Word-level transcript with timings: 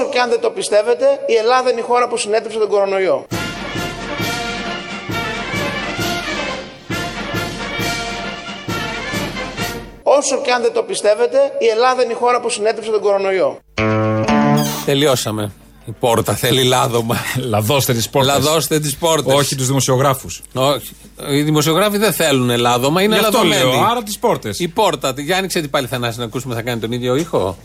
Όσο 0.00 0.08
και 0.08 0.20
αν 0.20 0.30
δεν 0.30 0.40
το 0.40 0.50
πιστεύετε, 0.50 1.04
η 1.26 1.34
Ελλάδα 1.34 1.70
είναι 1.70 1.80
η 1.80 1.82
χώρα 1.82 2.08
που 2.08 2.16
συνέτρεψε 2.16 2.58
τον 2.58 2.68
κορονοϊό. 2.68 3.26
Όσο 10.02 10.40
και 10.44 10.50
αν 10.52 10.62
δεν 10.62 10.72
το 10.72 10.82
πιστεύετε, 10.82 11.38
η 11.58 11.66
Ελλάδα 11.66 12.02
είναι 12.02 12.12
η 12.12 12.16
χώρα 12.16 12.40
που 12.40 12.50
συνέτρεψε 12.50 12.90
τον 12.90 13.00
κορονοϊό. 13.00 13.58
Τελειώσαμε. 14.84 15.52
Η 15.84 15.90
πόρτα 16.00 16.34
θέλει 16.34 16.62
λάδωμα. 16.62 17.16
Λαδώστε 17.36 17.92
τις 17.92 18.10
πόρτες. 18.10 18.32
Λαδώστε 18.32 18.80
τις 18.80 18.96
πόρτες. 18.96 19.34
Όχι 19.34 19.56
τους 19.56 19.66
δημοσιογράφους. 19.66 20.42
Όχι. 20.54 20.96
Οι 21.30 21.42
δημοσιογράφοι 21.42 21.98
δεν 21.98 22.12
θέλουν 22.12 22.58
λάδωμα, 22.58 23.02
είναι 23.02 23.18
Γι' 23.18 23.24
αυτό 23.24 23.36
λαδωμένοι. 23.36 23.62
λέω, 23.76 23.84
άρα 23.84 24.02
τις 24.02 24.18
πόρτες. 24.18 24.58
Η 24.58 24.68
πόρτα. 24.68 25.14
Για 25.16 25.36
άνοιξε 25.36 25.60
την 25.60 25.70
πάλι 25.70 25.86
Θανάση 25.86 26.18
να 26.18 26.24
ακούσουμε, 26.24 26.54
θα 26.54 26.62
κάνει 26.62 26.80
τον 26.80 26.92
ίδιο 26.92 27.16
ήχο. 27.16 27.56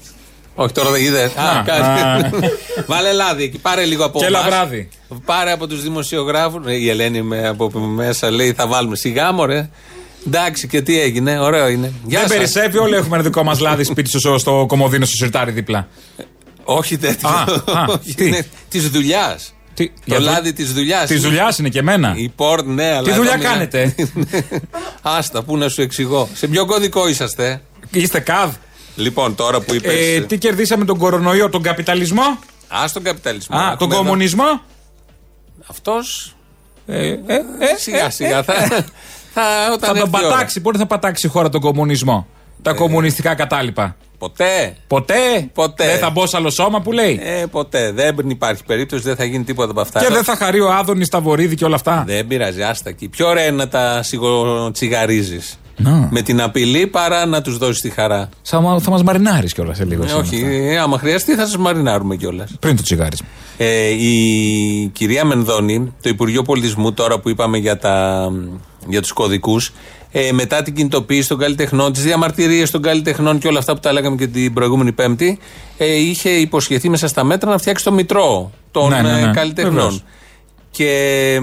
Όχι, 0.56 0.74
τώρα 0.74 0.90
δεν 0.92 1.02
είδε. 1.04 1.24
Α, 1.36 1.50
Α, 1.50 1.64
κάνει. 1.66 1.84
α. 1.84 2.30
Βάλε 2.88 3.12
λάδι 3.12 3.44
εκεί, 3.44 3.58
πάρε 3.58 3.86
λίγο 3.86 4.06
από 4.06 4.20
Και 4.20 4.26
εμάς. 4.26 4.42
λαβράδι. 4.42 4.90
Πάρε 5.26 5.52
από 5.52 5.68
τους 5.68 5.82
δημοσιογράφους. 5.84 6.62
Η 6.68 6.90
Ελένη 6.90 7.22
με, 7.22 7.48
από 7.48 7.80
μέσα 7.80 8.32
λέει 8.32 8.54
θα 8.54 8.68
βάλουμε 8.68 8.96
σιγά 8.96 9.32
μωρέ. 9.32 9.70
Εντάξει, 10.28 10.68
και 10.68 10.82
τι 10.82 11.00
έγινε, 11.00 11.40
ωραίο 11.40 11.68
είναι. 11.68 11.94
Γεια 12.06 12.20
Δεν 12.20 12.28
σας. 12.28 12.38
περισσεύει, 12.38 12.78
όλοι 12.78 12.96
έχουμε 12.96 13.16
ένα 13.16 13.24
δικό 13.24 13.44
μας 13.44 13.60
λάδι 13.60 13.84
σπίτι 13.84 14.20
στο, 14.20 14.38
στο 14.38 14.66
κομμωδίνο 14.68 15.06
στο 15.06 15.16
σιρτάρι 15.16 15.52
δίπλα. 15.52 15.88
Όχι 16.64 16.98
τέτοιο. 16.98 17.30
Α, 17.30 17.42
α, 17.80 18.00
τι; 18.16 18.32
Της 18.70 18.90
δουλειάς. 18.90 19.54
Τι, 19.74 19.92
Το 20.08 20.20
λάδι 20.20 20.54
της 20.54 20.74
δουλειάς. 20.74 21.08
Της 21.08 21.22
δουλειάς 21.22 21.58
είναι 21.58 21.70
και 21.70 21.80
εμένα. 21.80 22.14
Η 22.18 22.30
πόρτ, 22.36 22.66
ναι, 22.66 22.86
αλλά. 22.92 23.02
Τι 23.02 23.10
εδώ 23.10 23.18
δουλειά 23.18 23.38
μιλά- 23.38 23.50
κάνετε; 23.50 23.96
Άστα, 25.18 25.44
πού 25.44 25.58
να 25.58 25.70
σου 25.70 25.82
εξηγώ. 25.82 26.30
Σε 26.34 26.48
ποιο 26.48 26.66
κωδικό 26.66 27.08
είσαστε; 27.08 27.62
Είστε 27.92 28.20
καβ; 28.20 28.54
Λοιπόν, 28.96 29.36
τώρα 29.36 29.60
που 29.62 29.74
είπες. 29.74 30.16
Ε, 30.16 30.22
τι 30.22 30.38
κερδίσαμε 30.38 30.86
τον 30.86 30.98
κορονοϊό, 30.98 31.50
τον 31.50 31.62
καπιταλισμό; 31.62 32.24
Α 32.68 32.86
τον 32.94 33.04
καπιταλισμό. 33.04 33.58
Α, 33.58 33.60
τον 33.62 33.72
Έχουμε 33.72 33.94
εδώ- 33.94 34.04
κομμουνισμό; 34.04 34.62
Αυτός 35.68 36.36
Ε, 36.88 37.08
ε, 37.08 37.14
ε, 37.16 37.20
Σιγά 37.78 38.06
ε, 38.06 38.10
σιγά 38.10 38.38
ε, 38.38 38.44
θα, 38.44 38.54
θα, 39.34 39.44
όταν 39.74 39.80
Θα 39.80 39.88
τον 39.88 39.96
έρθει 39.96 40.10
η 40.10 40.12
ώρα. 40.26 40.30
πατάξει. 40.30 40.62
Πότε 40.62 40.78
θα 40.78 40.86
πατάξει 40.86 41.28
η 41.28 41.30
χώρα 41.30 41.50
τον 41.50 41.62
κομμουνισμό; 41.62 42.28
Τα 42.62 42.74
κομμουνιστικά 42.74 43.36
κατάλοιπα. 43.36 43.96
Ποτέ. 44.18 44.76
Ποτέ; 44.88 45.50
Ποτέ. 45.54 45.86
Δεν 45.86 45.98
θα 46.00 46.10
μπω 46.10 46.26
σε 46.28 46.38
άλλο 46.38 46.50
σώμα 46.50 46.82
που 46.82 46.92
λέει; 46.92 47.20
Ε, 47.24 47.46
ποτέ. 47.52 47.92
Δεν 47.92 48.30
υπάρχει 48.30 48.64
περίπτωση, 48.64 49.04
δεν 49.04 49.16
θα 49.16 49.24
γίνει 49.24 49.44
τίποτα 49.44 49.72
από 49.72 49.82
αυτά. 49.82 50.00
Και 50.00 50.08
δεν 50.14 50.24
θα 50.24 50.36
χαρεί 50.36 50.60
ο 50.60 50.72
Άδωνης 50.74 51.10
τα 51.10 51.20
βορίδι 51.22 51.56
και 51.56 51.66
όλα 51.66 51.76
αυτά; 51.76 52.04
Δεν 52.08 52.28
πειράζει, 52.28 52.62
άστα 52.64 52.90
εκεί. 52.90 53.10
Πιο 53.10 53.28
ωραία 53.28 53.46
είναι 53.46 53.56
να 53.56 53.68
τα 53.68 54.04
σιγοτσιγαρίζει. 54.04 55.40
Να. 55.78 56.08
Με 56.12 56.22
την 56.22 56.42
απειλή 56.42 56.88
παρά 56.88 57.26
να 57.26 57.42
τους 57.42 57.58
δώσεις 57.58 57.82
τη 57.82 57.90
χαρά. 57.90 58.30
Θα, 58.42 58.62
μα- 58.62 58.80
θα 58.80 58.90
μας 58.92 59.04
μαρινάρεις 59.04 59.54
κιόλας 59.54 59.78
σε 59.78 59.86
λίγο. 59.86 60.04
Ε, 60.04 60.08
σήμερα 60.08 60.26
όχι, 60.28 60.36
αυτά. 60.36 60.48
ε, 60.50 60.78
άμα 60.78 60.98
χρειαστεί 61.00 61.36
θα 61.36 61.46
σας 61.46 61.58
μαρινάρουμε 61.58 62.16
κιόλας. 62.16 62.52
Πριν 62.60 62.76
το 62.76 62.84
τσιγάρισμα. 62.84 63.28
Ε, 63.58 63.88
η 63.88 64.90
κυρία 64.94 65.26
Μενδώνη, 65.26 65.94
το 66.02 66.10
Υπουργείο 66.10 66.42
Πολιτισμού, 66.42 66.94
τώρα 66.94 67.20
που 67.20 67.30
είπαμε 67.30 67.58
για, 67.58 67.78
τα, 67.78 68.28
για 68.88 69.02
τους 69.02 69.12
κωδικούς, 69.12 69.72
ε, 70.12 70.32
μετά 70.32 70.62
την 70.62 70.76
κινητοποίηση 70.76 71.28
των 71.28 71.38
καλλιτεχνών, 71.38 71.94
τις 71.94 72.04
διαμαρτυρίες 72.04 72.72
των 72.72 72.82
καλλιτεχνών 72.82 73.38
και 73.40 73.48
όλα 73.48 73.60
αυτά 73.60 73.74
που 73.74 73.80
τα 73.80 73.92
λέγαμε 73.94 74.16
και 74.16 74.28
την 74.28 74.54
προηγούμενη 74.54 74.92
Πέμπτη, 74.92 75.40
ε, 75.78 75.96
είχε 75.96 76.30
υποσχεθεί 76.30 76.90
μέσα 76.90 77.08
στα 77.08 77.24
μέτρα 77.24 77.50
να 77.52 77.58
φτιάξει 77.58 77.84
το 77.84 77.92
μητρό 77.92 78.52
των 78.72 78.90
Ναι, 78.90 79.02
ναι, 79.02 79.12
ναι. 79.12 79.22
ε, 79.22 79.32
καλλιτεχνών. 79.34 79.74
Βεβαίως. 79.74 80.04
Και 80.78 81.40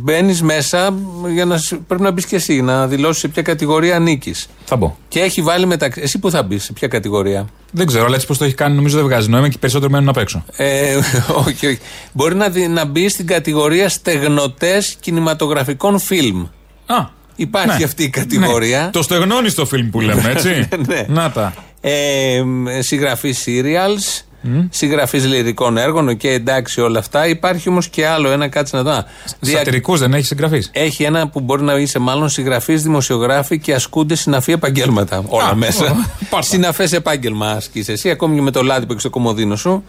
μπαίνεις 0.00 0.42
μέσα 0.42 0.94
για 1.32 1.44
να, 1.44 1.58
σ- 1.58 1.74
πρέπει 1.86 2.02
να 2.02 2.10
μπεις 2.10 2.26
και 2.26 2.36
εσύ, 2.36 2.60
να 2.60 2.86
δηλώσεις 2.86 3.20
σε 3.20 3.28
ποια 3.28 3.42
κατηγορία 3.42 3.96
ανήκει. 3.96 4.34
Θα 4.64 4.76
μπω. 4.76 4.96
Και 5.08 5.20
έχει 5.20 5.42
βάλει 5.42 5.66
μεταξύ. 5.66 6.00
Εσύ 6.00 6.18
που 6.18 6.30
θα 6.30 6.42
μπεις, 6.42 6.64
σε 6.64 6.72
ποια 6.72 6.88
κατηγορία; 6.88 7.46
Δεν 7.70 7.86
ξέρω, 7.86 8.04
αλλά 8.04 8.14
έτσι 8.14 8.26
πώ 8.26 8.36
το 8.36 8.44
έχει 8.44 8.54
κάνει, 8.54 8.74
νομίζω 8.74 8.96
δεν 8.96 9.04
βγάζει 9.06 9.28
νόημα 9.28 9.48
και 9.48 9.56
περισσότερο 9.60 9.90
μένουν 9.90 10.08
απ' 10.08 10.16
έξω. 10.16 10.44
Ε, 10.56 10.94
όχι, 11.46 11.66
όχι. 11.66 11.78
Μπορεί 12.12 12.34
να, 12.34 12.48
δει- 12.48 12.68
να 12.68 12.84
μπεις 12.84 13.12
στην 13.12 13.26
κατηγορία 13.26 13.88
στεγνωτές 13.88 14.96
κινηματογραφικών 15.00 15.98
φιλμ. 15.98 16.44
Α, 16.86 16.96
Υπάρχει 17.36 17.78
ναι. 17.78 17.84
αυτή 17.84 18.02
η 18.02 18.08
κατηγορία. 18.08 18.80
Ναι. 18.84 18.90
Το 18.90 19.02
στεγνώνεις 19.02 19.54
το 19.54 19.66
φιλμ 19.66 19.90
που 19.90 20.00
λέμε, 20.00 20.30
έτσι; 20.30 20.68
Ναι. 20.88 21.04
Να 21.08 21.30
τα. 21.30 21.54
Ε, 21.80 22.42
συγγραφή 22.78 23.34
serials, 23.44 24.22
συγγραφή 24.70 25.18
λυρικών 25.18 25.76
έργων, 25.76 26.16
και 26.16 26.28
εντάξει 26.30 26.80
όλα 26.80 26.98
αυτά. 26.98 27.26
Υπάρχει 27.26 27.68
όμως 27.68 27.88
και 27.88 28.06
άλλο 28.06 28.30
ένα, 28.30 28.48
κάτσε 28.48 28.76
να 28.76 28.82
δω. 28.82 28.90
Α, 28.90 29.04
δια- 29.40 29.56
Σατυρικούς 29.58 30.00
δεν 30.00 30.14
έχεις 30.14 30.26
συγγραφείς; 30.26 30.70
Έχει 30.72 31.02
ένα 31.02 31.28
που 31.28 31.40
μπορεί 31.40 31.62
να 31.62 31.74
είσαι 31.74 31.98
μάλλον 31.98 32.28
συγγραφής, 32.28 32.82
δημοσιογράφοι 32.82 33.58
και 33.58 33.74
ασκούνται 33.74 34.14
συναφή 34.14 34.52
επαγγέλματα. 34.52 35.22
Όλα 35.26 35.48
Α, 35.48 35.54
μέσα. 35.54 35.84
πάρτα. 36.30 36.46
Συναφές 36.46 36.92
επάγγελμα 36.92 37.50
ασκείς 37.50 37.88
εσύ, 37.88 38.10
ακόμη 38.10 38.34
και 38.34 38.40
με 38.42 38.50
το 38.50 38.62
λάδι 38.62 38.80
που 38.80 38.90
έχεις 38.90 39.02
στο 39.02 39.10
κομμωδίνο 39.10 39.56
σου. 39.56 39.84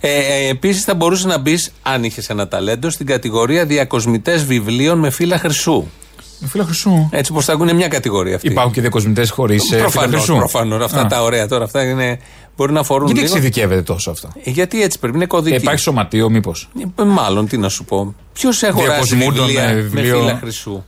Ε, 0.00 0.08
ε, 0.10 0.48
Επίσης 0.48 0.84
θα 0.84 0.94
μπορούσες 0.94 1.24
να 1.24 1.38
μπεις, 1.38 1.72
αν 1.82 2.04
είχες 2.04 2.28
ένα 2.28 2.48
ταλέντο, 2.48 2.90
στην 2.90 3.06
κατηγορία 3.06 3.64
διακοσμητές 3.64 4.44
βιβλίων 4.44 4.98
με 4.98 5.10
φύλλα 5.10 5.38
χρυσού. 5.38 5.86
Φίλα 6.46 6.64
Χρυσού. 6.64 7.08
Έτσι 7.10 7.32
όπως 7.32 7.44
θα 7.44 7.52
ακούνε 7.52 7.72
μια 7.72 7.88
κατηγορία 7.88 8.34
αυτή. 8.36 8.48
Υπάρχουν 8.48 8.72
και 8.72 8.80
διακοσμητές 8.80 9.30
χωρίς 9.30 9.64
φύλλα 9.68 9.80
Προφανώς. 9.80 10.10
Χρυσού. 10.24 10.36
Προφανώς, 10.38 10.84
αυτά 10.84 11.00
Α. 11.00 11.06
τα 11.06 11.22
ωραία 11.22 11.48
τώρα. 11.48 11.64
Αυτά 11.64 11.82
είναι, 11.84 12.18
μπορεί 12.56 12.72
να 12.72 12.80
αφορούν 12.80 13.06
Γιατί 13.06 13.20
λίγο. 13.20 13.34
εξειδικεύεται 13.34 13.82
τόσο 13.82 14.10
αυτό; 14.10 14.28
Ε, 14.44 14.50
Γιατί 14.50 14.82
έτσι 14.82 14.98
πρέπει, 14.98 15.16
είναι 15.16 15.26
κωδική. 15.26 15.54
Ε, 15.54 15.58
Υπάρχει 15.62 15.80
σωματείο, 15.80 16.30
μήπως; 16.30 16.68
Ε, 17.00 17.04
Μάλλον, 17.04 17.48
τι 17.48 17.58
να 17.58 17.68
σου 17.68 17.84
πω. 17.84 18.14
Ποιος 18.32 18.62
αγοράζει 18.62 18.90
Διακοσμούντων, 18.90 19.44
βιβλία 19.46 19.62
ε, 19.64 19.74
με 19.74 19.80
βιβλίο; 19.80 20.18
φύλλα 20.18 20.38
χρυσού; 20.40 20.84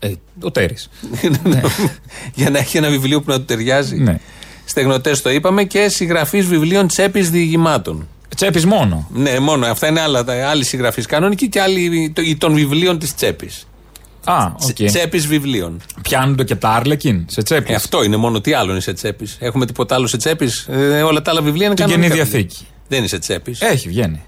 Ε, 0.00 0.12
ο 0.40 0.50
Τέρι. 0.50 0.74
Για 2.34 2.50
να 2.50 2.58
έχει 2.58 2.76
ένα 2.76 2.88
βιβλίο 2.88 3.20
που 3.22 3.30
να 3.30 3.38
του 3.38 3.44
ταιριάζει. 3.44 3.96
Ναι. 3.96 4.18
Στεγνωτές 4.64 5.22
το 5.22 5.30
είπαμε 5.30 5.64
και 5.64 5.88
συγγραφή 5.88 6.40
βιβλίων 6.40 6.86
τσέπης 6.88 7.30
διηγημάτων. 7.30 8.08
Τσέπης 8.36 8.66
μόνο. 8.66 9.08
Ναι, 9.14 9.38
μόνο 9.38 9.66
αυτά 9.66 9.86
είναι 9.88 10.00
άλλα, 10.00 10.24
τα- 10.24 10.48
άλλη 10.48 10.64
συγγραφή 10.64 11.02
κανονική 11.02 11.48
και 11.48 11.60
άλλη 11.60 12.12
το- 12.14 12.22
των 12.38 12.54
βιβλίων 12.54 12.98
της 12.98 13.14
τσέπης. 13.14 13.66
Α, 14.32 14.52
οκ. 14.68 14.74
Τσέπης 14.86 15.26
βιβλίων. 15.26 15.80
Πιάνονται 16.02 16.44
και 16.44 16.54
τα 16.54 16.68
άρλεκιν 16.68 17.24
σε 17.28 17.42
τσέπης. 17.42 17.70
Ε, 17.70 17.74
αυτό 17.74 18.02
είναι 18.04 18.16
μόνο, 18.16 18.40
τι 18.40 18.52
άλλο 18.52 18.70
είναι 18.70 18.80
σε 18.80 18.92
τσέπης. 18.92 19.36
Έχουμε 19.40 19.66
τίποτα 19.66 19.94
άλλο 19.94 20.06
σε 20.06 20.16
τσέπης; 20.16 20.66
Ε, 20.70 21.02
όλα 21.02 21.22
τα 21.22 21.30
άλλα 21.30 21.42
βιβλία 21.42 21.66
είναι 21.66 21.74
Την 21.74 21.84
κανονικά. 21.84 22.14
Καινή 22.14 22.22
Διαθήκη. 22.28 22.66
Δεν 22.88 22.98
είναι 22.98 23.08
σε 23.08 23.18
τσέπης. 23.18 23.60
Έχει, 23.60 23.88
βγαίνει. 23.88 24.22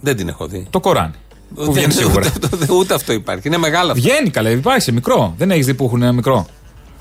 Δεν 0.00 0.16
την 0.16 0.28
έχω 0.28 0.46
δει. 0.46 0.66
Το 0.70 0.80
Κοράνι. 0.80 1.12
Που 1.54 1.62
Δεν- 1.64 1.72
βγαίνει 1.72 1.92
σίγουρα. 1.92 2.32
Ούτε, 2.36 2.48
ούτε- 2.52 2.72
ούτε 2.72 2.94
αυτό 2.94 3.12
υπάρχει. 3.12 3.48
Είναι 3.48 3.56
μεγάλο 3.58 3.90
αυτό. 3.92 4.02
Βγαίνει 4.02 4.30
καλά, 4.30 4.50
υπάρχει 4.50 4.80
σε 4.82 4.92
μικρό. 4.92 5.34
Δεν 5.38 5.50
έχεις 5.50 5.66
δει 5.66 5.74
που 5.74 5.84
έχουν 5.84 6.14
μικρό. 6.14 6.46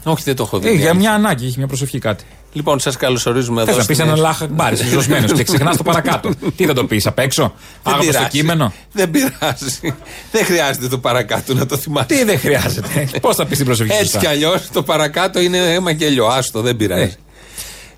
Όχι, 0.04 0.24
δεν 0.24 0.36
το 0.36 0.44
έχω 0.44 0.60
δει. 0.60 0.68
Ε, 0.68 0.72
για 0.72 0.80
Διάλυση. 0.80 1.00
μια 1.02 1.14
ανάγκη, 1.14 1.46
έχει 1.46 1.58
μια 1.58 1.68
προσευχή 1.68 2.00
κάτι. 2.00 2.24
Λοιπόν, 2.56 2.80
σας 2.80 2.98
καλωσορίζουμε 2.98 3.62
εδώ. 3.62 3.70
Θες 3.72 3.80
να 3.82 3.86
πεις 3.86 3.96
στην- 3.98 4.10
ένα 4.10 4.18
λάχα 4.18 4.48
μπάρις, 4.52 4.80
ζωσμένο 4.90 5.28
και 5.28 5.44
ξεχνάς 5.44 5.78
το 5.78 5.84
παρακάτω. 5.84 6.30
Τι 6.56 6.66
θα 6.66 6.74
το 6.74 6.86
πεις 6.86 7.06
απ' 7.08 7.20
έξω, 7.20 7.42
Δεν 7.84 7.94
άγραφο 7.94 8.04
στο 8.04 8.12
πειράζει. 8.12 8.38
κείμενο; 8.38 8.74
Δεν 8.92 9.12
πειράζει. 9.12 9.94
δεν 10.32 10.46
χρειάζεται 10.46 10.88
το 10.88 10.98
παρακάτω 10.98 11.54
να 11.54 11.66
το 11.66 11.78
θυμάσαι. 11.78 12.06
Τι 12.08 12.24
δεν 12.24 12.40
χρειάζεται; 12.40 13.10
Πώς 13.22 13.36
θα 13.36 13.46
πεις 13.46 13.58
την 13.58 13.66
προσοχή 13.66 13.92
Έτσι 13.92 14.04
σωστά; 14.04 14.20
κι 14.20 14.28
αλλιώς 14.28 14.62
το 14.74 14.84
παρακάτω 14.84 15.40
είναι 15.40 15.58
αίμα 15.74 15.94
και 15.94 16.06
ελιό. 16.06 16.26
Άστο, 16.28 16.62
δεν 16.62 16.76
πειράζει. 16.76 17.04
Ε. 17.04 17.12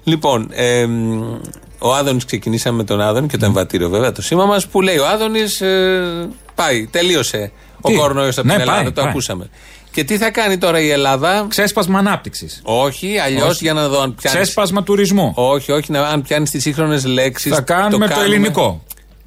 Λοιπόν, 0.04 0.48
εμ, 0.52 1.22
ο 1.80 1.94
Άδωνης 1.94 2.26
ξεκινήσαμε 2.26 2.78
με 2.78 2.84
τον 2.84 3.02
Άδωνη 3.02 3.28
και 3.28 3.38
το 3.38 3.46
εμβατήριο 3.46 3.90
βέβαια 3.90 4.12
το 4.12 4.22
σήμα 4.22 4.46
μας 4.46 4.68
που 4.68 4.82
λέει 4.82 4.98
ο 4.98 5.08
Άδωνης 5.08 5.62
πάει, 6.56 6.88
τελείωσε 6.92 7.52
ο 7.82 7.90
Τι; 7.90 7.96
κορονοϊός 7.96 8.38
από 8.38 8.48
Ναι, 8.48 8.54
την 8.54 8.62
Ελλάδα. 8.62 8.82
πάει, 8.82 8.92
το 8.92 9.02
πάει. 9.02 9.10
ακούσαμε. 9.10 9.50
Και 9.98 10.04
τι 10.04 10.18
θα 10.18 10.32
κάνει 10.32 10.58
τώρα 10.58 10.80
η 10.80 10.90
Ελλάδα; 10.90 11.46
Ξέσπασμα 11.50 12.00
ανάπτυξης. 12.00 12.62
Όχι, 12.64 13.18
αλλιώς 13.18 13.50
Όχι. 13.50 13.64
για 13.64 13.74
να 13.74 13.88
δω 13.88 14.02
αν 14.02 14.16
πιάνει. 14.16 14.38
Ξέσπασμα 14.38 14.84
τουρισμού. 14.84 15.32
Όχι, 15.36 15.72
όχι, 15.72 15.92
να, 15.92 16.08
αν 16.08 16.22
πιάνεις 16.22 16.50
τις 16.50 16.62
σύγχρονες 16.62 17.06
λέξεις. 17.06 17.54
Θα 17.54 17.62
κάνουμε 17.62 18.08
το, 18.08 18.20
ελληνικό. 18.22 18.84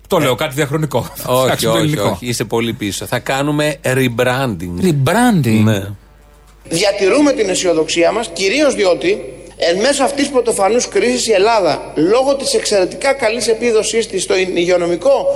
Το 0.06 0.18
λέω 0.18 0.34
κάτι 0.34 0.54
διαχρονικό. 0.54 1.02
Θα 1.14 1.32
Όχι, 1.32 1.42
φτιάξουμε 1.42 1.72
το 1.72 1.78
όχι, 1.78 1.86
ελληνικό. 1.86 2.08
όχι, 2.10 2.26
είσαι 2.26 2.44
πολύ 2.44 2.72
πίσω. 2.72 3.06
Θα 3.06 3.18
κάνουμε 3.18 3.76
rebranding. 3.82 4.84
Rebranding; 4.84 5.62
Ναι. 5.64 5.82
Διατηρούμε 6.68 7.32
την 7.32 7.48
αισιοδοξία 7.48 8.12
μας, 8.12 8.30
κυρίως 8.32 8.74
διότι 8.74 9.24
εν 9.56 9.76
μέσω 9.80 10.02
αυτής 10.02 10.22
της 10.22 10.32
πρωτοφανούς 10.32 10.88
κρίσης 10.88 11.26
η 11.26 11.32
Ελλάδα, 11.32 11.92
λόγω 11.94 12.36
της 12.36 12.54
εξαιρετικά 12.54 13.12
καλής 13.12 13.48
επίδοσής 13.48 14.06
της 14.06 14.22
στο 14.22 14.34
υγειονομικό 14.36 15.26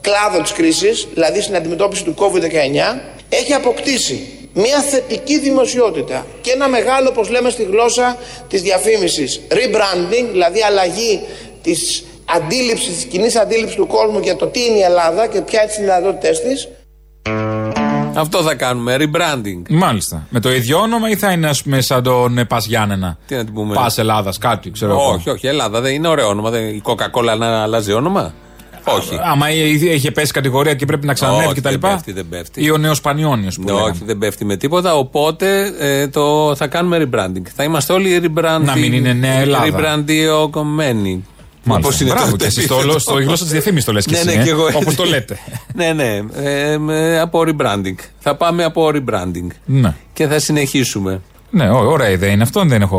κλάδο 0.00 0.42
της 0.42 0.52
κρίσης, 0.52 1.08
δηλαδή 1.14 1.40
στην 1.40 1.56
αντιμετώπιση 1.56 2.04
του 2.04 2.14
COVID-19, 2.18 3.00
έχει 3.28 3.52
αποκτήσει 3.52 4.39
μια 4.52 4.80
θετική 4.80 5.38
δημοσιότητα 5.38 6.26
και 6.40 6.50
ένα 6.50 6.68
μεγάλο, 6.68 7.08
όπως 7.08 7.30
λέμε 7.30 7.50
στη 7.50 7.62
γλώσσα 7.62 8.16
της 8.48 8.62
διαφήμισης, 8.62 9.40
rebranding, 9.48 10.28
δηλαδή 10.30 10.62
αλλαγή 10.62 11.20
της 11.62 12.04
αντίληψης, 12.36 12.94
της 12.94 13.04
κοινής 13.04 13.36
αντίληψης 13.36 13.76
του 13.76 13.86
κόσμου 13.86 14.18
για 14.18 14.36
το 14.36 14.46
τι 14.46 14.64
είναι 14.64 14.78
η 14.78 14.82
Ελλάδα 14.82 15.26
και 15.26 15.40
ποια 15.40 15.62
είναι 15.62 15.72
οι 15.78 15.80
δυνατότητες 15.80 16.40
της, 16.40 16.68
Αυτό 18.14 18.42
θα 18.42 18.54
κάνουμε, 18.54 18.96
rebranding. 18.98 19.62
Μάλιστα. 19.68 20.26
Με 20.30 20.40
το 20.40 20.52
ίδιο 20.52 20.78
όνομα 20.78 21.10
ή 21.10 21.16
θα 21.16 21.32
είναι, 21.32 21.48
ας 21.48 21.62
πούμε, 21.62 21.80
σαν 21.80 22.02
τον 22.02 22.38
ε, 22.38 22.44
Πα 22.44 22.58
Γιάννενα; 22.66 23.18
Τι 23.26 23.34
να 23.34 23.44
την 23.44 23.54
πούμε. 23.54 23.74
Πας 23.74 23.98
Ελλάδας, 23.98 24.38
κάτι, 24.38 24.70
ξέρω 24.70 24.92
εγώ. 24.92 25.10
Όχι, 25.10 25.30
όχι, 25.30 25.46
Ελλάδα 25.46 25.80
δεν 25.80 25.94
είναι 25.94 26.08
ωραίο 26.08 26.28
όνομα. 26.28 26.50
Δεν, 26.50 26.68
η 26.68 26.82
Coca-Cola 26.84 27.36
να 27.38 27.62
αλλάζει 27.62 27.92
όνομα; 27.92 28.34
Όχι. 28.84 29.18
Άμα 29.30 29.50
ήδη 29.50 29.90
έχει 29.90 30.10
πέσει 30.10 30.32
κατηγορία 30.32 30.74
και 30.74 30.84
πρέπει 30.86 31.06
να 31.06 31.12
ξανανεύει 31.14 31.44
Όχι, 31.46 31.54
κτλ. 31.60 31.68
δεν 31.68 31.78
πέφτει, 31.78 32.12
δεν 32.12 32.26
πέφτει. 32.28 32.64
Ή 32.64 32.70
ο 32.70 32.76
νέος 32.76 33.00
Πανιόνιος 33.00 33.56
που 33.56 33.62
Ναι, 33.64 33.72
λέγαμε. 33.72 33.90
όχι, 33.90 34.00
δεν 34.04 34.18
πέφτει 34.18 34.44
με 34.44 34.56
τίποτα. 34.56 34.94
Οπότε 34.96 35.72
ε, 35.78 36.08
το, 36.08 36.54
θα 36.56 36.66
κάνουμε 36.66 37.08
rebranding. 37.10 37.42
Θα 37.54 37.64
είμαστε 37.64 37.92
όλοι 37.92 38.20
rebranding. 38.24 38.60
Να 38.64 38.76
μην 38.76 38.92
είναι 38.92 39.12
νέα 39.12 39.38
Ελλάδα. 39.38 39.64
Rebranding. 39.66 41.18
Μάλιστα. 41.64 41.88
Όπως 41.88 42.00
είναι 42.00 42.10
Μπράβο 42.10 42.30
το 42.30 42.36
και 42.36 42.44
εσύ 42.44 42.60
επίθετο. 42.60 42.90
στο, 42.90 42.98
στο 42.98 43.12
γλώσσα 43.14 43.42
της 43.44 43.52
διαφήμισης 43.52 43.84
το 43.84 43.92
λες 43.92 44.04
και 44.04 44.12
Ναι, 44.12 44.18
εσύ. 44.18 44.26
ναι, 44.36 44.42
ε, 44.42 44.44
και 44.44 44.50
εγώ. 44.50 44.64
Όπως 44.74 44.94
το 44.94 45.04
λέτε. 45.04 45.38
ναι, 45.74 45.92
ναι. 45.92 46.20
Ε, 46.42 46.78
με- 46.78 47.20
από 47.20 47.42
rebranding. 47.46 47.94
Θα 48.18 48.34
πάμε 48.36 48.64
από 48.64 48.90
rebranding. 48.94 49.46
ναι. 49.64 49.94
Και 50.12 50.26
θα 50.26 50.38
συνεχίσουμε. 50.38 51.20
Ναι, 51.50 51.70
ω- 51.70 51.90
ωραία 51.90 52.10
ιδέα 52.10 52.30
είναι 52.30 52.42
αυτό, 52.42 52.62
δεν 52.64 52.82
έχω 52.82 52.98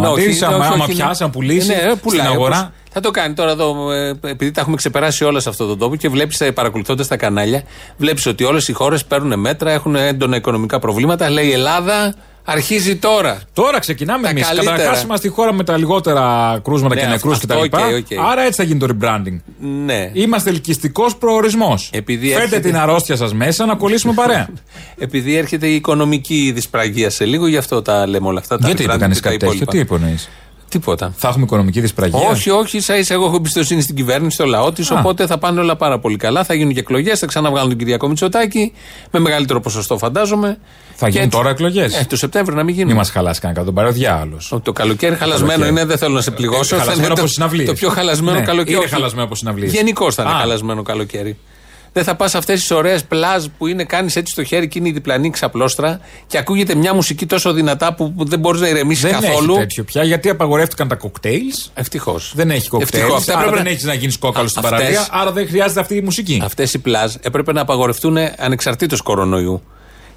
Ναι, 0.00 0.06
όχι, 0.06 0.12
αντίρρηση. 0.20 0.44
όχι, 0.44 0.54
Άμα, 0.54 0.64
όχι, 0.64 0.74
άμα 0.74 0.84
είναι- 0.84 0.94
πιάσει, 0.94 1.22
να 1.22 1.30
πουλήσει 1.30 1.66
Ναι, 1.66 1.74
ε, 1.74 1.78
πουλάει, 2.02 2.18
στην 2.20 2.32
αγορά. 2.32 2.72
Όπως- 2.96 3.00
Θα 3.00 3.00
το 3.00 3.10
κάνει 3.10 3.34
τώρα 3.34 3.50
εδώ, 3.50 3.90
ε, 3.92 4.08
επειδή 4.30 4.50
τα 4.50 4.60
έχουμε 4.60 4.76
ξεπεράσει 4.76 5.24
όλα 5.24 5.40
σε 5.40 5.48
αυτόν 5.48 5.68
τον 5.68 5.78
τόπο 5.78 5.96
και 5.96 6.08
βλέπεις, 6.08 6.42
παρακολουθώντας 6.54 7.06
τα 7.08 7.16
κανάλια, 7.16 7.62
βλέπεις 7.96 8.26
ότι 8.26 8.44
όλες 8.44 8.68
οι 8.68 8.72
χώρες 8.72 9.04
παίρνουν 9.04 9.40
μέτρα, 9.40 9.70
έχουν 9.70 9.94
έντονα 9.96 10.36
οικονομικά 10.36 10.78
προβλήματα. 10.78 11.30
Λέει 11.30 11.46
η 11.46 11.52
Ελλάδα 11.52 12.14
αρχίζει 12.44 12.96
τώρα. 12.96 13.40
Τώρα 13.52 13.78
ξεκινάμε 13.78 14.22
Τα 14.22 14.28
εμείς. 14.28 14.46
καλύτερα. 14.46 14.76
Καταρχάς 14.76 15.02
είμαστε 15.02 15.28
η 15.28 15.30
χώρα 15.30 15.52
με 15.52 15.64
τα 15.64 15.76
λιγότερα 15.76 16.58
κρούσματα 16.64 16.94
Ναι, 16.94 17.00
και 17.00 17.06
αυτό- 17.06 17.28
νεκρού 17.28 17.46
κτλ. 17.46 17.52
αυτό, 17.76 17.86
OK, 17.86 17.94
OK. 17.96 18.30
Άρα 18.30 18.40
έτσι 18.42 18.52
θα 18.54 18.62
γίνει 18.62 18.78
το 18.78 18.86
rebranding. 18.90 19.40
Ναι. 19.84 20.10
Είμαστε 20.12 20.50
ελκυστικός 20.50 21.16
προορισμός. 21.16 21.90
Επειδή 21.92 22.26
Φέρτε 22.28 22.42
έρχεται- 22.42 22.62
την 22.62 22.76
αρρώστια 22.76 23.16
σας 23.16 23.34
μέσα 23.34 23.64
να 23.66 23.74
κολλήσουμε 23.74 24.12
παρέα. 24.14 24.48
Επειδή 24.98 25.36
έρχεται 25.36 25.66
η 25.66 25.74
οικονομική 25.74 26.52
δυσπραγία 26.54 27.10
σε 27.10 27.24
λίγο, 27.24 27.46
γι' 27.46 27.56
αυτό 27.56 27.82
τα 27.82 28.06
λέμε 28.06 28.26
όλα 28.26 28.38
αυτά. 28.38 28.58
Τα 28.58 28.66
Γιατί 28.66 28.84
το 28.86 28.92
rebranding 28.92 28.98
κάνεις 28.98 29.16
και 29.16 29.22
τα 29.22 29.28
κάτι 29.28 29.38
τέτοιο, 29.38 29.54
υπόλοιπα. 29.62 29.72
τι 29.72 29.78
υπονοείς; 29.78 30.28
Τίποτα. 30.78 31.12
Θα 31.16 31.28
έχουμε 31.28 31.44
οικονομική 31.44 31.80
δυσπραγία. 31.80 32.28
Όχι, 32.30 32.50
όχι, 32.50 32.76
ίσα 32.76 32.96
ίσα 32.98 33.14
εγώ 33.14 33.24
έχω 33.24 33.36
εμπιστοσύνη 33.36 33.80
στην 33.82 33.94
κυβέρνηση, 33.96 34.34
στο 34.34 34.44
λαό 34.44 34.72
της. 34.72 34.90
Α. 34.90 34.98
Οπότε 34.98 35.26
θα 35.26 35.38
πάνε 35.38 35.60
όλα 35.60 35.76
πάρα 35.76 35.98
πολύ 35.98 36.16
καλά. 36.16 36.44
Θα 36.44 36.54
γίνουν 36.54 36.72
και 36.74 36.80
εκλογές, 36.80 37.18
θα 37.18 37.26
ξαναβγάλουν 37.26 37.68
τον 37.68 37.78
Κυριακό 37.78 38.08
Μητσοτάκη. 38.08 38.72
Με 39.10 39.18
μεγαλύτερο 39.20 39.60
ποσοστό, 39.60 39.98
φαντάζομαι. 39.98 40.58
Θα 40.94 41.04
Και 41.06 41.10
γίνουν 41.10 41.26
έτσι- 41.26 41.38
τώρα 41.38 41.50
εκλογές; 41.50 41.94
Ε, 41.94 42.06
το 42.08 42.16
Σεπτέμβριο 42.16 42.56
να 42.56 42.62
μην 42.62 42.72
γίνουν. 42.74 42.88
Μην 42.88 42.96
μας 42.96 43.10
χαλάσει 43.10 43.40
κανένα 43.40 43.64
τον 43.64 43.74
παροδιά 43.74 44.14
άλλο. 44.16 44.38
Ο- 44.50 44.60
Το 44.60 44.72
καλοκαίρι 44.72 45.14
χαλασμένο 45.14 45.50
καλοκαίρι. 45.52 45.70
είναι, 45.70 45.84
δεν 45.84 45.98
θέλω 45.98 46.14
να 46.14 46.20
σε 46.20 46.30
πληγώσω. 46.30 46.74
Ε, 46.74 46.78
θα 46.78 46.84
χαλασμένο 46.84 47.04
είναι 47.04 47.12
από 47.12 47.20
το- 47.22 47.26
συναυλίες. 47.32 47.66
Το 47.68 47.74
πιο 47.74 47.88
χαλασμένο 47.88 48.38
Ναι, 48.38 48.44
καλοκαίρι. 48.44 48.74
είναι 48.76 48.84
όχι. 48.84 48.92
χαλασμένο 48.94 49.24
από 49.24 49.34
συναυλίες. 49.34 49.72
Γενικώς 49.72 50.14
θα 50.14 50.22
είναι 50.22 50.32
Α. 50.32 50.34
χαλασμένο 50.34 50.82
καλοκαίρι. 50.82 51.36
Δεν 51.96 52.04
θα 52.04 52.14
πας 52.14 52.30
σε 52.30 52.38
αυτές 52.38 52.60
τις 52.60 52.70
ωραίες 52.70 53.04
πλάζ 53.04 53.44
που 53.58 53.66
είναι, 53.66 53.84
κάνεις 53.84 54.16
έτσι 54.16 54.32
στο 54.32 54.44
χέρι 54.44 54.68
και 54.68 54.78
είναι 54.78 54.88
η 54.88 54.92
διπλανή 54.92 55.30
ξαπλώστρα 55.30 56.00
και 56.26 56.38
ακούγεται 56.38 56.74
μια 56.74 56.94
μουσική 56.94 57.26
τόσο 57.26 57.52
δυνατά 57.52 57.94
που 57.94 58.12
που 58.12 58.24
δεν 58.24 58.38
μπορείς 58.38 58.60
να 58.60 58.68
ηρεμήσεις 58.68 59.02
Δεν 59.02 59.12
καθόλου. 59.20 59.50
έχει 59.52 59.60
τέτοιο 59.60 59.84
πια 59.84 60.04
γιατί 60.04 60.28
απαγορεύτηκαν 60.28 60.88
τα 60.88 60.94
κοκτέιλς. 60.94 61.70
Ευτυχώς. 61.74 62.32
Δεν 62.36 62.50
έχει 62.50 62.68
κοκτέιλς. 62.68 63.28
Άρα 63.28 63.50
δεν 63.50 63.66
έχεις 63.66 63.82
να 63.84 63.94
γίνεις 63.94 64.18
κόκαλος 64.18 64.50
στην 64.50 64.62
Αυτές- 64.64 64.78
παραλία. 64.78 65.06
Άρα 65.10 65.32
δεν 65.32 65.46
χρειάζεται 65.48 65.80
αυτή 65.80 65.94
η 65.96 66.00
μουσική. 66.00 66.40
Αυτές 66.44 66.74
οι 66.74 66.78
πλάζ 66.78 67.14
έπρεπε 67.20 67.52
να 67.52 67.60
απαγορευτούν 67.60 68.16
ανεξαρτήτως 68.38 69.00
κορονοϊού. 69.00 69.62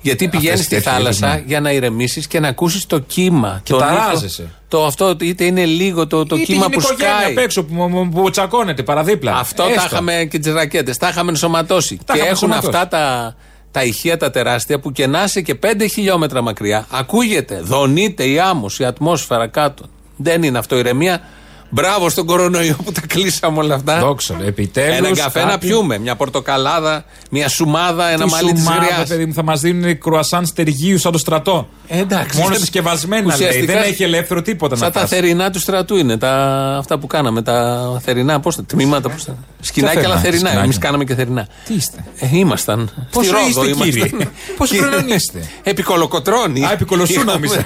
Γιατί 0.07 0.27
πηγαίνεις 0.27 0.59
στη 0.65 0.75
τέτοιου 0.75 0.91
θάλασσα 0.91 1.27
είδους, 1.27 1.39
ναι. 1.39 1.43
για 1.47 1.59
να 1.59 1.71
ηρεμήσεις 1.71 2.27
και 2.27 2.39
να 2.39 2.47
ακούσεις 2.47 2.85
το 2.85 2.99
κύμα. 2.99 3.59
Και 3.63 3.71
τον 3.71 3.79
ταράζεσαι. 3.81 4.41
ήχο. 4.41 4.51
Το 4.67 4.85
αυτό, 4.85 5.15
είτε 5.21 5.43
είναι 5.43 5.65
λίγο 5.65 6.07
το, 6.07 6.25
το 6.25 6.35
Ή 6.35 6.41
κύμα 6.43 6.65
την 6.69 6.71
που 6.71 6.79
οικογένεια 6.79 7.15
σκάει. 7.17 7.31
απ' 7.31 7.37
έξω 7.37 7.63
που, 7.63 7.89
που, 7.89 8.09
που 8.09 8.29
τσακώνεται 8.29 8.83
παραδίπλα. 8.83 9.35
Αυτό 9.37 9.63
τα 9.63 9.69
Έστω. 9.69 9.85
είχαμε 9.85 10.27
και 10.29 10.39
τις 10.39 10.53
ρακέτες. 10.53 10.97
Τα 10.97 11.07
είχαμε 11.07 11.29
ενσωματώσει. 11.29 11.99
Τα 12.05 12.13
και 12.13 12.19
είχαμε 12.19 12.31
έχουν 12.35 12.51
ενσωματώσει. 12.51 12.77
αυτά 12.83 12.97
τα, 12.97 13.35
τα 13.71 13.83
ηχεία 13.83 14.17
τα 14.17 14.31
τεράστια 14.31 14.79
που 14.79 14.91
και 14.91 15.07
να 15.07 15.23
είσαι 15.23 15.41
και 15.41 15.59
5 15.63 15.67
χιλιόμετρα 15.91 16.41
μακριά. 16.41 16.85
Ακούγεται, 16.91 17.59
δονείται 17.63 18.23
η 18.23 18.39
άμμος, 18.39 18.79
η 18.79 18.85
ατμόσφαιρα 18.85 19.47
κάτω. 19.47 19.83
Δεν 20.17 20.43
είναι 20.43 20.57
αυτό 20.57 20.77
ηρεμία. 20.77 21.21
Μπράβο 21.69 22.09
στον 22.09 22.25
κορονοϊό 22.25 22.75
που 22.85 22.91
τα 22.91 23.01
κλείσαμε 23.07 23.59
όλα 23.59 23.75
αυτά. 23.75 23.99
Δόξα, 23.99 24.37
επιτέλους. 24.45 24.97
Ένα 24.97 25.17
καφέ 25.17 25.43
να 25.43 25.57
πιούμε. 25.57 25.97
Μια 25.97 26.15
πορτοκαλάδα, 26.15 27.05
μια 27.31 27.49
σουμάδα, 27.49 28.07
ένα 28.09 28.25
μαλλί 28.27 28.51
της 28.53 28.63
γριάς. 28.63 29.07
παιδί 29.07 29.25
μου, 29.25 29.33
θα 29.33 29.43
μας 29.43 29.59
δίνουν 29.61 29.99
κρουασάν 29.99 30.45
στεργίου 30.45 30.97
σαν 30.97 31.11
το 31.11 31.17
στρατό. 31.17 31.67
Ε, 31.87 31.99
εντάξει. 31.99 32.39
Μόνος 32.41 32.57
συσκευασμένα 32.59 33.25
λέει. 33.25 33.35
Ουσιαστικά 33.35 33.73
Δεν 33.73 33.81
έχει 33.83 34.03
ελεύθερο 34.03 34.41
τίποτα 34.41 34.75
Σαν 34.75 34.87
να 34.87 34.93
τα 34.93 34.99
φας. 34.99 35.09
θερινά 35.09 35.51
του 35.51 35.59
στρατού 35.59 35.95
είναι. 35.95 36.17
Τα, 36.17 36.31
αυτά 36.79 36.99
που 36.99 37.07
κάναμε. 37.07 37.41
Τα 37.41 37.99
θερινά, 38.03 38.39
πώς 38.39 38.55
τα 38.55 38.63
τμήματα. 38.63 39.09
Πώς 39.09 39.23
τα, 39.25 39.37
σκηνάκια, 39.61 39.93
θερινά, 40.01 40.13
αλλά 40.13 40.21
θερινά. 40.21 40.37
σκηνάκια. 40.39 40.63
Εμείς 40.63 40.77
κάναμε 40.77 41.03
και 41.03 41.15
θερινά. 41.15 41.47
Τι 41.65 41.73
είστε; 41.73 42.05
Ε, 42.19 42.27
ήμασταν. 42.31 43.07
Πόσο 43.11 43.29
Στη 43.29 43.35
Ρόδο 43.35 43.47
είστε, 43.47 43.65
ήμασταν. 43.67 43.89
κύριε; 44.09 44.27
Πόσο 44.57 44.73
Κύριε- 44.75 44.89
χρονών 44.91 45.09
είστε; 45.15 45.39
Επί 45.63 45.81
Κολοκοτρώνη. 45.83 46.65
Α, 46.65 46.71
επί 46.71 46.85
Κολοσσού 46.85 47.13
Είχαμε- 47.13 47.31
νόμιζα. 47.33 47.63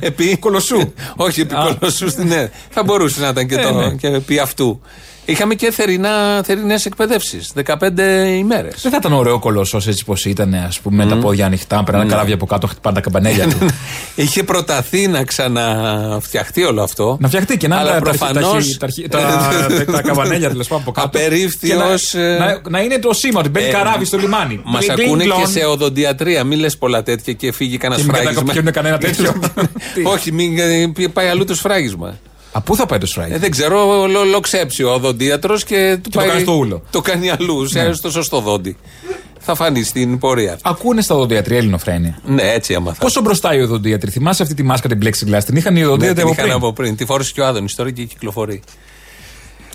επί 0.00 0.36
Κολοσσού. 0.36 0.92
Όχι, 1.16 1.40
επί 1.40 1.54
Α. 1.54 1.76
Κολοσσού 1.78 2.08
στην 2.10 2.26
ναι. 2.28 2.50
Θα 2.70 2.82
μπορούσε 2.82 3.23
να 3.24 3.30
ήταν 3.30 3.46
και, 3.46 3.54
Ε, 3.54 3.62
το, 3.62 3.72
ναι. 3.72 3.90
και 3.94 4.06
επί 4.06 4.38
αυτού. 4.38 4.80
Είχαμε 5.26 5.54
και 5.54 5.70
θερινά, 5.70 6.42
θερινές 6.44 6.86
εκπαιδεύσεις, 6.86 7.52
15 7.54 7.74
ημέρες. 8.38 8.80
Δεν 8.82 8.90
θα 8.90 8.96
ήταν 9.00 9.12
ωραίο 9.12 9.38
κολοσσός 9.38 9.86
έτσι 9.86 10.04
πως 10.04 10.24
ήταν, 10.24 10.54
ας 10.54 10.80
πούμε, 10.80 11.04
με 11.04 11.10
τα 11.10 11.16
πόδια 11.16 11.46
ανοιχτά, 11.46 11.84
περνάνε 11.84 12.10
καράβια 12.10 12.34
από 12.34 12.46
κάτω, 12.46 12.66
χτυπάνε 12.66 12.94
τα 12.94 13.00
καμπανέλια 13.00 13.48
του. 13.48 13.56
Είχε 14.14 14.42
προταθεί 14.42 15.06
να 15.08 15.24
ξαναφτιαχτεί 15.24 16.62
όλο 16.64 16.82
αυτό. 16.82 17.16
Να 17.20 17.28
φτιαχτεί 17.28 17.56
και 17.56 17.68
να 17.68 17.74
είναι 17.80 17.84
Αλλά 17.88 17.98
τα- 17.98 18.04
τα- 18.04 18.10
προφανώς- 18.10 18.76
τα- 18.78 18.86
τα- 19.08 19.18
τα- 19.18 19.92
τα 19.92 20.02
καμπανέλια 20.08 20.48
τέλο 20.48 20.62
πάντων 20.62 20.80
από 20.82 20.92
κάτω. 20.92 21.06
Απερίφθη 21.06 21.68
Και 21.68 21.74
να- 21.74 21.84
ως, 21.92 22.14
ε, 22.14 22.36
να- 22.38 22.70
Να 22.70 22.80
είναι 22.82 22.98
το 22.98 23.12
σήμα 23.12 23.40
ότι 23.40 23.48
μπαίνει 23.48 23.66
Ε, 23.66 23.70
καράβι 23.70 24.04
στο 24.04 24.16
λιμάνι. 24.18 24.60
Μας 24.64 24.84
Κλιν, 24.84 24.94
κλιν, 24.96 25.06
ακούνε 25.06 25.24
και 25.24 25.30
κλον. 25.30 25.46
σε 25.48 25.64
οδοντιατρία. 25.64 26.44
Μην 26.44 26.58
λες 26.58 26.76
πολλά 26.76 27.02
τέτοια 27.02 27.32
και 27.32 27.52
φύγει 27.52 27.76
κανένας 27.76 28.04
Και 28.04 28.10
μην 28.10 28.20
φράγισμα. 28.20 28.42
κατακοπιούν 28.42 28.72
κανένα 28.72 28.98
τέτοιο. 28.98 29.34
Τι; 29.94 30.02
Όχι, 30.04 30.32
μην 30.32 30.58
ε, 30.58 30.92
πάει 31.12 31.26
αλλού 31.28 31.44
το 31.44 31.54
σφράγισμα. 31.54 32.18
Α, 32.56 32.60
πού 32.60 32.76
θα 32.76 32.86
πάει 32.86 32.98
το 32.98 33.06
σφράγισμα. 33.06 33.36
Ε, 33.36 33.40
δεν 33.40 33.50
ξέρω, 33.50 34.06
λο, 34.06 34.24
λοξέψει 34.24 34.82
ο 34.82 34.92
οδοντίατρος 34.92 35.64
και 35.64 35.98
του 36.02 36.10
το 36.10 36.18
πάει. 36.18 36.28
κάνει 36.28 36.40
στο 36.40 36.52
ούλο. 36.52 36.82
Το 36.90 37.00
κάνει 37.00 37.30
αλλού, 37.30 37.68
σε, 37.68 37.92
στο 37.92 38.10
σωστό 38.10 38.40
δόντι. 38.40 38.76
Θα 39.38 39.54
φανεί 39.54 39.82
στην 39.82 40.18
πορεία. 40.18 40.58
Ακούνε 40.62 41.02
στα 41.02 41.14
οδοντιατρία 41.14 41.56
ελληνοφρένια. 41.58 42.18
Ναι, 42.26 42.42
έτσι 42.42 42.72
έμαθα. 42.72 42.98
Πόσο 43.00 43.20
μπροστά 43.20 43.54
οι 43.54 43.60
οδοντίατροι. 43.60 44.10
Θυμάσαι 44.10 44.42
αυτή 44.42 44.54
τη 44.54 44.62
μάσκα 44.62 44.88
την 44.88 44.98
plexiglass. 45.02 45.40
Την 45.46 45.56
είχαν 45.56 45.76
οι 45.76 45.80
Ναι, 45.80 45.86
οδοντίατροι 45.86 46.14
την 46.14 46.22
από 46.22 46.32
είχαν 46.32 46.44
πριν; 46.44 46.56
από 46.56 46.72
πριν. 46.72 46.96
Τη 46.96 47.04
φόρησε 47.04 47.32
και 47.34 47.40
ο 47.40 47.46
Άδωνης 47.46 47.74
τώρα 47.74 47.90
και 47.90 48.04
κυκλοφορεί. 48.04 48.62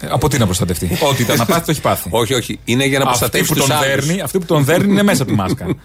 Ε, 0.01 0.07
Από 0.11 0.29
τι 0.29 0.37
να 0.37 0.45
προστατευτεί; 0.45 0.97
Ό,τι 1.09 1.21
ήταν 1.21 1.37
να 1.37 1.45
πάθει, 1.45 1.59
το 1.65 1.71
έχει 1.71 1.81
πάθει. 1.81 2.09
όχι, 2.21 2.33
όχι. 2.33 2.59
Είναι 2.65 2.85
για 2.85 2.99
να 2.99 3.05
Αυτή 3.05 3.17
προστατεύσει 3.19 3.53
που, 3.53 3.59
τους 3.59 3.67
τον 3.67 3.75
άλλους. 3.77 3.87
δέρνει, 4.05 4.21
αυτή 4.21 4.39
που 4.39 4.45
τον 4.45 4.63
δέρνει 4.63 4.91
είναι 4.91 5.03
μέσα 5.03 5.21
από 5.23 5.31
τη 5.31 5.37
μάσκα. 5.37 5.65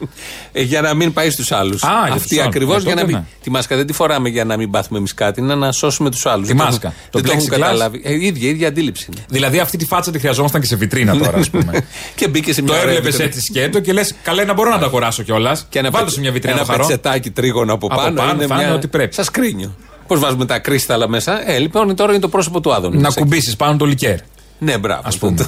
Ε, 0.52 0.62
για 0.62 0.80
να 0.80 0.94
μην 0.94 1.12
πάει 1.12 1.30
στους 1.30 1.52
άλλους. 1.52 1.80
για 1.80 1.88
τους 2.06 2.14
Αυτή 2.14 2.34
άλλους. 2.34 2.46
ακριβώς 2.46 2.76
Ε, 2.76 2.80
για 2.86 2.94
να 2.94 3.00
τότε 3.00 3.12
μην. 3.12 3.20
ναι. 3.20 3.42
Τη 3.42 3.50
μάσκα 3.50 3.76
δεν 3.76 3.86
τη 3.86 3.92
φοράμε 3.92 4.28
για 4.28 4.44
να 4.44 4.56
μην 4.56 4.70
πάθουμε 4.70 4.98
εμείς 4.98 5.14
κάτι, 5.14 5.40
είναι 5.40 5.54
να 5.54 5.72
σώσουμε 5.72 6.10
τους 6.10 6.26
άλλους. 6.26 6.48
Τη 6.48 6.54
μάσκα. 6.54 6.88
Το 7.10 7.18
Δεν 7.20 7.22
το 7.22 7.32
έχουν 7.32 7.44
plexiglass. 7.46 7.50
καταλάβει. 7.50 8.00
Ε, 8.04 8.12
η 8.12 8.26
ίδια, 8.26 8.48
η 8.48 8.50
ίδια 8.50 8.68
αντίληψη 8.68 9.06
είναι. 9.12 9.24
δηλαδή 9.28 9.58
αυτή 9.58 9.76
τη 9.76 9.84
φάτσα 9.84 10.10
τη 10.10 10.18
χρειαζόμασταν 10.18 10.60
και 10.60 10.66
σε 10.66 10.76
βιτρίνα 10.76 11.16
τώρα, 11.16 11.38
ας 11.38 11.50
πούμε. 11.50 11.84
και 12.16 12.28
μπήκε 12.28 12.52
σε 12.52 12.60
το 12.62 12.72
μια 12.72 12.72
ωραία 12.80 12.88
έβλεπε 12.94 13.06
βιτρίνα. 13.10 13.24
έτσι 13.28 13.40
σκέτο 13.40 13.80
και 13.80 13.92
λες: 13.92 14.14
Καλά, 14.22 14.44
να 14.44 14.52
μπορώ 14.52 14.70
να 14.70 14.78
το 14.78 14.84
αγοράσω 14.84 15.22
κιόλας. 15.22 15.66
Και 15.68 15.78
ένα, 15.78 15.90
Βάλτε 15.90 16.04
πετ- 16.04 16.14
σε 16.14 16.20
μια 16.20 16.32
βιτρίνα 16.32 16.54
ένα 16.56 16.64
το 16.64 16.70
χαρώ. 16.72 16.86
πετσετάκι 16.86 17.30
τρίγωνο 17.30 17.72
από 17.72 17.86
Από 17.86 17.96
πάνω. 17.96 18.14
πάνω 18.16 18.32
είναι 18.32 18.46
θα 18.46 18.62
είναι 18.62 18.72
ό,τι 18.72 18.86
πρέπει. 18.88 19.14
Σας 19.14 19.30
κρίνιο. 19.30 19.74
Πώς 20.06 20.20
βάζουμε 20.20 20.44
τα 20.46 20.58
κρίσταλα 20.58 21.08
μέσα; 21.08 21.50
Ε, 21.50 21.58
λοιπόν, 21.58 21.96
τώρα 21.96 22.12
είναι 22.12 22.20
το 22.20 22.28
πρόσωπο 22.28 22.60
του 22.60 22.74
Άδωνη. 22.74 22.96
Να 22.96 23.02
Μέσα. 23.02 23.20
κουμπίσεις 23.20 23.56
πάνω 23.56 23.76
το 23.76 23.84
λικέρ. 23.84 24.16
Ναι, 24.58 24.78
μπράβο. 24.78 25.02
Ας 25.04 25.18
πούμε. 25.18 25.36
Το, 25.36 25.46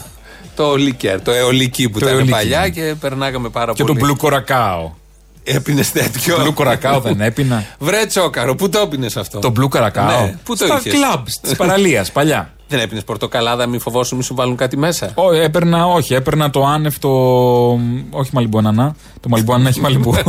το 0.57 0.75
λικέρ, 0.77 1.23
το 1.23 1.31
αιωλική 1.31 1.89
που 1.89 1.99
Το 1.99 2.05
ήταν 2.05 2.11
αιωλική, 2.19 2.33
παλιά 2.33 2.61
ναι. 2.61 2.69
και 2.69 2.95
περνάγαμε 3.01 3.49
πάρα 3.49 3.73
Και 3.73 3.85
το 3.85 3.93
πολύ. 3.93 3.99
μπλου 4.05 4.17
κορακάο. 4.17 4.93
Έπινε 5.45 5.83
τέτοιο. 5.93 6.39
Μπλου 6.41 6.53
κορακάο 6.55 7.01
δεν 7.01 7.21
έπινα. 7.21 7.65
Βρε 7.79 8.07
τσόκαρο, 8.07 8.55
πού 8.55 8.69
το 8.69 8.79
έπινες 8.79 9.17
αυτό; 9.17 9.39
Το 9.39 9.51
μπλου 9.51 9.69
καρακάο. 9.69 10.07
Ναι, 10.25 10.35
πού 10.45 10.57
το 10.57 10.65
Στα 10.65 10.77
είχες; 10.79 10.93
κλαμπ 10.93 11.27
τη 11.41 11.55
παραλία 11.55 12.07
παλιά. 12.13 12.51
Δεν 12.69 12.79
έπινες 12.81 13.05
πορτοκαλάδα, 13.05 13.67
μη 13.67 13.79
φοβόσου, 13.79 14.17
μη 14.17 14.23
σου 14.23 14.35
βάλουν 14.35 14.57
κάτι 14.57 14.77
μέσα. 14.77 15.11
Ω, 15.15 15.33
έπαιρνα, 15.33 15.87
όχι, 15.87 16.15
έπαιρνα 16.15 16.51
το 16.51 16.65
άνευ 16.65 16.99
το. 16.99 17.09
Όχι 18.11 18.31
μαλιμπού 18.33 18.59
ανανά. 18.59 18.95
Το 19.21 19.29
μαλιμπού 19.29 19.53
ανανά 19.53 19.69
έχει 19.69 19.81
μαλιμπού. 19.81 20.15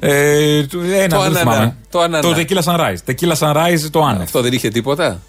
ε, 0.00 0.62
το- 0.66 0.78
ένα, 0.80 1.16
Το 1.16 1.22
δεν 1.22 1.36
ανανά, 1.36 1.38
θυμάμαι. 1.38 1.76
το 1.90 2.00
ανανά. 2.00 2.20
Το 2.22 2.34
tequila 2.36 2.62
sunrise. 2.62 3.10
Tequila 3.12 3.34
sunrise 3.38 3.90
το 3.90 4.02
άνευ. 4.04 4.22
Αυτό 4.22 4.40
δεν 4.42 4.52
είχε 4.52 4.68
τίποτα; 4.68 5.20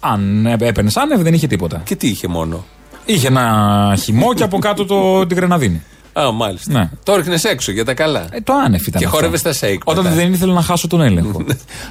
Αν 0.00 0.46
έπαιρνες 0.46 0.96
άνευ 0.96 1.20
δεν 1.22 1.34
είχε 1.34 1.46
τίποτα. 1.46 1.80
Και 1.84 1.96
τι 1.96 2.08
είχε 2.08 2.28
μόνο; 2.28 2.64
Είχε 3.04 3.26
ένα 3.26 3.96
χυμό 4.02 4.34
και 4.34 4.42
από 4.42 4.58
κάτω 4.58 4.84
το, 4.84 5.26
την 5.26 5.36
γρεναδίνη. 5.36 5.82
Α, 6.20 6.32
μάλιστα. 6.32 6.72
Ναι. 6.72 6.90
Το 7.02 7.16
ρίχνε 7.16 7.38
έξω 7.42 7.72
για 7.72 7.84
τα 7.84 7.94
καλά. 7.94 8.26
Ε, 8.30 8.40
το 8.40 8.52
άνευ 8.66 8.86
ήταν. 8.86 9.00
Και 9.00 9.06
αυτό. 9.06 9.16
χόρευες 9.16 9.42
τα 9.42 9.52
σέικ 9.52 9.80
Όταν 9.84 10.02
μετά. 10.04 10.16
δεν 10.16 10.32
ήθελα 10.32 10.52
να 10.52 10.62
χάσω 10.62 10.86
τον 10.86 11.00
έλεγχο. 11.00 11.44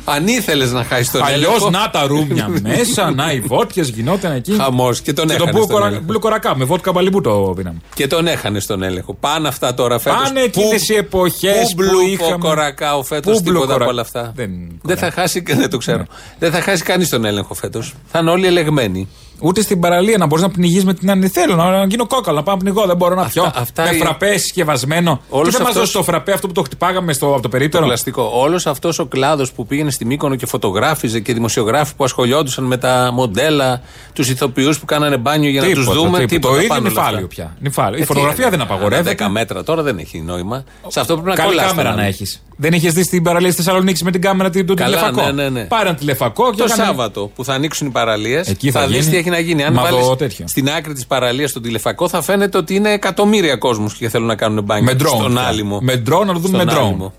Αν 0.06 0.28
ήθελες 0.28 0.72
να 0.72 0.84
χάσεις 0.84 1.12
τον 1.12 1.24
Αλλιώς 1.24 1.42
έλεγχο. 1.50 1.70
να 1.70 1.90
τα 1.90 2.06
ρούμια 2.08 2.50
μέσα, 2.62 3.12
να 3.12 3.32
οι 3.32 3.40
βότκες 3.40 3.90
γινόταν 3.90 4.32
εκεί. 4.32 4.52
Χαμός 4.54 5.02
και 5.02 5.14
τον 5.14 5.28
Και 5.28 5.32
το 5.36 5.44
έχανε. 5.44 5.52
μπλου 5.52 5.62
στον 5.64 5.74
κορα- 5.76 5.88
έλεγχο. 5.88 6.06
μπλου 6.06 6.20
κορακά 6.20 6.56
με 6.58 6.66
βότκα 6.66 6.92
μπαλιμπού 6.92 7.22
το 7.22 7.54
πίναμε. 7.56 7.78
Και 7.94 8.08
τον 8.08 8.28
έχανε 8.28 8.60
στον 8.60 8.84
έλεγχο. 8.84 9.14
Πάνε 9.14 9.48
αυτά 9.48 9.74
τώρα 9.74 10.00
φέτος. 10.00 10.22
Πάνε 10.24 10.42
εκείνες 10.42 10.90
οι 10.90 10.96
εποχές 10.96 11.74
που 11.76 11.84
Πού 11.84 12.00
είχαμε- 12.10 12.38
κορακάο 12.38 13.04
φέτος, 13.04 13.38
Πού 13.38 13.44
τίποτα 13.44 13.52
μπλου 13.52 13.64
από 13.64 13.74
κορα- 13.74 13.86
όλα 13.92 14.02
αυτά. 14.02 14.32
Δεν- 14.36 14.80
Δεν 14.84 14.98
θα 14.98 15.12
χάσει, 15.12 15.44
δεν 15.60 15.70
το 15.70 15.78
ξέρω. 15.78 16.06
Δεν 16.40 16.52
θα 16.52 16.62
χάσει 16.62 16.84
κανείς 16.84 17.10
τον 17.10 17.26
έλεγχο 17.26 17.54
φέτος. 17.54 17.94
Θα 18.12 18.20
είναι 18.20 18.30
όλοι 18.30 18.46
ελεγμένοι. 18.48 19.08
Ούτε 19.40 19.62
στην 19.62 19.80
παραλία 19.80 20.18
να 20.18 20.26
μπορείς 20.26 20.44
να 20.44 20.50
πνιγείς 20.52 20.86
με 20.86 20.94
την 20.94 21.12
άλλη. 21.12 21.28
Θέλω 21.28 21.56
να, 21.56 21.70
να 21.70 21.86
γίνω 21.86 22.08
κόκαλο, 22.08 22.38
να 22.38 22.44
πάω 22.44 22.56
να 22.56 22.62
πνιγώ. 22.62 22.86
Δεν 22.86 22.98
μπορώ 22.98 23.16
να 23.16 23.22
Αυτά- 23.22 23.42
πιω. 23.42 23.52
αυτά 23.56 23.84
με 23.84 23.90
είναι- 23.90 23.98
φραπέ 24.06 24.38
συσκευασμένο. 24.38 25.22
Όλος 25.30 25.46
και 25.48 25.52
δεν 25.52 25.62
μας 25.62 25.70
αυτός- 25.70 25.92
δώσει 25.92 25.94
το 25.94 26.04
φραπέ 26.12 26.32
αυτό 26.32 26.48
που 26.48 26.54
το 26.54 26.62
χτυπάγαμε 26.62 27.14
στο, 27.14 27.26
από 27.26 27.36
το 27.36 27.42
Το 27.42 27.50
περίπτερο. 27.50 27.86
πλαστικό. 27.86 28.32
Όλος 28.34 28.66
αυτός 28.68 29.00
ο 29.00 29.06
κλάδος 29.06 29.52
που 29.52 29.66
πήγαινε 29.66 29.92
στη 29.92 30.06
Μύκονο 30.06 30.36
και 30.36 30.46
φωτογράφιζε 30.46 31.20
και 31.20 31.34
δημοσιογράφοι 31.34 31.96
που 31.96 32.04
ασχολιόντουσαν 32.04 32.64
με 32.64 32.78
τα 32.78 33.10
μοντέλα, 33.14 33.82
τους 34.14 34.30
ηθοποιούς 34.30 34.80
που 34.80 34.86
κάνανε 34.86 35.18
μπάνιο 35.18 35.50
για 35.50 35.62
να 35.62 35.68
τους 35.68 35.80
Τίποτα, 35.80 35.96
δούμε. 36.00 36.10
τίποτα. 36.10 36.28
Τίποτα, 36.28 36.54
Το 36.54 36.56
ίδιο 36.60 36.68
πάνω 36.68 36.82
όλα 36.82 36.90
νυφάλιο 36.90 37.18
αυτά. 37.18 37.28
πια. 37.28 37.56
Νυφάλιο. 37.60 37.98
Η 37.98 38.02
Ε, 38.02 38.06
φωτογραφία 38.06 38.44
τι, 38.46 38.50
δεν 38.52 38.62
απαγορεύεται. 38.62 39.10
10 39.26 39.30
μέτρα 39.30 39.64
τώρα 39.64 39.82
δεν 39.82 39.98
έχει 39.98 40.22
νόημα. 40.22 40.64
Σε 40.88 41.00
αυτό 41.00 41.14
πρέπει 41.14 41.30
να 41.30 41.36
Καλή 41.36 41.48
κολλάς 41.50 41.66
κάμερα 41.68 41.88
τον 41.88 41.98
να 41.98 42.04
άλλο. 42.04 42.12
έχεις. 42.14 42.44
Δεν 42.56 42.74
είχε 42.74 42.90
δει 42.90 43.08
την 43.08 43.24
παραλία 43.24 43.50
τη 43.50 43.56
Θεσσαλονίκης 43.56 44.04
με 44.04 44.12
την 44.12 44.22
κάμερα 44.22 44.50
του 44.50 44.66
Καλά, 44.74 44.86
τηλεφακό. 44.90 45.22
ναι, 45.22 45.32
ναι, 45.44 45.50
ναι. 45.50 45.64
Πάρε 45.64 45.88
ένα 45.90 45.98
τηλεφακό 45.98 46.50
και 46.52 46.58
Το 46.58 46.64
έκανε- 46.64 46.84
Σάββατο 46.86 47.32
που 47.36 47.44
θα 47.46 47.54
ανοίξουν 47.54 47.88
οι 47.88 47.90
παραλίες, 47.90 48.48
Εκεί 48.48 48.72
θα 48.72 48.80
θα, 48.80 48.88
δεις 48.88 48.98
γίνει. 48.98 49.12
τι 49.12 49.18
έχει 49.18 49.30
να 49.30 49.40
γίνει. 49.40 49.64
Αν 49.64 49.74
Μα 49.74 49.88
το 49.88 49.96
βάλεις 49.96 50.18
τέτοιο. 50.18 50.48
στην 50.48 50.70
άκρη 50.70 50.94
της 50.94 51.06
παραλίας 51.08 51.52
τον 51.52 51.62
τηλεφακό, 51.62 52.08
θα 52.10 52.22
φαίνεται 52.22 52.58
ότι 52.58 52.76
είναι 52.76 52.90
εκατομμύρια 52.92 53.56
κόσμος 53.56 53.94
και 53.94 54.10
θέλουν 54.10 54.28
να 54.28 54.36
κάνουν 54.36 54.64
μπάνιο. 54.64 54.84
Με 54.84 54.98
drone. 55.04 55.16
Στον 55.20 55.34
πια. 55.34 55.42
άλυμο. 55.42 55.80
Με 55.82 55.94
drone 56.10 56.26
να 56.26 56.34
το 56.34 56.40
δούμε 56.40 56.48
Στον 56.48 56.66
με 56.66 56.74
drone. 56.74 56.78
άλυμο. 56.86 57.14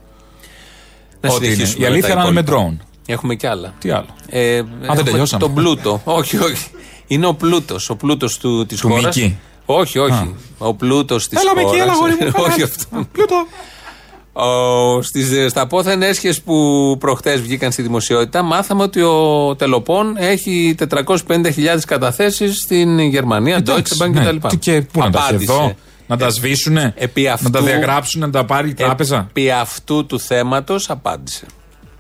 Να 1.21 1.33
Ό,τι 1.35 1.45
είναι. 1.47 1.55
συνεχίσουμε 1.55 1.85
Η 1.85 1.89
αλήθεια 1.89 2.09
με 2.09 2.15
τα 2.15 2.21
είναι 2.29 2.33
με 2.33 2.41
υπόλοιπα. 2.41 2.75
drone. 2.81 2.87
Έχουμε 3.07 3.35
κι 3.35 3.47
άλλα. 3.47 3.75
Τι 3.79 3.91
άλλο; 3.91 4.07
Ε, 4.29 4.57
έχουμε 4.57 5.03
τελειώσαμε. 5.03 5.43
Τον 5.43 5.55
πλούτο. 5.55 6.01
όχι, 6.19 6.37
όχι. 6.39 6.67
Είναι 7.07 7.27
ο 7.27 7.35
πλούτος. 7.35 7.91
Ο 7.91 7.97
πλούτος 7.97 8.39
της 8.67 8.81
Του 8.81 8.89
χώρας. 8.89 9.17
Μίκη. 9.17 9.39
Όχι, 9.67 9.99
όχι. 9.99 10.13
Α. 10.13 10.29
Ο 10.59 10.75
πλούτος 10.75 11.29
της 11.29 11.41
Έλα 11.41 11.51
χώρας. 11.51 11.65
με 11.65 11.71
εκεί, 11.71 11.81
έλα 11.81 11.93
γόρι 11.93 12.13
μου. 12.21 12.43
όχι 12.51 12.63
αυτό. 12.63 12.85
Πλούτο. 13.13 13.47
Ο, 14.37 15.03
στις, 15.03 15.51
στα 15.51 15.67
πόθεν 15.67 16.03
έσχες 16.03 16.41
που 16.43 16.55
προχτές 17.01 17.41
βγήκαν 17.41 17.73
στη 17.73 17.83
δημοσιότητα 17.83 18.43
μάθαμε 18.43 18.83
ότι 18.83 19.01
ο 19.03 19.55
Τελοπών 19.59 20.15
έχει 20.19 20.75
450.000 20.91 21.15
καταθέσεις 21.87 22.57
στην 22.59 22.99
Γερμανία, 22.99 23.57
Deutsche 23.59 23.69
Εντάξει, 23.69 23.97
Bank 24.03 24.11
ναι. 24.11 24.25
κτλ. 24.25 24.47
Τι 24.49 24.57
και 24.57 24.83
πού 24.93 24.99
να 25.01 25.11
τα 25.11 25.19
έχει 25.19 25.27
Απάντησε. 25.29 25.53
εδώ, 25.53 25.73
να 26.07 26.17
τα 26.17 26.29
σβήσουνε, 26.31 26.95
Επί 26.97 27.23
να 27.23 27.33
αυτού- 27.33 27.53
τα 27.53 27.61
διαγράψουν, 27.63 28.21
να 28.21 28.31
τα 28.31 28.45
πάρει 28.45 28.69
η 28.69 28.75
τράπεζα. 28.75 29.27
Επί 29.31 29.51
αυτού 29.51 30.07
του 30.07 30.21
θέματος 30.21 30.91
απάντησε. 30.91 31.47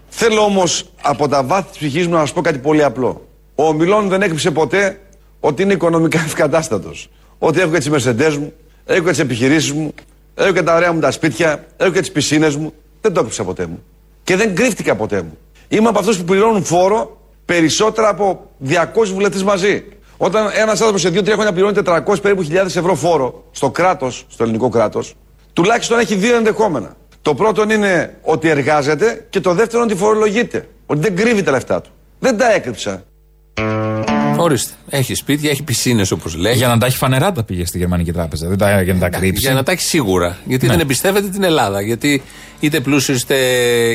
Θέλω 0.08 0.40
όμως 0.40 0.84
από 1.02 1.28
τα 1.28 1.42
βάθη 1.44 1.68
της 1.68 1.78
ψυχής 1.78 2.06
μου 2.06 2.14
να 2.14 2.26
σα 2.26 2.32
πω 2.32 2.40
κάτι 2.40 2.58
πολύ 2.58 2.84
απλό. 2.84 3.26
Ο 3.54 3.72
Μιλών 3.72 4.08
δεν 4.08 4.22
έκρυψε 4.22 4.50
ποτέ 4.50 5.00
ότι 5.40 5.62
είναι 5.62 5.72
οικονομικά 5.72 6.20
ευκατάστατος. 6.26 7.08
Ότι 7.38 7.60
έχω 7.60 7.70
και 7.70 7.78
τις 7.78 7.88
μεσεντέ 7.90 8.28
μου, 8.30 8.52
έχω 8.84 9.04
και 9.04 9.10
τις 9.10 9.18
επιχειρήσεις 9.18 9.72
μου, 9.72 9.94
έχω 10.34 10.52
και 10.52 10.62
τα 10.62 10.74
ωραία 10.74 10.92
μου 10.92 11.00
τα 11.00 11.10
σπίτια, 11.10 11.64
έχω 11.76 11.90
και 11.90 12.00
τις 12.00 12.12
πισίνες 12.12 12.56
μου. 12.56 12.72
Δεν 13.00 13.12
το 13.12 13.20
έκρυψα 13.20 13.44
ποτέ 13.44 13.66
μου. 13.66 13.82
Και 14.24 14.36
δεν 14.36 14.54
κρύφτηκα 14.54 14.94
ποτέ 14.94 15.22
μου. 15.22 15.38
Είμαι 15.68 15.88
από 15.88 15.98
αυτούς 15.98 16.18
που 16.18 16.24
πληρώνουν 16.24 16.64
φόρο 16.64 17.20
περισσότερα 17.44 18.08
από 18.08 18.50
200 18.68 18.74
βουλευτές 19.12 19.42
μαζί. 19.42 19.84
Όταν 20.16 20.50
ένας 20.54 20.80
άνθρωπος 20.80 21.00
σε 21.00 21.08
2-3 21.08 21.32
χρόνια 21.32 21.52
πληρώνει 21.52 21.76
400 21.84 22.22
περίπου 22.22 22.42
χιλιάδες 22.42 22.76
ευρώ 22.76 22.94
φόρο 22.94 23.44
στο 23.50 23.70
κράτος, 23.70 24.26
στο 24.28 24.42
ελληνικό 24.42 24.68
κράτος, 24.68 25.14
τουλάχιστον 25.52 25.98
έχει 25.98 26.14
δύο 26.14 26.36
ενδεχόμενα. 26.36 26.96
Το 27.22 27.34
πρώτο 27.34 27.62
είναι 27.62 28.18
ότι 28.22 28.48
εργάζεται 28.48 29.26
και 29.30 29.40
το 29.40 29.54
δεύτερο 29.54 29.82
είναι 29.82 29.92
ότι 29.92 30.00
φορολογείται. 30.00 30.68
Ότι 30.86 31.00
δεν 31.00 31.16
κρύβει 31.16 31.42
τα 31.42 31.50
λεφτά 31.50 31.80
του. 31.80 31.90
Δεν 32.18 32.36
τα 32.36 32.52
έκρυψα. 32.52 33.04
Ορίστε. 34.36 34.72
Έχει 34.88 35.14
σπίτια, 35.14 35.50
έχει 35.50 35.62
πισίνες 35.62 36.10
όπως 36.10 36.34
λέει. 36.36 36.54
Για 36.54 36.68
να 36.68 36.78
τα 36.78 36.86
έχει 36.86 36.96
φανερά 36.96 37.32
τα 37.32 37.42
πήγε 37.44 37.66
στη 37.66 37.78
Γερμανική 37.78 38.12
Τράπεζα. 38.12 38.48
Δεν 38.48 38.58
τα, 38.58 38.82
για 38.82 38.94
να 38.94 39.00
τα 39.00 39.08
κρύψει. 39.08 39.40
Για 39.46 39.54
να 39.54 39.62
τα 39.62 39.72
έχει 39.72 39.82
σίγουρα. 39.82 40.38
Γιατί 40.44 40.66
Ναι. 40.66 40.72
δεν 40.72 40.80
εμπιστεύεται 40.80 41.28
την 41.28 41.42
Ελλάδα. 41.42 41.80
Γιατί 41.80 42.22
είτε 42.60 42.80
πλούσιο 42.80 43.14
είτε, 43.14 43.36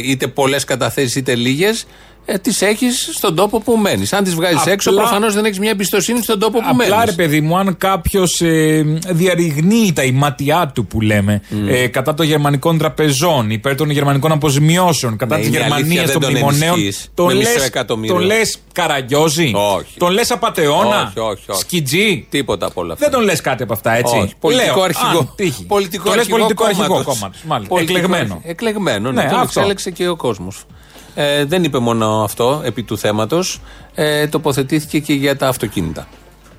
είτε 0.04 0.28
πολλές 0.28 0.64
καταθέσεις 0.64 1.16
είτε 1.16 1.36
λίγες, 1.36 1.86
ε, 2.26 2.38
τις 2.38 2.62
έχεις 2.62 3.10
στον 3.14 3.36
τόπο 3.36 3.60
που 3.60 3.78
μένεις. 3.78 4.14
Αν 4.14 4.24
τις 4.24 4.36
βγάζεις 4.36 4.60
Απλά- 4.60 4.74
έξω, 4.74 4.92
προφανώς 4.94 5.34
δεν 5.34 5.46
έχεις 5.46 5.60
μια 5.60 5.70
εμπιστοσύνη 5.70 6.22
στον 6.24 6.40
τόπο 6.40 6.60
που 6.60 6.76
μένεις. 6.76 6.94
Απλά 6.94 7.06
ρε 7.06 7.12
παιδί 7.12 7.42
μου, 7.42 7.58
αν 7.58 7.78
κάποιος 7.78 8.42
ε, 8.42 8.84
διαρριγνύει 9.10 9.94
τα 9.96 10.04
ηματιά 10.04 10.72
του 10.76 10.86
που 10.86 11.02
λέμε 11.02 11.42
ε, 11.68 11.88
κατά 11.88 12.14
των 12.14 12.26
γερμανικών 12.26 12.78
τραπεζών, 12.78 13.50
υπέρ 13.50 13.76
των 13.76 13.90
γερμανικών 13.90 14.32
αποζημιώσεων, 14.32 15.18
κατά 15.18 15.36
Ναι, 15.36 15.42
της 15.42 15.50
είναι 15.50 15.60
Γερμανίας 15.60 15.88
αλήθεια, 15.90 16.12
των 16.14 16.22
δεν 16.22 16.32
τον 16.32 16.32
μνημονέων, 16.32 16.74
ενισχύεις 16.80 17.10
τον 17.14 17.26
με 17.26 17.34
λε 17.34 17.40
μισό 17.40 17.64
εκατομμύριο. 17.64 18.16
τον 18.16 18.26
λες 18.26 18.58
καραγκιόζη, 18.74 19.52
Όχι. 19.76 19.98
τον 19.98 20.12
λες 20.12 20.32
απαταιώνα, 20.32 21.02
Όχι, 21.16 21.20
όχι, 21.20 21.44
όχι. 21.52 21.60
σκιτζή; 21.60 22.26
Τίποτα 22.30 22.66
από 22.66 22.82
όλα 22.82 22.94
αυτά. 22.94 23.06
Δεν 23.06 23.16
τον 23.16 23.24
λες 23.26 23.42
κάτι 23.42 23.64
από 23.64 23.74
αυτά, 23.74 23.92
έτσι; 23.96 24.16
Όχι. 24.18 24.34
Πολιτικό 24.40 24.74
Λέω, 24.76 24.84
αρχηγό. 24.84 25.20
αν 25.20 25.32
τύχει. 25.36 25.66
Πολιτικό 25.66 26.04
το 26.04 26.10
λες 26.10 26.18
αρχηγό 26.20 26.38
πολιτικό 26.38 26.64
αρχηγό 26.66 26.88
κόμματος. 26.88 27.14
κόμματος, 27.14 27.42
Μάλιστα. 27.48 27.74
Πολιτικό 27.74 27.98
Εκλεγμένο. 28.00 28.34
αρχηγό. 28.34 28.52
Εκλεγμένο, 28.52 29.12
ναι. 29.12 29.24
Ναι, 29.24 29.30
τον 29.30 29.40
αυτό. 29.40 29.60
εξέλεξε 29.60 29.92
και 29.92 30.08
ο 30.08 30.16
κόσμος. 30.16 30.64
Ε, 31.16 31.46
δεν 31.46 31.64
είπε 31.64 31.80
μόνο 31.80 32.24
αυτό 32.24 32.62
επί 32.66 32.84
του 32.84 32.98
θέματος. 32.98 33.62
Ε, 33.96 34.28
τοποθετήθηκε 34.28 35.00
και 35.00 35.14
για 35.14 35.38
τα 35.38 35.48
αυτοκίνητα. 35.48 36.08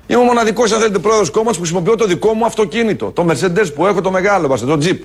Είμαι 0.07 0.19
ο 0.19 0.23
μοναδικός, 0.23 0.71
αν 0.71 0.79
θέλετε, 0.79 0.99
πρόεδρο 0.99 1.31
κόμματος 1.31 1.57
που 1.57 1.63
χρησιμοποιώ 1.63 1.95
το 1.95 2.05
δικό 2.05 2.33
μου 2.33 2.45
αυτοκίνητο. 2.45 3.11
Το 3.11 3.25
Mercedes 3.29 3.73
που 3.75 3.85
έχω 3.85 4.01
το 4.01 4.11
μεγάλο, 4.11 4.47
βάστε, 4.47 4.65
το 4.65 4.77
Jeep. 4.81 4.97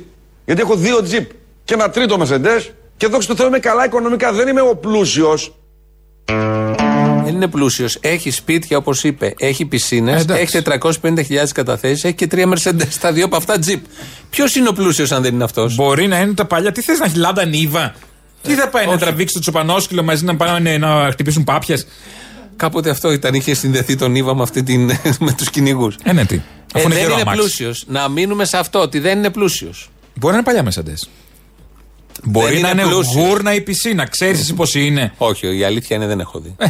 Γιατί 0.45 0.61
έχω 0.61 0.77
δύο 0.77 0.97
Jeep 1.11 1.27
και 1.65 1.75
ένα 1.75 1.91
τρίτο 1.91 2.17
Mercedes 2.21 2.71
και 2.97 3.07
δόξα 3.07 3.29
τω 3.29 3.37
Θεώ 3.37 3.47
είμαι 3.47 3.59
καλά 3.59 3.85
οικονομικά. 3.85 4.33
Δεν 4.33 4.49
είμαι 4.49 4.61
ο 4.61 4.77
πλούσιος. 4.77 5.55
Δεν 7.25 7.35
είναι 7.35 7.47
πλούσιος. 7.47 7.99
Έχει 8.01 8.31
σπίτια, 8.31 8.77
όπως 8.77 9.05
είπε. 9.05 9.35
Έχει 9.39 9.65
πισίνες. 9.65 10.21
Ε, 10.21 10.23
εντάξει. 10.23 10.57
έχει 10.57 10.81
450.000 11.03 11.53
καταθέσεις. 11.55 12.05
Έχει 12.05 12.15
και 12.15 12.27
τρία 12.27 12.49
Mercedes. 12.55 12.95
Τα 13.01 13.13
δύο 13.13 13.25
από 13.25 13.37
αυτά 13.37 13.55
Jeep. 13.67 13.81
Ποιος 14.31 14.55
είναι 14.55 14.69
ο 14.69 14.73
πλούσιος, 14.73 15.13
αν 15.13 15.23
δεν 15.23 15.35
είναι 15.35 15.45
αυτός; 15.45 15.75
Μπορεί 15.75 16.07
να 16.07 16.21
είναι 16.21 16.35
τα 16.35 16.45
παλιά. 16.45 16.73
Τι 16.73 16.81
θες 16.81 16.99
να 16.99 17.05
έχει 17.05 17.17
λάντα 17.17 17.45
νύβα. 17.45 17.95
Τι 18.47 18.55
θα 18.55 18.69
πάει 18.69 18.85
να 18.85 18.91
όχι. 18.91 19.01
τραβήξει 19.01 19.35
το 19.35 19.41
τσοπανόσκυλο 19.41 20.03
μαζί 20.03 20.25
να 20.25 20.37
πάνε 20.37 20.79
να 20.79 21.09
χτυπήσουν 21.11 21.45
πάπιες; 21.45 21.87
Κάποτε 22.57 22.91
αυτό 22.91 23.13
ήταν. 23.13 23.35
Είχε 23.35 23.55
συνδεθεί 23.55 23.97
τον 23.97 24.15
Ήβα 24.15 24.35
με, 24.35 24.43
αυτή 24.43 24.63
την, 24.63 24.87
με 25.27 25.33
τους 25.37 25.51
κυνηγούς. 25.51 25.97
Ε, 26.03 26.13
ναι, 26.13 26.25
τι. 26.25 26.35
Ε, 26.35 26.41
Αφού 26.75 26.87
είναι 26.87 26.95
δεν 26.95 27.03
γερό 27.03 27.13
είναι 27.13 27.23
αμάξι. 27.23 27.41
πλούσιος. 27.41 27.85
Να 27.89 28.09
μείνουμε 28.09 28.45
σε 28.45 28.57
αυτό, 28.57 28.81
ότι 28.81 28.99
δεν 28.99 29.19
είναι 29.19 29.31
πλούσιος. 29.31 29.91
Μπορεί 30.15 30.35
να 30.35 30.53
είναι 30.53 30.63
παλιά 30.63 30.73
Mercedes. 30.73 31.09
Μπορεί 32.25 32.59
να 32.61 32.71
είναι 32.71 32.83
είναι 32.83 32.91
πλούσιος. 32.91 33.15
γούρνα 33.15 33.55
η 33.55 33.61
πισίνα. 33.61 34.07
Ξέρεις 34.07 34.41
εσύ 34.41 34.55
πώς 34.55 34.75
είναι. 34.75 35.13
Όχι, 35.17 35.57
η 35.59 35.65
αλήθεια 35.65 35.97
είναι 35.97 36.07
δεν 36.07 36.21
έχω 36.21 36.39
δει. 36.39 36.55
Ε. 36.59 36.67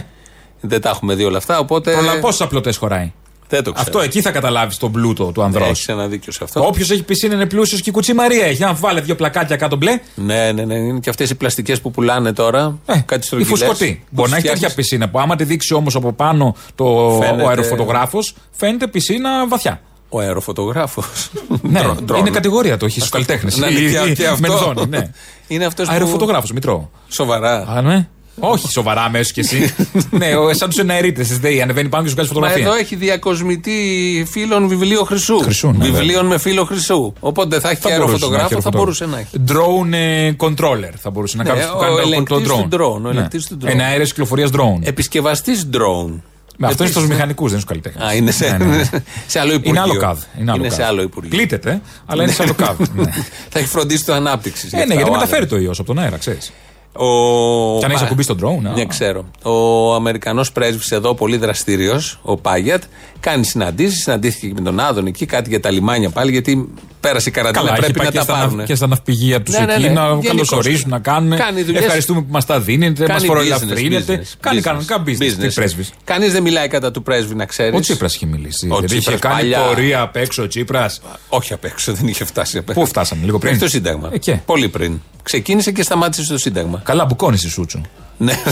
Δεν 0.61 0.80
τα 0.80 0.88
έχουμε 0.88 1.14
δει 1.14 1.25
όλα 1.25 1.38
αυτά, 1.38 1.59
οπότε. 1.59 1.92
Προλα... 1.92 2.18
Πόσε 2.18 2.42
απλωτές 2.42 2.76
χωράει; 2.76 3.12
Δεν 3.49 3.62
το 3.65 3.73
ξέρω. 3.73 3.87
Αυτό 3.88 4.00
εκεί 4.00 4.21
θα 4.21 4.31
καταλάβεις 4.31 4.76
τον 4.76 4.93
πλούτο 4.93 5.25
του 5.25 5.43
ανδρός. 5.43 5.69
Έχεις 5.69 5.88
ένα 5.88 6.07
δίκιο 6.07 6.33
σε 6.33 6.45
αυτό. 6.45 6.67
Όποιος 6.67 6.91
έχει 6.91 7.03
πισίνα 7.03 7.35
είναι 7.35 7.47
πλούσιος 7.47 7.81
και 7.81 7.91
η 7.91 7.93
κουτσή 7.93 8.12
Μαρία 8.15 8.45
έχει. 8.47 8.62
Να 8.62 8.75
βάλε 8.75 9.00
δύο 9.00 9.15
πλακάκια 9.15 9.57
κάτω 9.57 9.76
μπλε. 9.76 10.00
Ναι, 10.15 10.53
ναι, 10.53 10.65
ναι. 10.65 10.75
Είναι 10.75 10.99
και 10.99 11.11
αυτές 11.11 11.31
οι 11.31 11.35
πλαστικές 11.35 11.81
που 11.81 11.91
πουλάνε 11.91 12.33
τώρα. 12.33 12.79
Ε, 12.87 12.99
κάτι 13.07 13.21
η 13.23 13.26
στρογγυλές. 13.26 13.59
φουσκωτή. 13.59 14.00
Που 14.05 14.07
Μπορεί 14.11 14.31
να 14.31 14.37
έχει 14.37 14.47
φτιάχνεις. 14.47 14.61
τέτοια 14.75 14.76
πισίνα 14.83 15.09
που 15.09 15.19
άμα 15.21 15.37
τη 15.37 15.45
δείξει 15.45 15.75
όμως 15.75 15.95
από 15.95 16.12
πάνω 16.12 16.57
το 16.75 17.19
Φαίνεται- 17.23 17.45
ο 17.45 17.49
αεροφωτογράφος, 17.49 18.35
φαίνεται 18.50 18.87
πισίνα 18.87 19.49
βαθιά. 19.49 19.81
Ο 20.09 20.21
αεροφωτογράφος. 20.21 21.31
Ναι, 21.62 21.81
είναι 22.19 22.31
κατηγορία 22.31 22.76
το 22.76 22.87
έχει 22.87 23.00
στου 23.00 23.11
καλλιτέχνες. 23.11 23.57
Ναι, 23.57 23.69
ναι, 23.71 23.81
και- 23.81 24.12
και 24.15 24.26
αυτό. 24.26 24.75
ναι. 24.88 25.11
Είναι 25.49 25.65
αυτός 25.65 25.87
που- 25.87 25.93
Αεροφωτογράφος, 25.93 26.53
Μητρό. 26.53 26.91
Σοβαρά. 27.09 27.65
Α, 27.69 27.83
ναι. 27.83 28.09
Όχι 28.38 28.71
σοβαρά 28.71 29.02
αμέσως 29.02 29.33
κι 29.33 29.40
εσύ. 29.40 29.75
ναι, 30.11 30.35
ο- 30.37 30.55
σαν 30.55 30.69
τους 30.69 30.78
εναερίτες 30.78 31.28
τη 31.28 31.35
ΔΕΗ. 31.35 31.62
Ανεβαίνει 31.62 31.88
πάνω 31.88 32.02
και 32.05 32.09
σου 32.11 32.16
κάνει 32.16 32.28
Μα 32.28 32.35
φωτογραφία. 32.35 32.66
εδώ 32.66 32.75
έχει 32.76 32.97
διακοσμητή 32.97 34.26
φίλων 34.31 34.69
βιβλίο 34.69 35.05
χρυσού. 35.05 35.38
Χρυσού, 35.38 35.71
ναι, 35.71 35.85
Βιβλίων 35.85 36.26
με 36.26 36.38
φύλλο 36.38 36.64
χρυσού. 36.64 37.12
Οπότε 37.21 37.61
θα 37.61 37.71
έχει 37.71 37.81
και 37.81 37.88
μπορούσε 37.88 37.99
να 37.99 38.05
αεροφωτογράφο, 38.05 38.49
έχει 38.55 38.62
θα 38.62 38.71
μπορούσε 38.73 39.07
να 39.07 39.19
έχει. 39.19 39.37
Drone 39.49 39.93
ε, 39.93 40.31
controller 40.38 40.93
θα 41.00 41.11
μπορούσε 41.11 41.37
να 41.37 41.43
Ναι, 41.43 41.49
κάνει 41.50 41.62
ο 41.62 41.66
το 41.73 41.78
κάνει 41.78 41.95
το- 41.95 42.00
ελεγκτής 42.00 42.47
το 42.49 42.55
του 42.55 42.69
drone. 42.71 42.75
drone, 42.75 42.95
ο 42.95 42.99
Ναι. 42.99 43.11
ελεγκτής 43.11 43.47
του 43.47 43.59
drone. 43.62 43.66
Ένα 43.69 43.85
αέρας 43.85 44.09
κυκλοφορίας 44.09 44.50
drone. 44.52 44.78
Επισκευαστής 44.83 45.69
drone. 45.73 46.12
Με 46.59 46.66
αυτό 46.66 46.83
είναι 46.83 46.90
Επίσης- 46.90 46.95
στους 47.05 47.07
μηχανικούς, 47.09 47.50
δεν 47.50 47.61
στους 47.61 47.71
καλλιτέχνες. 47.71 48.09
Α, 48.09 48.14
είναι 48.14 48.31
σε, 48.31 48.57
σε 49.33 49.38
άλλο 49.40 49.52
υπουργείο. 49.52 49.71
Είναι 49.71 49.81
άλλο 49.81 49.97
καδ. 50.00 50.19
Είναι, 50.40 50.50
άλλο 50.50 50.62
σε 50.64 50.69
καδ. 50.76 50.81
άλλο 50.81 51.02
υπουργείο. 51.02 51.31
Πλήττεται, 51.31 51.81
αλλά 52.07 52.23
είναι 52.23 52.33
σε 52.33 52.43
άλλο 52.43 52.55
καδ. 52.55 52.81
ναι. 52.95 53.05
θα 53.52 53.59
έχει 53.59 53.69
φροντίσει 53.69 54.05
το 54.05 54.12
ανάπτυξης. 54.12 54.73
Ε, 54.73 54.85
ναι, 54.85 54.95
γιατί 54.95 55.11
μεταφέρει 55.11 55.47
το 55.47 55.57
ιός 55.59 55.78
από 55.78 55.87
τον 55.95 55.99
αέρα, 56.02 56.16
ξέρεις. 56.16 56.52
Ο... 56.99 57.79
Και 57.79 57.85
αν 57.85 57.91
έχεις 57.91 58.00
Πα- 58.00 58.07
ακουμπήσει 58.07 58.29
τον 58.29 58.38
drone. 58.43 58.67
α. 58.67 58.73
Ναι, 58.75 58.85
ξέρω. 58.87 59.25
Ο 59.43 59.95
Αμερικανός 59.95 60.53
πρέσβης 60.53 60.91
εδώ, 60.93 61.15
πολύ 61.15 61.37
δραστήριος, 61.37 62.19
ο 62.23 62.37
Πάγιατ, 62.37 62.83
κάνει 63.21 63.45
συναντήσεις. 63.45 64.03
Συναντήθηκε 64.03 64.47
και 64.47 64.55
με 64.55 64.61
τον 64.61 64.81
Άδων 64.81 65.07
εκεί, 65.07 65.26
κάτι 65.26 65.49
για 65.49 65.61
τα 65.61 65.71
λιμάνια 65.71 66.11
πάλι, 66.11 66.31
γιατί 66.31 66.69
πέρασε 67.00 67.29
η 67.29 67.33
καραντίνα. 67.33 67.62
Καλά, 67.65 67.73
έχει 67.73 67.81
πρέπει 67.83 67.99
πάει 67.99 68.07
να 68.07 68.12
και 68.12 68.19
τα 68.19 68.25
στα, 68.25 68.33
πάρουν. 68.33 68.57
ναυ- 68.57 68.67
και 68.69 68.75
στα 68.75 68.87
ναυπηγεία 68.87 69.43
τους 69.43 69.55
Ναι, 69.59 69.65
ναι, 69.65 69.73
εκεί 69.73 69.83
ναι. 69.83 69.88
να 69.88 70.03
Γενικώς. 70.07 70.26
καλωσορίζουν, 70.26 70.91
να 70.91 70.99
κάνουν. 70.99 71.37
Κάνει 71.38 71.62
δουλειές. 71.62 71.83
Ευχαριστούμε 71.83 72.21
που 72.21 72.26
μας 72.31 72.47
τα 72.47 72.61
δίνετε, 72.61 73.00
μας 73.00 73.09
Κάνει 73.17 73.26
φοροελαφρύνετε. 73.26 74.21
business, 74.23 74.35
Κάνει 74.41 74.59
business. 74.59 74.62
κανονικά 74.62 75.03
business. 75.07 75.33
Τι 75.41 75.49
πρέσβης. 75.55 75.93
Κανείς 76.05 76.33
δεν 76.33 76.43
μιλάει 76.43 76.69
κατά 76.69 76.91
του 76.91 77.03
πρέσβη, 77.03 77.35
να 77.35 77.45
ξέρεις. 77.45 77.75
Ο 77.76 77.81
Τσίπρας 77.81 78.15
είχε 78.15 78.26
μιλήσει. 78.26 78.67
Ο 78.71 78.75
Δηλαδή 78.76 78.85
είχε 78.85 78.99
Τσίπρας 79.11 79.21
κάνει 79.21 79.35
παλιά. 79.37 79.59
πορεία 79.61 80.00
απ' 80.00 80.17
έξω 80.17 80.43
ο 80.43 80.47
Τσίπρας. 80.47 81.00
Όχι 81.29 81.53
απ' 81.53 81.65
έξω, 81.65 81.93
δεν 81.93 82.07
είχε 82.09 82.25
φτάσει 82.25 82.59
απ' 82.59 82.69
έξω. 82.69 82.81
Πού 82.81 82.87
φτάσαμε, 82.87 83.25
λίγο 83.25 83.38
πριν. 83.38 83.53
Μέχρι 83.53 83.67
το 83.69 83.73
Σύνταγμα. 83.75 84.11
Ε, 84.12 84.19
και. 84.19 84.33
Πολύ 84.47 84.69
πριν. 84.69 85.00
Ξεκίνησε 85.23 85.71
και 85.73 85.83
σταμάτησε 85.83 86.25
στο 86.25 86.38
Σύνταγμα. 86.38 86.81
Καλά, 86.85 87.05
μπουκώνεις 87.05 87.45
η 87.45 87.49
Σούτσου. 87.49 87.81
Ναι. 88.18 88.42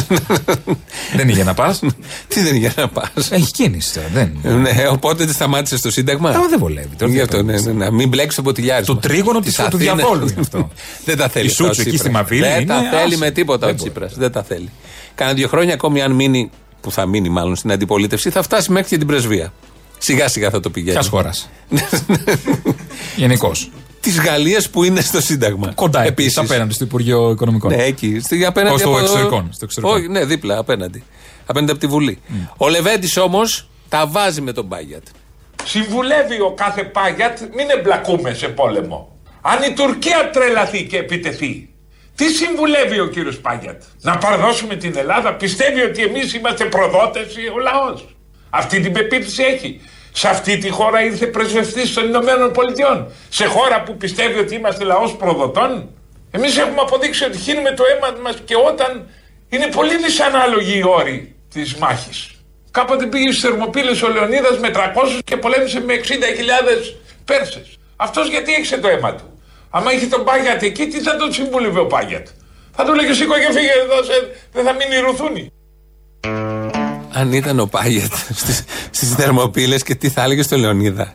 δεν 1.16 1.28
είχε 1.28 1.44
να 1.44 1.54
πας. 1.54 1.80
Τι 2.28 2.40
δεν 2.40 2.54
είχε 2.54 2.73
να 2.76 2.88
πας. 2.88 3.30
Έχει 3.30 3.50
κίνηση 3.50 3.94
τώρα. 3.94 4.06
Δεν. 4.12 4.37
Ναι, 4.61 4.87
οπότε 4.90 5.25
τι 5.26 5.33
σταμάτησες 5.33 5.78
στο 5.78 5.90
Σύνταγμα; 5.90 6.30
Άμα 6.30 6.49
δεν 6.49 6.59
βολεύει. 6.59 6.97
τώρα 6.97 7.11
Γι' 7.12 7.16
τι 7.16 7.23
αυτό, 7.23 7.37
θα 7.37 7.42
ναι, 7.42 7.52
κάνεις. 7.52 7.66
ναι, 7.66 7.73
ναι. 7.73 7.90
Μην 7.90 8.09
μπλέξεις 8.09 8.35
το 8.37 8.42
ποτηλιάρι. 8.42 8.85
Το 8.85 8.97
τρίγωνο 8.97 9.40
της- 9.40 9.61
του 9.71 9.76
διαβόλου 9.76 10.26
είναι 10.26 10.40
αυτό. 10.40 10.71
δεν 11.04 11.16
τα 11.16 11.28
θέλει. 11.28 11.47
Η 11.47 11.49
αυτά 11.49 11.64
ο 11.64 11.66
Σούτσου 11.66 11.80
εκεί 11.80 11.90
Τσίπρας. 11.90 12.00
στη 12.00 12.11
Μαβίλη 12.11 12.40
Δεν 12.40 12.56
είναι, 12.61 12.64
τα 12.66 12.80
θέλει 12.99 13.14
άσε. 13.14 13.16
με 13.16 13.30
τίποτα 13.30 13.66
ο 13.66 13.68
Δεν 13.68 13.76
μπορεί. 13.78 13.90
Τσίπρας. 13.90 14.14
Δεν 14.16 14.33
τα 14.33 14.42
θέλει. 14.42 14.71
Κάνα 15.14 15.33
δύο 15.33 15.49
χρόνια 15.49 15.75
ακόμη, 15.75 16.02
αν 16.02 16.12
μείνει, 16.12 16.50
που 16.80 16.90
θα 16.90 17.06
μείνει 17.06 17.28
μάλλον 17.28 17.56
στην 17.56 17.73
αντιπολίτευση, 17.73 18.30
θα 18.30 18.42
φτάσει 18.42 18.73
μέχρι 18.73 18.88
και 18.88 18.99
την 18.99 19.06
πρεσβεία. 19.06 19.52
Σιγά 19.99 20.28
σιγά 20.28 20.50
θα 20.50 20.61
το 20.61 20.71
πηγαίνει. 20.71 20.99
Ποια 20.99 21.09
χώρας; 21.11 21.49
Γενικώς. 23.16 23.71
Τη 24.04 24.11
Γαλλία 24.11 24.64
που 24.73 24.84
είναι 24.84 25.00
στο 25.00 25.20
Σύνταγμα. 25.20 25.73
Κοντά 25.75 25.99
επίση. 26.04 26.26
Επίσης. 26.28 26.38
Απέναντι 26.50 26.75
στο 26.75 26.84
Υπουργείο 26.84 27.30
Οικονομικών. 27.30 27.75
Ναι, 27.76 27.82
εκεί. 27.82 28.20
Στη, 28.20 28.44
απέναντι 28.44 28.75
Ως 28.75 28.80
στο 28.80 28.88
από- 28.88 28.99
εξωτερικών, 28.99 29.49
στο 29.52 29.64
εξωτερικό. 29.64 29.99
Όχι, 29.99 30.08
ναι, 30.08 30.25
δίπλα, 30.25 30.58
απέναντι. 30.58 31.02
Απέναντι 31.46 31.70
από 31.70 31.80
τη 31.80 31.87
Βουλή. 31.87 32.18
Ο 32.56 32.68
Λεβέντης 32.68 33.16
όμως 33.16 33.68
τα 33.88 34.06
βάζει 34.06 34.40
με 34.40 34.52
τον 34.52 34.64
Μπάγιατ. 34.64 35.02
Συμβουλεύει 35.64 36.40
ο 36.40 36.52
κάθε 36.56 36.84
Πάγιατ 36.84 37.38
μην 37.40 37.70
εμπλακούμε 37.78 38.34
σε 38.34 38.49
πόλεμο. 38.49 39.18
Αν 39.40 39.62
η 39.70 39.73
Τουρκία 39.75 40.30
τρελαθεί 40.32 40.84
και 40.87 40.96
επιτεθεί, 40.96 41.68
Τι 42.16 42.25
συμβουλεύει 42.28 43.00
ο 43.00 43.06
κύριος 43.06 43.38
Πάγιατ; 43.38 43.82
Να 44.00 44.18
παραδώσουμε 44.18 44.75
την 44.76 44.94
Ελλάδα. 44.96 45.34
Πιστεύει 45.34 45.80
ότι 45.82 46.02
εμείς 46.02 46.34
είμαστε 46.34 46.64
προδότες 46.64 47.37
ή 47.37 47.40
ο 47.54 47.58
λαός. 47.58 48.16
Αυτή 48.50 48.80
την 48.80 48.92
πεποίθηση 48.92 49.42
έχει. 49.42 49.80
Σε 50.16 50.28
αυτή 50.28 50.59
τη 50.59 50.71
χώρα 50.71 51.04
ήρθε 51.04 51.26
πρεσβευτής 51.26 51.94
των 51.94 52.04
Ηνωμένων 52.04 52.52
Πολιτειών. 52.52 53.12
Σε 53.28 53.44
χώρα 53.44 53.83
που 53.83 53.97
πιστεύει 53.97 54.38
ότι 54.38 54.54
είμαστε 54.54 54.85
λαός 54.85 55.16
προδοτών. 55.16 55.88
Εμείς 56.30 56.59
έχουμε 56.59 56.80
αποδείξει 56.80 57.25
ότι 57.25 57.38
χύνουμε 57.38 57.71
το 57.71 57.85
αίμα 57.85 58.21
μας 58.23 58.37
και 58.44 58.54
όταν 58.66 59.09
είναι 59.49 59.66
πολύ 59.66 59.97
δυσανάλογοι 59.97 60.78
οι 60.78 60.83
όροι 60.87 61.35
της 61.52 61.75
μάχης. 61.75 62.30
Κάποτε 62.71 63.06
πήγε 63.06 63.30
στις 63.30 63.40
Θερμοπύλες 63.40 64.02
ο 64.02 64.09
Λεωνίδας 64.09 64.59
με 64.59 64.71
300 64.75 65.21
και 65.25 65.37
πολέμησε 65.37 65.80
με 65.80 65.94
60.000 65.94 66.97
Πέρσες. 67.25 67.78
Αυτός 67.97 68.28
γιατί 68.28 68.52
έξε 68.52 68.78
το 68.78 68.88
αίμα 68.88 69.14
του; 69.14 69.38
Άμα 69.71 69.92
είχε 69.92 70.06
τον 70.06 70.25
Πάγιατ 70.25 70.62
εκεί, 70.62 70.87
τι 70.87 71.00
θα 71.00 71.16
τον 71.16 71.33
συμβούλευε 71.33 71.80
ο 71.80 71.87
Πάγιατ; 71.87 72.26
Θα 72.73 72.85
του 72.85 72.94
λέγε 72.94 73.12
σήκω 73.12 73.35
και 73.35 73.52
φύγε 73.52 73.73
εδώ, 73.83 74.02
σε... 74.02 74.12
δεν 74.52 74.64
θα 74.64 74.73
μείνει 74.73 75.00
ρουθούνη. 75.00 75.52
Αν 77.16 77.33
ήταν 77.33 77.61
ο 77.61 77.66
Πάγιατ 77.66 78.12
στις 78.90 79.11
Θερμοπύλες 79.16 79.83
και 79.83 79.94
τι 79.94 80.09
θα 80.09 80.23
έλεγε 80.23 80.42
στο 80.42 80.56
Λεωνίδα. 80.56 81.12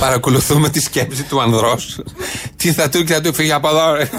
Παρακολουθούμε 0.00 0.68
τη 0.68 0.80
σκέψη 0.80 1.22
του 1.22 1.40
ανδρός. 1.40 2.00
τι 2.56 2.72
θα 2.72 2.88
του 2.88 3.04
και 3.04 3.12
θα 3.12 3.20
του 3.20 3.34
φύγει 3.34 3.52
από 3.52 3.68
εδώ. 3.68 3.92
ρε. 3.94 4.10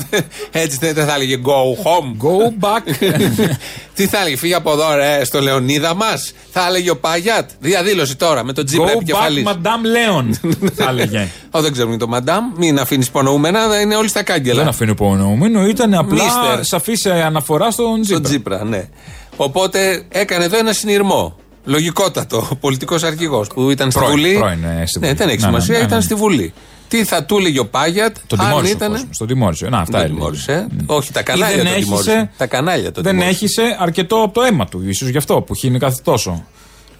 Έτσι 0.51 0.77
δεν 0.81 0.93
δεν 0.93 1.05
θα 1.07 1.13
έλεγε 1.15 1.37
go 1.45 1.83
home. 1.85 2.25
Go 2.25 2.65
back. 2.67 3.11
τι 3.95 4.07
θα 4.07 4.19
έλεγε, 4.19 4.37
φύγει 4.37 4.53
από 4.53 4.71
εδώ, 4.71 4.95
ρε, 4.95 5.23
στο 5.25 5.41
Λεωνίδα 5.41 5.95
μας. 5.95 6.31
Θα 6.51 6.65
έλεγε 6.67 6.89
ο 6.89 6.97
Πάγιατ. 6.97 7.49
Διαδήλωση 7.59 8.15
τώρα 8.15 8.43
με 8.43 8.53
τον 8.53 8.65
Τζίπρα 8.65 8.87
Go 8.91 8.95
επικεφαλής. 8.95 9.43
back, 9.47 9.51
Madame 9.51 10.19
Leon. 10.21 10.51
Θα 10.75 10.89
έλεγε. 10.89 11.27
Ω, 11.51 11.61
δεν 11.61 11.71
ξέρουμε 11.71 11.97
το 11.97 12.07
μαντάμ. 12.07 12.43
Μην 12.57 12.79
αφήνεις 12.79 13.07
υπονοούμενα, 13.07 13.81
είναι 13.81 13.95
όλοι 13.95 14.07
στα 14.09 14.23
κάγκελα. 14.23 14.57
Δεν 14.59 14.67
αφήνει 14.67 14.91
υπονοούμενο, 14.91 15.65
ήταν 15.65 15.93
απλά 15.93 16.23
Μίστερ. 16.23 16.63
σαφής 16.65 17.05
αναφορά 17.05 17.71
στον 17.71 17.85
Τον 17.85 18.01
Τζίπρα. 18.01 18.21
Τζίπρα, 18.21 18.63
ναι. 18.63 18.89
Οπότε 19.35 20.03
έκανε 20.09 20.43
εδώ 20.43 20.57
ένα 20.57 20.73
συνειρμό. 20.73 21.35
Λογικότατο. 21.65 22.47
Πολιτικός 22.59 23.03
αρχηγός 23.03 23.47
που 23.47 23.69
ήταν 23.69 23.91
στη 23.91 23.99
Πρώην, 23.99 24.15
Βουλή. 24.19 24.33
πρώην, 24.37 24.63
ε, 24.63 24.83
στη 24.85 24.99
ναι, 24.99 25.05
Βουλή. 25.07 25.17
δεν 25.17 25.27
έχει 25.29 25.37
Ναι, 25.39 25.45
ναι, 25.45 25.51
σημασία, 25.51 25.73
ναι, 25.73 25.79
ναι. 25.79 25.85
ήταν 25.85 26.01
στη 26.01 26.13
Βουλή. 26.13 26.53
Τι 26.87 27.03
θα 27.03 27.23
του 27.23 27.37
έλεγε 27.37 27.59
ο 27.59 27.65
Πάγιατ, 27.67 28.15
Τον 28.27 28.39
αν 28.41 28.45
τιμώρησε 28.47 28.73
ο 28.73 28.75
ήταν. 28.75 28.91
κόσμος, 28.91 29.17
Τον 29.17 29.27
τιμώρησε. 29.27 29.69
Να, 29.69 29.77
αυτά 29.79 29.91
Δεν 29.97 29.99
έλεγε. 30.05 30.13
τιμώρησε. 30.19 30.67
Όχι, 30.85 31.11
τα 31.11 31.19
Ή 31.19 31.23
κανάλια 31.23 31.55
δεν 31.55 31.65
τον 31.65 31.73
έχισε- 31.73 31.83
τιμώρησε. 31.85 32.31
Τα 32.37 32.45
κανάλια 32.47 32.91
τον 32.91 33.03
Δεν 33.03 33.11
τιμώρησε. 33.17 33.43
έχισε 33.43 33.61
αρκετό 33.79 34.21
από 34.23 34.33
το 34.33 34.41
αίμα 34.41 34.65
του, 34.65 34.81
ίσως 34.87 35.07
γι' 35.09 35.17
αυτό 35.17 35.41
που 35.41 35.55
χύνει 35.55 35.79
κάθε 35.79 36.01
τόσο. 36.03 36.45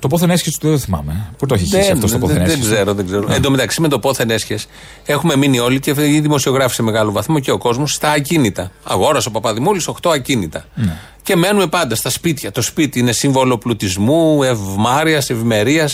Το 0.01 0.07
πόθεν 0.07 0.29
έσχεση 0.29 0.59
του 0.59 0.69
δεν 0.69 0.79
θυμάμαι. 0.79 1.29
Πού 1.37 1.45
το 1.45 1.53
έχει 1.53 1.63
χύσει 1.63 1.77
Δεν, 1.77 1.91
αυτός 1.91 2.09
στο 2.09 2.19
δεν, 2.19 2.19
πόθεν 2.19 2.37
δεν 2.37 2.45
έσχεση. 2.45 2.71
ξέρω, 2.73 2.93
δεν 2.93 3.05
ξέρω. 3.05 3.27
Εν 3.29 3.41
τω 3.41 3.51
μεταξύ 3.51 3.81
με 3.81 3.87
το 3.87 3.99
πόθεν 3.99 4.29
έσχε 4.29 4.59
έχουμε 5.05 5.35
μείνει 5.35 5.59
όλοι 5.59 5.79
και 5.79 5.93
οι 5.97 6.19
δημοσιογράφοι 6.19 6.75
σε 6.75 6.81
μεγάλο 6.83 7.11
βαθμό 7.11 7.39
και 7.39 7.51
ο 7.51 7.57
κόσμος 7.57 7.93
στα 7.93 8.11
ακίνητα. 8.11 8.71
Αγόρασε 8.83 9.27
ο 9.27 9.31
Παπαδημούλης 9.31 9.89
8 10.01 10.11
ακίνητα. 10.13 10.65
Ναι. 10.75 10.97
Και 11.23 11.35
μένουμε 11.35 11.67
πάντα 11.67 11.95
στα 11.95 12.09
σπίτια. 12.09 12.51
Το 12.51 12.61
σπίτι 12.61 12.99
είναι 12.99 13.11
σύμβολο 13.11 13.57
πλουτισμού, 13.57 14.43
ευμάρεια, 14.43 15.17
ευημερία. 15.17 15.89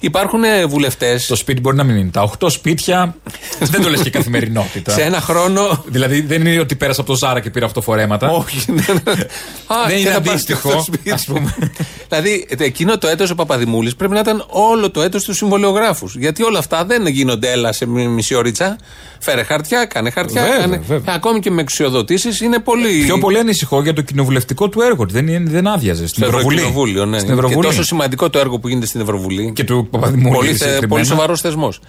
Υπάρχουν 0.00 0.40
βουλευτές 0.68 1.26
Το 1.26 1.36
σπίτι 1.36 1.60
μπορεί 1.60 1.76
να 1.76 1.84
μην 1.84 1.96
είναι. 1.96 2.10
Τα 2.10 2.30
8 2.38 2.50
σπίτια 2.50 3.16
δεν 3.70 3.82
το 3.82 3.88
λες 3.88 4.02
και 4.02 4.10
καθημερινότητα. 4.10 4.92
σε 4.92 5.02
ένα 5.02 5.20
χρόνο. 5.20 5.84
Δηλαδή 5.86 6.20
δεν 6.20 6.46
είναι 6.46 6.60
ότι 6.60 6.74
πέρασα 6.76 7.00
από 7.00 7.10
το 7.10 7.16
Ζάρα 7.16 7.40
και 7.40 7.50
πήρα 7.50 7.66
αυτοφορέματα. 7.66 8.30
Όχι. 8.30 8.72
ναι, 8.72 8.84
ναι. 9.04 9.12
Α, 9.74 9.76
Δεν 9.86 9.94
και 9.96 10.00
είναι 10.00 10.10
θα 10.10 10.20
πας 10.20 10.32
αντίστοιχο, 10.32 10.70
στο 10.70 10.80
σπίτι. 10.80 11.10
ας 11.10 11.24
πούμε. 11.24 11.54
δηλαδή, 12.08 12.46
εκείνο 12.58 12.98
το 12.98 13.08
έτος 13.08 13.30
ο 13.30 13.34
Παπαδημούλης 13.34 13.96
πρέπει 13.96 14.12
να 14.12 14.18
ήταν 14.20 14.44
όλο 14.48 14.90
το 14.90 15.02
έτος 15.02 15.24
του 15.24 15.34
συμβολιογράφους. 15.34 16.16
Γιατί 16.16 16.42
όλα 16.42 16.58
αυτά 16.58 16.84
δεν 16.84 17.06
γίνονται 17.06 17.50
έλα 17.50 17.72
σε 17.72 17.86
μι- 17.86 18.08
μισή 18.08 18.34
ωρίτσα. 18.34 18.76
Φέρε 19.20 19.42
χαρτιά, 19.42 19.84
κάνε 19.84 20.10
χαρτιά. 20.10 20.42
Βέβαια, 20.42 20.58
κάνε... 20.58 20.80
βέβαια. 20.86 21.14
Ακόμη 21.14 21.40
και 21.40 21.50
με 21.50 21.60
εξουσιοδοτήσεις 21.60 22.40
είναι 22.40 22.58
πολύ. 22.58 23.02
Πιο 23.04 23.18
πολύ 23.18 23.38
ανησυχώ 23.38 23.82
για 23.82 23.92
το 23.92 24.00
κοινοβουλευτικό 24.02 24.68
του 24.68 24.80
έργο. 24.80 25.02
ότι 25.02 25.12
Δεν, 25.12 25.28
είναι- 25.28 25.50
δεν 25.50 25.66
άδειαζε 25.66 26.06
στην 26.06 26.16
στο 26.22 26.26
Ευρωβουλή. 26.26 26.56
Ευρωκοινοβούλιο, 26.56 27.04
ναι. 27.06 27.16
Στην 27.18 27.28
Και 27.28 27.34
Ευρωβουλή. 27.34 27.66
τόσο 27.66 27.82
σημαντικό 27.82 28.30
το 28.30 28.38
έργο 28.38 28.58
που 28.58 28.68
γίνεται 28.68 28.86
στην 28.86 29.00
Ευρωβουλή. 29.00 29.52
Και 29.54 29.64
του 29.64 29.88
Παπαδημούλης. 30.00 30.36
πολύ, 30.36 30.48
θε, 30.48 30.54
συγκεκριμένα. 30.54 30.88
πολύ 30.88 31.04
σοβαρός 31.04 31.40
θεσμός. 31.40 31.80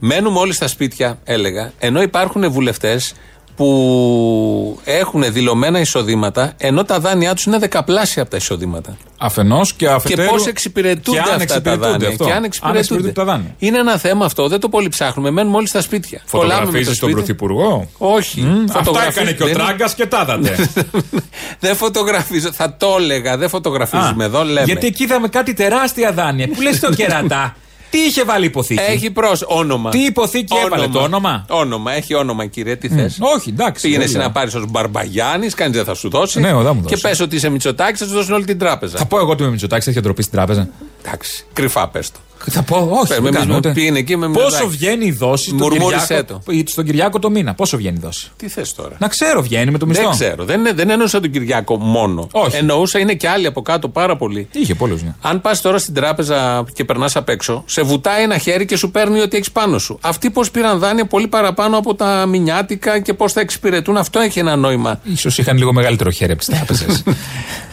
Μένουμε 0.00 0.38
όλοι 0.38 0.52
στα 0.52 0.68
σπίτια, 0.68 1.18
έλεγα, 1.24 1.72
ενώ 1.78 2.02
υπάρχουν 2.02 2.50
βουλευτές 2.50 3.14
που 3.56 4.80
έχουν 4.84 5.32
δηλωμένα 5.32 5.80
εισοδήματα, 5.80 6.52
ενώ 6.56 6.84
τα 6.84 7.00
δάνειά 7.00 7.34
τους 7.34 7.44
είναι 7.44 7.58
δεκαπλάσια 7.58 8.22
από 8.22 8.30
τα 8.30 8.36
εισοδήματα. 8.36 8.96
Αφενός 9.18 9.72
και 9.72 9.84
Και 9.86 9.92
αφετέρου. 9.92 10.28
πώς 10.30 10.46
εξυπηρετούνται 10.46 11.18
και 11.18 11.30
αν 11.30 11.40
αυτά 11.40 11.46
τα 11.46 11.70
εξυπηρετούνται 11.70 11.88
δάνεια. 11.90 12.08
αυτό. 12.08 12.24
Και 12.24 12.30
αν 12.30 12.36
Αν 12.36 12.44
εξυπηρετούνται. 12.44 12.78
εξυπηρετούνται 12.78 13.12
τα 13.20 13.24
δάνεια. 13.24 13.54
Είναι 13.58 13.78
ένα 13.78 13.98
θέμα 13.98 14.24
αυτό, 14.24 14.48
δεν 14.48 14.60
το 14.60 14.68
πολύ 14.68 14.88
ψάχνουμε. 14.88 15.30
Μένουμε 15.30 15.56
όλοι 15.56 15.66
στα 15.66 15.80
σπίτια. 15.80 16.20
Κολλάμε 16.30 16.48
με 16.54 16.56
το 16.60 16.64
Φωτογραφίζει 16.64 16.84
τον 16.86 16.94
σπίτι. 17.08 17.12
Πρωθυπουργό; 17.12 17.88
Όχι. 17.98 18.40
Μμ, 18.40 18.62
Αυτά 18.68 18.78
Φωτογραφίζει- 18.78 19.18
έκανε 19.18 19.32
και 19.36 19.42
ο 19.42 19.46
δεν- 19.46 19.54
Τράγκας 19.54 19.94
και 19.94 20.06
τα 20.06 20.20
είδατε. 20.40 20.68
δεν 21.64 21.76
φωτογραφίζω. 21.76 22.52
Θα 22.52 22.76
το 22.76 22.96
έλεγα. 22.98 23.36
Δεν 23.36 23.48
φωτογραφίζουμε 23.48 24.24
Α, 24.24 24.26
εδώ. 24.26 24.44
Λέμε. 24.44 24.62
Γιατί 24.64 24.86
εκεί 24.86 25.02
είδαμε 25.02 25.28
κάτι 25.28 25.52
τεράστια 25.54 26.12
δάνεια. 26.12 26.48
Πού 26.48 26.60
λες 26.60 26.80
το 26.80 26.94
κερατά; 26.94 27.56
Τι 27.90 27.98
είχε 27.98 28.24
βάλει 28.24 28.46
υποθήκη; 28.46 28.80
Έχει 28.88 29.10
προς 29.10 29.44
όνομα. 29.46 29.90
Τι 29.90 29.98
υποθήκη 29.98 30.54
έβαλε, 30.64 30.88
το 30.88 30.98
όνομα; 30.98 31.44
Όνομα, 31.48 31.92
έχει 31.92 32.14
όνομα, 32.14 32.46
κύριε, 32.46 32.76
τι 32.76 32.88
θες. 32.88 33.18
Όχι, 33.36 33.48
εντάξει. 33.48 33.82
Πήγαινες 33.82 34.06
δεν 34.06 34.08
εσύ 34.08 34.16
λέω. 34.16 34.26
να 34.26 34.32
πάρεις 34.32 34.54
ως 34.54 34.64
Μπαρμπαγιάννης, 34.68 35.54
κανείς 35.54 35.76
δεν 35.76 35.84
θα 35.84 35.94
σου 35.94 36.08
δώσει. 36.10 36.40
Ναι, 36.40 36.52
ο, 36.52 36.62
θα 36.62 36.74
μου 36.74 36.80
Και 36.80 36.88
δώσει. 36.88 37.02
πες 37.02 37.20
ότι 37.20 37.36
είσαι 37.36 37.48
Μητσοτάκης, 37.48 38.00
θα 38.00 38.06
σου 38.06 38.12
δώσουν 38.12 38.34
όλη 38.34 38.44
την 38.44 38.58
τράπεζα. 38.58 38.98
Θα 38.98 39.06
πω 39.06 39.18
εγώ 39.18 39.30
ότι 39.30 39.42
με 39.42 39.50
Μητσοτάκης 39.50 39.86
έχει 39.86 40.00
ντροπή 40.00 40.22
στην 40.22 40.34
τράπεζα. 40.34 40.68
Εντάξει, 41.04 41.44
κρυφά 41.52 41.88
πες 41.88 42.10
το. 42.10 42.18
Θα 42.50 42.62
πω, 42.62 42.76
όχι. 42.76 43.06
Πες, 43.08 43.16
δεν 43.16 43.26
εμείς 43.26 43.38
κάνω 43.38 43.50
με- 43.52 43.56
ούτε. 43.56 43.72
πήγαινε 43.72 43.98
εκεί 43.98 44.16
με 44.16 44.26
Πόσο 44.28 44.44
Μητσοτάκη. 44.44 44.68
βγαίνει 44.76 45.06
η 45.06 45.12
δόση 45.12 45.44
στον 45.44 45.56
Μουρμούρισε 45.56 46.06
Κυριάκο, 46.06 46.40
στον 46.66 46.84
Κυριάκο 46.84 47.18
το 47.18 47.30
μήνα; 47.30 47.54
Πόσο 47.54 47.76
βγαίνει 47.76 47.96
η 47.96 48.00
δόση; 48.02 48.30
Τι 48.36 48.48
θες 48.48 48.74
τώρα; 48.74 48.96
Να 48.98 49.08
ξέρω, 49.08 49.42
βγαίνει 49.42 49.70
με 49.70 49.78
το 49.78 49.86
μισθό. 49.86 50.02
Δεν 50.02 50.12
ξέρω. 50.12 50.44
Δεν, 50.44 50.60
δεν 50.74 50.90
εννοούσα 50.90 51.20
τον 51.20 51.30
Κυριάκο 51.30 51.76
μόνο. 51.76 52.28
Όχι. 52.32 52.56
Εννοούσα 52.56 52.98
είναι 52.98 53.14
και 53.14 53.28
άλλοι 53.28 53.46
από 53.46 53.62
κάτω 53.62 53.88
πάρα 53.88 54.16
πολύ. 54.16 54.48
Είχε 54.52 54.74
πολλούς, 54.74 55.02
ναι. 55.02 55.14
Αν 55.20 55.40
πας 55.40 55.60
τώρα 55.60 55.78
στην 55.78 55.94
τράπεζα 55.94 56.64
και 56.74 56.84
περνάς 56.84 57.16
απ' 57.16 57.28
έξω, 57.28 57.62
σε 57.66 57.82
βουτάει 57.82 58.22
ένα 58.22 58.38
χέρι 58.38 58.64
και 58.66 58.76
σου 58.76 58.90
παίρνει 58.90 59.20
ό,τι 59.20 59.36
έχεις 59.36 59.50
πάνω 59.50 59.78
σου. 59.78 59.98
Αυτοί 60.00 60.30
πώς 60.30 60.50
πήραν 60.50 60.78
δάνεια 60.78 61.06
πολύ 61.06 61.28
παραπάνω 61.28 61.76
από 61.78 61.94
τα 61.94 62.26
μηνιάτικα 62.26 62.98
και 63.00 63.14
πώς 63.14 63.32
θα 63.32 63.40
εξυπηρετούν, 63.40 63.96
αυτό 63.96 64.20
έχει 64.20 64.38
ένα 64.38 64.56
νόημα. 64.56 65.00
σω 65.16 65.28
είχαν 65.36 65.56
λίγο 65.56 65.72
μεγαλύτερο 65.72 66.10
χέρι 66.10 66.32
από 66.32 66.40
τις 66.40 66.48
τράπεζες. 66.56 67.02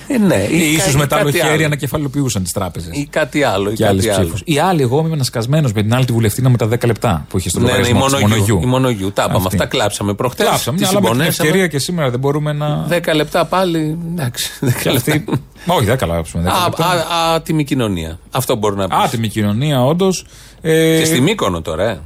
Ε, 0.08 0.18
ναι, 0.18 0.36
ή 0.50 0.58
ή 0.58 0.72
ίσως 0.74 0.92
κα- 0.92 0.98
με 0.98 1.08
το 1.08 1.16
άλλο 1.16 1.26
κάτι 1.26 1.38
χέρι 1.38 1.54
άλλο. 1.54 1.66
ανακεφαλοποιούσαν 1.66 2.44
τις 2.44 2.52
τράπεζες. 2.52 2.98
Ή 2.98 3.08
κάτι 3.12 3.44
άλλο. 3.44 3.72
Ή 3.72 3.74
Και 3.74 3.86
άλλες 3.88 4.06
κάτι 4.06 4.16
άλλο. 4.18 4.24
ψήφους. 4.26 4.42
Οι 4.46 4.60
άλλοι, 4.60 4.82
εγώ 4.82 5.00
είμαι 5.00 5.14
ανασκασμένο 5.14 5.70
με 5.76 5.82
την 5.82 5.94
άλλη 5.94 6.06
τη 6.06 6.12
βουλευτήνα 6.14 6.50
με 6.50 6.58
τα 6.58 6.68
10 6.68 6.86
λεπτά 6.86 7.26
που 7.30 7.38
είχε 7.38 7.50
στο 7.50 7.60
Ναι, 7.60 7.66
ναι, 7.66 7.72
η 7.72 7.76
λογαριασμό 7.78 8.06
της 8.18 8.22
μονογιού. 8.22 8.60
Η 8.64 8.66
μονογιού. 8.66 9.12
Τα 9.12 9.24
είπαμε. 9.24 9.38
Αυτή. 9.38 9.56
Αυτά 9.56 9.66
κλάψαμε 9.68 10.14
προχτές. 10.14 10.46
Κλάψαμε, 10.48 10.88
αλλά 10.88 11.02
με 11.02 11.10
την 11.10 11.22
ευκαιρία 11.22 11.68
και 11.68 11.80
σήμερα 11.80 12.10
δεν 12.10 12.20
μπορούμε 12.20 12.54
να. 12.54 12.88
10 12.90 13.14
λεπτά 13.16 13.46
πάλι. 13.46 13.98
Εντάξει. 14.12 14.50
10 14.62 14.68
Και 14.84 14.90
λεπτά. 14.92 15.12
αυτή. 15.12 15.26
Όχι, 15.68 15.86
δεν 15.86 15.98
κλάψαμε. 15.98 16.44
10 16.44 16.48
Α, 16.52 16.64
λεπτά. 16.64 16.86
α, 16.86 17.34
άτιμη 17.36 17.64
κοινωνία. 17.64 18.20
Αυτό 18.32 18.56
μπορεί 18.56 18.76
να 18.76 18.88
πεις. 18.88 18.98
Άτιμη 19.04 19.28
κοινωνία, 19.28 19.84
όντως. 19.86 20.26
Ε, 20.62 20.98
Και 21.00 21.06
στη 21.06 21.22
Μύκονο 21.22 21.62
τώρα, 21.62 21.90
ε. 21.90 22.00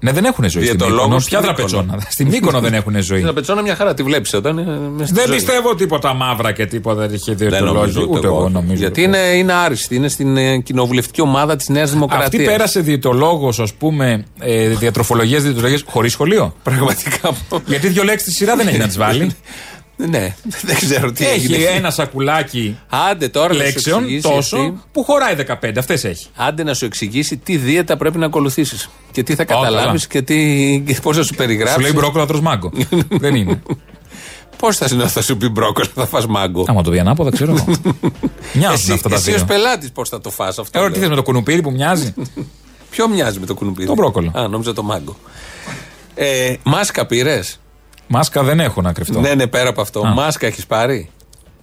Ναι, 0.00 0.12
δεν 0.12 0.24
έχουν 0.24 0.48
ζωή. 0.50 0.64
Στη 0.64 0.76
Διαιτολόγος 0.76 1.02
Μύκονο. 1.02 1.18
στη 1.20 1.28
Ποια 1.30 1.38
Μύκονο. 1.40 1.56
τραπεζόνα. 1.56 2.02
Στη 2.08 2.24
Μύκονο 2.24 2.60
δεν 2.60 2.74
έχουν 2.74 2.92
ζωή. 2.92 3.02
Στην 3.18 3.28
Απετσόνα 3.28 3.62
μια 3.62 3.74
χαρά 3.76 3.94
τη 3.94 4.02
βλέπεις 4.02 4.34
όταν. 4.34 4.58
είναι 4.58 4.78
μες 4.96 5.06
στη 5.08 5.16
Δεν 5.18 5.26
ζωή. 5.26 5.36
πιστεύω 5.36 5.74
τίποτα 5.74 6.14
μαύρα 6.14 6.52
και 6.52 6.66
τίποτα 6.66 7.06
δεν 7.06 7.14
είχε 7.14 7.34
Δεν 7.34 7.48
νομίζω 7.64 7.84
διαιτολόγοι. 7.84 7.98
ούτε, 8.10 8.18
Ούτε 8.18 8.26
εγώ 8.26 8.48
νομίζω. 8.48 8.74
Γιατί 8.74 9.02
είναι, 9.02 9.18
είναι 9.18 9.52
άριστη. 9.52 9.94
Είναι 9.96 10.08
στην 10.08 10.36
ε, 10.36 10.58
κοινοβουλευτική 10.58 11.20
ομάδα 11.20 11.56
της 11.56 11.68
Νέας 11.68 11.90
Δημοκρατίας. 11.90 12.26
Αυτή 12.28 12.44
πέρασε 12.44 12.80
διαιτολόγος, 12.80 13.60
ας 13.60 13.74
πούμε, 13.74 14.24
ε, 14.38 14.68
διατροφολογίας, 14.68 15.42
διαιτολογίας, 15.42 15.82
χωρίς 15.86 16.12
σχολείο. 16.12 16.54
Πραγματικά. 16.62 17.30
Γιατί 17.66 17.88
δύο 17.88 18.02
λέξεις 18.02 18.28
τη 18.28 18.34
σειρά 18.34 18.56
δεν 18.56 18.68
έχει 18.68 18.78
να 18.78 18.86
τις 18.86 18.96
βάλει. 18.98 19.30
ναι, 19.96 20.34
δεν 20.62 20.76
ξέρω 20.76 21.12
τι 21.12 21.26
έχει 21.26 21.52
έγινε. 21.54 21.70
ένα 21.70 21.90
σακουλάκι 21.90 22.78
Άντε 22.88 23.28
τώρα 23.28 23.48
να 23.48 23.54
σου 23.54 23.60
λέξεων 23.60 23.98
εξηγήσει 24.02 24.28
τόσο 24.28 24.56
αυτή- 24.56 24.78
που 24.92 25.04
χωράει 25.04 25.34
15. 25.34 25.78
Αυτές 25.78 26.04
έχει. 26.04 26.26
Άντε 26.36 26.62
να 26.62 26.74
σου 26.74 26.84
εξηγήσει 26.84 27.36
τι 27.36 27.56
δίαιτα 27.56 27.96
πρέπει 27.96 28.18
να 28.18 28.26
ακολουθήσεις. 28.26 28.88
Και 29.12 29.22
τι 29.22 29.34
θα 29.34 29.44
καταλάβει 29.44 29.84
καλά. 29.86 29.98
και, 30.08 30.22
τι, 30.22 30.34
και 30.86 30.98
πώς 31.02 31.16
θα 31.16 31.22
σου 31.22 31.28
Σου 31.28 31.34
λέει 31.38 31.46
περιγράψει. 31.46 31.92
μπρόκολα 31.92 32.26
τρως 32.26 32.40
μάγκο. 32.40 32.72
δεν 33.24 33.34
είναι. 33.34 33.62
Πώς 34.58 34.76
θα 34.76 34.88
συνεχίσει 34.88 35.14
θα 35.14 35.22
σου 35.22 35.36
πει 35.36 35.48
μπρόκολα, 35.48 35.86
θα 35.94 36.06
φας 36.06 36.26
μάγκο. 36.26 36.64
Άμα 36.68 36.82
το 36.82 36.90
δει 36.90 36.98
ανάποδα, 36.98 37.30
ξέρω 37.30 37.50
εγώ. 37.56 37.64
Μοιάζουν 38.52 38.74
Εσύ, 38.74 38.92
αυτά 38.92 39.08
τα 39.08 39.14
εσύ 39.14 39.30
ως 39.30 39.36
δύο. 39.36 39.44
πελάτης 39.46 39.90
πώς 39.92 40.08
θα 40.08 40.20
το 40.20 40.30
φας 40.30 40.58
αυτό. 40.58 40.78
Τώρα 40.78 40.90
τι 40.90 40.98
λέω. 40.98 41.02
θε 41.02 41.08
με 41.08 41.14
το 41.16 41.22
κουνουπίρι 41.22 41.62
που 41.62 41.70
μοιάζει. 41.70 42.14
Ποιο 42.90 43.08
μοιάζει 43.08 43.38
με 43.38 43.46
το 43.46 43.54
κουνουπίδι; 43.54 43.86
Το 43.88 43.94
μπρόκολο. 43.94 44.30
Α, 44.34 44.48
νόμιζα 44.48 44.72
το 44.72 44.82
μάγκο. 44.82 45.16
Ε, 46.14 46.54
μάσκα 46.62 47.06
πήρες; 47.06 47.60
Μάσκα 48.06 48.42
δεν 48.42 48.60
έχω 48.60 48.82
να 48.82 48.92
κρυφτώ. 48.92 49.20
Ναι, 49.20 49.34
ναι, 49.34 49.46
πέρα 49.46 49.68
από 49.68 49.80
αυτό. 49.80 50.00
Α. 50.06 50.10
Μάσκα 50.14 50.46
έχεις 50.46 50.66
πάρει; 50.66 51.10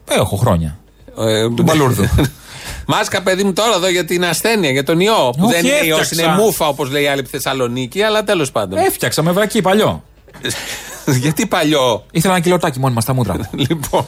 Έχω 0.09 0.35
χρόνια. 0.35 0.77
Ε, 1.17 1.49
Του 1.49 1.63
μπαλούρδου. 1.63 2.09
Μάσκα, 2.87 3.21
παιδί 3.21 3.43
μου, 3.43 3.53
τώρα 3.53 3.75
εδώ 3.75 3.87
για 3.89 4.05
την 4.05 4.25
ασθένεια, 4.25 4.69
για 4.71 4.83
τον 4.83 4.99
ιό. 4.99 5.33
Που 5.37 5.43
Όχι, 5.45 5.53
δεν 5.53 5.65
είναι 5.65 5.85
ιός, 5.87 5.99
έφτιαξα. 5.99 6.31
είναι 6.33 6.41
μούφα, 6.41 6.67
όπως 6.67 6.89
λέει 6.91 7.03
η 7.03 7.07
άλλη 7.07 7.19
από 7.19 7.29
τη 7.29 7.37
Θεσσαλονίκη, 7.37 8.01
αλλά 8.01 8.23
τέλος 8.23 8.51
πάντων. 8.51 8.79
Έφτιαξα 8.79 9.21
με 9.23 9.31
βρακί 9.31 9.61
παλιό. 9.61 10.03
Γιατί 11.21 11.47
παλιό; 11.47 12.05
Ήθελα 12.11 12.33
ένα 12.33 12.43
κιλοτάκι 12.43 12.79
μόνιμα 12.79 13.01
στα 13.01 13.13
μούτρα. 13.13 13.49
λοιπόν, 13.67 14.05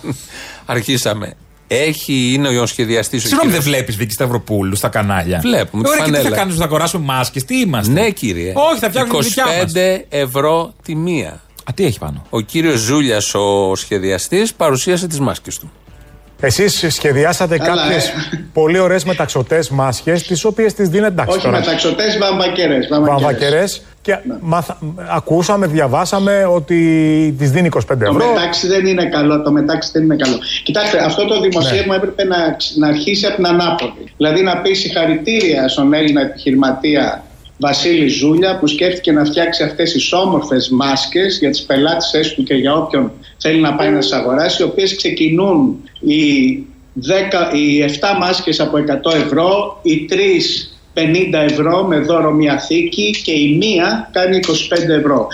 αρχίσαμε. 0.65 1.33
Έχει, 1.67 2.31
είναι 2.33 2.47
ο 2.47 2.65
σχεδιαστής. 2.65 3.21
Συγγνώμη, 3.21 3.51
δεν 3.51 3.61
βλέπεις 3.61 3.95
Βίκυ 3.95 4.13
Σταυροπούλου 4.13 4.75
στα 4.75 4.87
κανάλια; 4.87 5.39
Βλέπουμε, 5.39 5.83
τη 5.83 5.89
Ωραία, 5.89 6.03
και 6.05 6.09
τι 6.09 6.15
θα 6.15 6.21
φανέλα. 6.21 6.37
κάνουμε, 6.37 6.57
θα 6.57 6.63
αγοράσουμε 6.63 7.05
μάσκες, 7.05 7.43
τι 7.45 7.59
είμαστε; 7.59 7.91
Ναι, 7.91 8.09
κύριε. 8.09 8.53
Όχι, 8.55 8.79
θα 8.79 8.89
φτιάξουμε 8.89 9.19
τη 9.21 9.27
δικιά 9.27 9.45
μας. 9.45 9.71
25 9.73 10.05
ευρώ 10.09 10.73
τη 10.83 10.95
μία. 10.95 11.41
Α, 11.69 11.73
τι 11.75 11.85
έχει 11.85 11.99
πάνω; 11.99 12.25
Ο 12.29 12.39
κύριος 12.39 12.79
Ζούλιας, 12.79 13.33
ο 13.33 13.75
σχεδιαστής, 13.75 14.53
παρουσίασε 14.53 15.07
τις 15.07 15.19
μάσκες 15.19 15.57
του. 15.59 15.71
Εσείς 16.41 16.85
σχεδιάσατε 16.89 17.57
Καλά, 17.57 17.81
κάποιες 17.81 18.07
ε. 18.07 18.11
πολύ 18.53 18.79
ωραίες 18.79 19.03
μεταξωτές 19.03 19.69
μάσχε, 19.69 20.11
τις 20.11 20.43
οποίες 20.45 20.73
τις 20.73 20.89
δίνετε 20.89 21.07
εντάξει 21.11 21.35
Όχι 21.35 21.45
τώρα. 21.45 21.59
μεταξωτές, 21.59 22.17
βαμβακερέ. 22.17 22.79
Βαμβακερέ. 23.05 23.63
Και 24.01 24.17
μάθα- 24.41 24.77
ακούσαμε, 25.09 25.67
διαβάσαμε 25.67 26.45
ότι 26.45 27.35
τις 27.37 27.51
δίνει 27.51 27.67
25 27.67 28.05
Το 28.05 28.11
ευρώ. 28.15 28.33
μετάξι 28.33 28.67
δεν 28.67 28.85
είναι 28.85 29.05
καλό. 29.05 29.41
Το 29.41 29.51
μετάξι 29.51 29.89
δεν 29.93 30.03
είναι 30.03 30.15
καλό. 30.15 30.37
Κοιτάξτε, 30.63 31.03
αυτό 31.03 31.25
το 31.25 31.41
δημοσίευμα 31.41 31.93
Ναι. 31.93 31.95
έπρεπε 31.95 32.23
να, 32.23 32.37
να 32.77 32.87
αρχίσει 32.87 33.25
από 33.25 33.35
την 33.35 33.45
ανάποδη. 33.47 34.03
Δηλαδή 34.17 34.41
να 34.41 34.57
πει 34.57 34.73
συγχαρητήρια 34.73 35.67
στον 35.67 35.93
Έλληνα 35.93 36.21
επιχειρηματία 36.21 37.23
Βασίλη 37.57 38.07
Ζούλια 38.07 38.57
που 38.59 38.67
σκέφτηκε 38.67 39.11
να 39.11 39.25
φτιάξει 39.25 39.63
αυτές 39.63 39.91
τις 39.91 40.13
όμορφες 40.13 40.69
μάσκες 40.69 41.37
για 41.39 41.49
τις 41.49 41.61
πελάτες 41.61 42.33
του 42.33 42.43
και 42.43 42.53
για 42.53 42.73
όποιον 42.75 43.11
θέλει 43.37 43.59
να 43.61 43.73
πάει 43.75 43.89
να 43.89 43.99
τις 43.99 44.11
αγοράσει, 44.11 44.61
οι 44.61 44.65
οποίες 44.65 44.95
ξεκινούν 44.95 45.77
οι, 45.99 46.15
10, 47.51 47.55
οι 47.55 47.81
7 47.81 48.17
μάσκες 48.19 48.59
από 48.59 48.77
100 48.77 49.15
ευρώ, 49.25 49.79
οι 49.81 50.05
3 50.09 50.15
50 50.93 51.43
ευρώ 51.49 51.83
με 51.83 51.99
δώρο 51.99 52.31
μια 52.31 52.59
θήκη 52.59 53.11
και 53.23 53.31
η 53.31 53.55
μία 53.57 54.09
κάνει 54.13 54.37
25 54.37 54.89
ευρώ. 54.89 55.27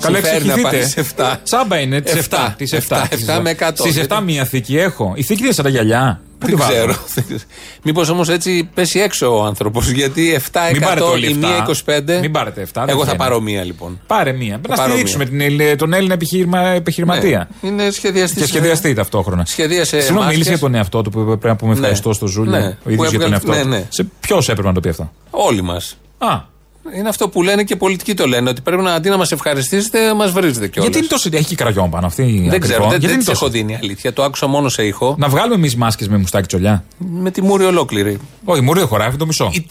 Καλά, 0.00 0.16
Συμφέρει 0.18 0.44
να 0.44 0.54
πάει 0.60 0.78
εξηγηθείτε. 0.78 0.86
σε 0.86 1.00
7. 1.18 1.36
Τσάμπα 1.42 1.78
είναι 1.80 2.00
τις 2.00 2.12
7. 2.12 2.18
Εφτά. 2.18 2.54
Τις 2.58 2.72
Εφτά, 2.72 3.02
7. 3.10 3.14
εφτά 3.14 3.40
με 3.40 3.50
100. 3.50 3.70
Στι 3.74 3.88
7 3.88 3.92
Γιατί- 3.92 4.24
μία 4.24 4.44
θήκη 4.44 4.76
έχω. 4.78 5.12
Η 5.16 5.22
θήκη 5.22 5.42
είναι 5.42 5.52
σαν 5.52 5.64
τα 5.64 5.70
γυαλιά. 5.70 6.20
Πού 6.38 6.46
τη 6.46 6.54
Δεν 6.54 6.58
βάζω; 6.58 6.72
ξέρω. 6.72 6.94
Μήπως 7.84 8.08
όμως 8.08 8.28
έτσι 8.28 8.70
πέσει 8.74 8.98
έξω 9.00 9.36
ο 9.38 9.42
άνθρωπος. 9.44 9.90
Γιατί 9.90 10.40
7 10.52 10.58
Μην 10.72 10.80
πάρετε 10.80 11.06
όλοι 11.06 11.30
η 11.30 11.34
μία 11.34 11.66
7. 11.86 12.16
25. 12.16 12.20
Μην 12.20 12.32
πάρετε 12.32 12.62
7, 12.62 12.68
δεν 12.74 12.88
Εγώ 12.88 12.98
θα 12.98 13.04
βγαίνει. 13.04 13.18
πάρω 13.18 13.40
μία 13.40 13.64
λοιπόν. 13.64 14.00
Πάρε 14.06 14.32
μία. 14.32 14.60
Να 14.68 14.74
πάρω 14.76 14.90
στηρίξουμε 14.92 15.24
την, 15.24 15.40
Ελλη- 15.40 15.76
τον 15.78 15.92
Έλληνα 15.92 16.12
επιχειρημα, 16.14 16.60
επιχειρηματία. 16.68 17.48
Ναι, 17.60 17.68
είναι 17.68 17.90
σχεδιαστής. 17.90 18.40
Και 18.42 18.46
σχεδιαστεί 18.48 18.94
ταυτόχρονα. 18.94 19.44
Σχεδίασε 19.46 19.90
Συγγνώμη, 20.00 20.14
μάσκες. 20.18 20.32
μίλησε 20.32 20.50
για 20.50 20.58
τον 20.58 20.74
εαυτό 20.74 21.02
του 21.02 21.10
που 21.10 21.24
πρέπει 21.24 21.46
να 21.46 21.56
πούμε 21.56 21.72
Ναι. 21.72 21.78
ευχαριστώ 21.78 22.12
στο 22.12 22.26
Ζούλιο. 22.26 22.50
Ναι. 22.58 22.66
Ο 22.66 22.76
Που 22.84 22.90
ίδιο 22.90 23.08
για 23.08 23.18
τον 23.18 23.32
έβγαλε- 23.32 23.32
εαυτό 23.32 23.52
ναι, 23.52 23.62
του. 23.62 23.68
ναι. 23.68 23.84
Σε 23.88 24.06
ποιος 24.20 24.48
έπρεπε 24.48 24.68
να 24.68 24.74
το 24.74 24.80
πει 24.80 24.88
αυτό; 24.88 25.12
Όλοι 25.30 25.62
μας. 25.62 25.96
Α, 26.18 26.40
Είναι 26.96 27.08
αυτό 27.08 27.28
που 27.28 27.42
λένε 27.42 27.62
και 27.64 27.76
πολιτικοί 27.76 28.14
το 28.14 28.26
λένε. 28.26 28.50
Ότι 28.50 28.60
πρέπει 28.60 28.82
να 28.82 28.92
αντί 28.94 29.08
να 29.08 29.16
μας 29.16 29.32
ευχαριστήσετε, 29.32 30.14
μας 30.14 30.30
βρίζετε 30.32 30.68
κιόλας. 30.68 30.90
γιατί 30.90 30.98
είναι 30.98 31.06
τόσο. 31.06 31.28
Έχει 31.32 31.44
και 31.44 31.54
κραγιόν 31.54 31.90
πάνω 31.90 32.06
αυτή. 32.06 32.22
Δεν 32.22 32.32
ακριβό. 32.46 32.58
ξέρω, 32.58 32.80
δεν, 32.80 32.88
Γιατί 32.90 33.04
δεν 33.06 33.14
είναι 33.14 33.18
της 33.24 33.26
τόσο. 33.26 33.44
έχω 33.44 33.54
δίνει 33.54 33.76
αλήθεια. 33.82 34.12
Το 34.12 34.22
άκουσα 34.22 34.46
μόνο 34.46 34.68
σε 34.68 34.86
ήχο. 34.86 35.14
Να 35.18 35.28
βγάλουμε 35.28 35.54
εμείς 35.54 35.76
μάσκες 35.76 36.08
με 36.08 36.16
μουστάκι 36.16 36.46
τσολιά; 36.46 36.84
Με 36.98 37.30
τη 37.30 37.42
μούρη 37.42 37.64
ολόκληρη. 37.64 38.18
Όχι, 38.44 38.60
μου 38.60 38.74
δεν 38.74 38.86
χωράει, 38.86 39.06
αυτό 39.06 39.18
το 39.18 39.26
μισό. 39.26 39.50
Οι 39.52 39.66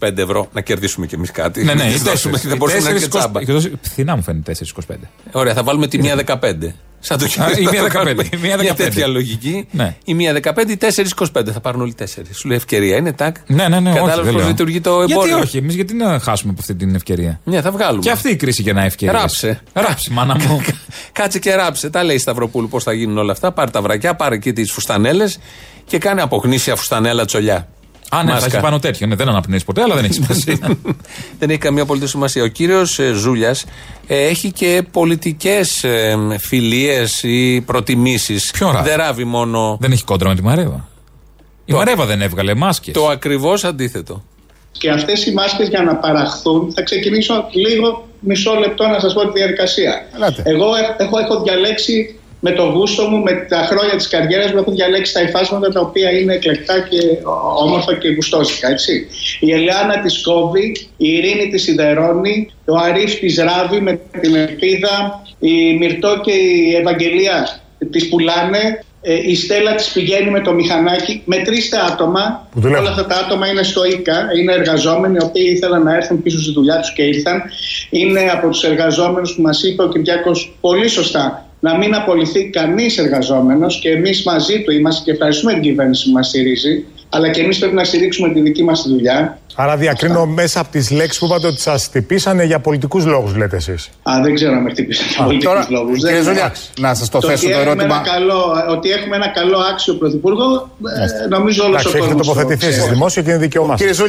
4,25 0.00 0.10
ευρώ 0.16 0.48
να 0.52 0.60
κερδίσουμε 0.60 1.06
κι 1.06 1.14
εμείς 1.14 1.30
κάτι. 1.30 1.64
Ναι, 1.64 1.74
ναι, 1.74 1.82
Μην 1.82 1.90
οι 1.90 1.94
τις 1.94 2.02
δώσουμε, 2.02 2.32
τέσσερις. 2.32 2.42
Δεν 2.42 2.54
Οι 2.54 2.56
μπορούσαμε 2.58 2.82
να 2.84 2.90
είναι 2.90 2.98
και 2.98 3.08
τέσσερις 3.08 3.44
τσάμπα. 3.44 3.52
κοσ- 3.78 3.88
Φθηνά 3.90 4.16
μου 4.16 4.22
φαίνεται 4.22 4.52
4,25. 4.52 4.94
Ωραία, 5.32 5.54
θα 5.54 5.62
βάλουμε 5.62 5.86
τη 5.86 5.98
μία 5.98 6.16
15. 6.16 6.74
Σαν 7.02 7.18
το 7.18 7.24
Α, 7.24 7.50
η 7.58 7.62
μία 7.70 7.80
θα 7.82 7.86
15, 7.86 7.90
κάνουμε 7.90 8.24
η 8.32 8.36
μία 8.42 8.56
Μια 8.56 8.72
15. 8.72 8.76
τέτοια 8.76 9.06
λογική. 9.06 9.66
Ναι. 9.70 9.96
Η 10.04 10.14
μία 10.14 10.32
15, 10.42 10.68
οι 10.68 10.76
4,25. 10.80 11.26
Θα 11.52 11.60
πάρουν 11.60 11.80
όλοι 11.80 11.94
4. 11.98 12.04
Σου 12.32 12.48
λέει 12.48 12.56
ευκαιρία 12.56 12.96
είναι, 12.96 13.12
τάκ. 13.12 13.36
Ναι, 13.46 13.68
ναι, 13.68 13.80
ναι. 13.80 13.90
όχι, 13.90 13.98
Κατάλαβες 13.98 14.24
δεν 14.24 14.32
πώς 14.32 14.40
λέω. 14.40 14.48
λειτουργεί 14.50 14.80
το 14.80 14.90
εμπόριο; 14.90 15.16
Γιατί 15.26 15.42
όχι, 15.42 15.56
εμείς 15.56 15.74
γιατί 15.74 15.94
να 15.94 16.18
χάσουμε 16.18 16.50
από 16.50 16.60
αυτή 16.60 16.74
την 16.74 16.94
ευκαιρία; 16.94 17.40
Ναι, 17.44 17.60
θα 17.60 17.70
βγάλουμε. 17.70 18.02
Και 18.02 18.10
αυτή 18.10 18.30
η 18.30 18.36
κρίση 18.36 18.62
γεννά 18.62 18.82
ευκαιρίες. 18.82 19.20
Ράψε. 19.20 19.60
Ράψε, 19.72 20.10
μάνα 20.12 20.36
μου. 20.48 20.60
Κάτσε 21.12 21.38
και 21.38 21.54
ράψε. 21.54 21.90
Τα 21.90 22.04
λέει 22.04 22.16
η 22.16 22.18
Σταυροπούλου 22.18 22.68
πώς 22.68 22.82
θα 22.82 22.92
γίνουν 22.92 23.18
όλα 23.18 23.32
αυτά. 23.32 23.52
Πάρε 23.52 23.70
τα 23.70 23.82
βρακιά, 23.82 24.14
πάρε 24.14 24.34
εκεί 24.34 24.52
τις 24.52 24.72
φουστανέλες 24.72 25.38
και 25.86 25.98
κάνε 25.98 26.22
από 26.22 26.36
γνήσια 26.36 26.76
φουστανέλα 26.76 27.24
τσολιά. 27.24 27.68
Α, 28.12 28.22
ναι, 28.22 28.28
θα 28.28 28.32
Μάσκα. 28.34 28.46
έχει 28.52 28.60
πάνω 28.64 28.78
τέτοιο. 28.78 29.06
Ναι, 29.06 29.14
δεν 29.14 29.28
αναπνέεις 29.28 29.64
ποτέ, 29.64 29.82
αλλά 29.82 29.94
δεν 29.94 30.04
έχεις 30.04 30.16
σημασία. 30.16 30.76
Δεν 31.38 31.50
έχει 31.50 31.58
καμία 31.58 31.82
απολύτως 31.82 32.10
σημασία. 32.10 32.42
Ο 32.42 32.46
κύριος 32.46 33.00
Ζούλιας 33.14 33.64
έχει 34.06 34.52
και 34.52 34.82
πολιτικές 34.90 35.84
φιλίες 36.38 37.22
ή 37.22 37.60
προτιμήσεις. 37.60 38.50
Ποιο 38.50 38.70
ράβει; 38.70 38.88
Δεν 38.88 38.96
ράβει 38.98 39.24
μόνο. 39.24 39.76
δεν 39.80 39.92
έχει 39.92 40.04
κόντρα 40.04 40.28
με 40.28 40.34
τη 40.34 40.42
Μαρέβα. 40.42 40.88
Η 41.64 41.72
Το- 41.72 41.76
Μαρέβα 41.78 42.06
δεν 42.06 42.22
έβγαλε 42.22 42.54
μάσκες. 42.54 42.94
Το 42.94 43.08
ακριβώς 43.08 43.64
αντίθετο. 43.64 44.24
Και 44.72 44.90
αυτές 44.90 45.26
οι 45.26 45.32
μάσκες 45.32 45.68
για 45.68 45.82
να 45.82 45.96
παραχθούν 45.96 46.72
θα 46.74 46.82
ξεκινήσω 46.82 47.46
λίγο 47.52 48.08
μισό 48.20 48.54
λεπτό 48.54 48.86
να 48.86 49.00
σας 49.00 49.12
πω 49.14 49.20
τη 49.20 49.38
διαδικασία. 49.38 50.08
Ελάτε. 50.14 50.42
Εγώ 50.46 50.66
ε- 50.74 51.02
έχω, 51.04 51.18
έχω 51.18 51.42
διαλέξει 51.42 52.19
με 52.40 52.50
το 52.50 52.62
γούστο 52.62 53.02
μου, 53.08 53.18
με 53.22 53.32
τα 53.48 53.56
χρόνια 53.70 53.96
της 53.96 54.08
καριέρας 54.08 54.52
μου, 54.52 54.58
έχω 54.58 54.70
διαλέξει 54.70 55.12
τα 55.12 55.20
υφάσματα 55.22 55.68
τα 55.72 55.80
οποία 55.80 56.10
είναι 56.10 56.34
εκλεκτά 56.34 56.80
και 56.80 56.96
ο- 57.24 57.62
όμορφα 57.64 57.94
και 57.94 58.08
γουστόσικα, 58.08 58.68
έτσι. 58.70 59.06
Η 59.40 59.52
Ελιάνα 59.52 60.00
της 60.00 60.22
κόβει, 60.22 60.76
η 60.96 61.08
Ειρήνη 61.08 61.48
της 61.48 61.62
σιδερώνει, 61.62 62.50
ο 62.64 62.76
Αρίφ 62.76 63.14
της 63.18 63.38
ράβει 63.38 63.80
με 63.80 64.00
την 64.20 64.34
ελπίδα, 64.34 65.22
η 65.38 65.76
Μυρτώ 65.78 66.20
και 66.24 66.32
η 66.32 66.74
Ευαγγελία 66.80 67.60
τις 67.90 68.08
πουλάνε, 68.08 68.84
ε, 69.02 69.14
η 69.30 69.34
Στέλλα 69.36 69.74
της 69.74 69.88
πηγαίνει 69.92 70.30
με 70.30 70.40
το 70.40 70.52
μηχανάκι, 70.52 71.22
μετρήστε 71.24 71.76
άτομα, 71.92 72.48
Που 72.52 72.60
δουλεύουν. 72.60 72.84
όλα 72.86 72.90
αυτά 72.94 73.06
τα 73.06 73.16
άτομα 73.16 73.46
είναι 73.46 73.62
στο 73.62 73.84
ΙΚΑ, 73.84 74.28
είναι 74.40 74.52
εργαζόμενοι 74.52 75.14
οι 75.20 75.24
οποίοι 75.24 75.44
ήθελαν 75.56 75.82
να 75.82 75.94
έρθουν 75.96 76.22
πίσω 76.22 76.40
στη 76.42 76.52
δουλειά 76.52 76.80
τους 76.80 76.92
και 76.92 77.02
ήρθαν. 77.02 77.42
Είναι 77.90 78.30
από 78.32 78.48
τους 78.48 78.62
εργαζόμενους 78.64 79.34
που 79.34 79.42
μας 79.42 79.62
είπε 79.62 79.82
ο 79.82 79.88
Κυριάκος 79.88 80.56
πολύ 80.60 80.88
σωστά 80.88 81.44
να 81.60 81.76
μην 81.76 81.94
απολυθεί 81.94 82.44
κανείς 82.50 82.98
εργαζόμενος 82.98 83.78
και 83.78 83.88
εμείς 83.90 84.22
μαζί 84.24 84.62
του 84.62 84.70
είμαστε 84.72 85.02
και 85.04 85.10
ευχαριστούμε 85.10 85.52
την 85.52 85.62
κυβέρνηση 85.62 86.06
που 86.06 86.12
μας 86.12 86.26
στηρίζει 86.26 86.84
αλλά 87.12 87.28
και 87.30 87.40
εμείς 87.40 87.58
πρέπει 87.58 87.74
να 87.74 87.84
στηρίξουμε 87.84 88.32
τη 88.32 88.40
δική 88.40 88.64
μας 88.64 88.82
τη 88.82 88.88
δουλειά. 88.88 89.38
Άρα 89.54 89.76
διακρίνω 89.76 90.26
μέσα 90.26 90.60
από 90.60 90.70
τις 90.70 90.90
λέξεις 90.90 91.18
που 91.18 91.26
είπατε 91.26 91.46
ότι 91.46 91.60
σας 91.60 91.84
χτυπήσανε 91.86 92.44
για 92.44 92.58
πολιτικούς 92.60 93.04
λόγους, 93.06 93.36
λέτε 93.36 93.56
εσείς. 93.56 93.88
Α, 94.02 94.12
δεν 94.22 94.34
ξέρω 94.34 94.52
αν 94.52 94.62
με 94.62 94.70
χτύπησαν 94.70 95.06
για 95.08 95.24
πολιτικούς 95.24 95.54
Τώρα, 95.54 95.66
λόγους. 95.70 95.98
κύριε 95.98 96.14
Δεν- 96.14 96.24
Ζούλια, 96.24 96.54
να 96.80 96.94
σας 96.94 97.08
το 97.08 97.18
το 97.18 97.28
θέσω 97.28 97.46
ότι, 97.46 97.54
το 97.54 97.60
έχουμε 97.60 97.72
ερώτημα. 97.82 98.02
ένα 98.04 98.12
καλό, 98.12 98.44
ότι 98.70 98.90
έχουμε 98.90 99.16
ένα 99.16 99.28
καλό 99.28 99.58
άξιο 99.72 99.94
πρωθυπουργό, 99.94 100.70
ε, 101.24 101.28
νομίζω 101.28 101.64
όλος 101.64 101.76
ο 101.84 101.88
Εντάξει, 101.88 101.96
έχετε 101.96 102.14
κόσμος 102.14 102.26
το 102.26 102.32
τοποθετηθεί 102.34 102.66
εσείς 102.66 102.78
ξέρει. 102.78 102.92
δημόσιο 102.94 103.22
και 103.22 103.30
είναι 103.30 103.38
δικαίωμά 103.38 103.74
Κύριε 103.74 103.92
σα. 103.92 104.04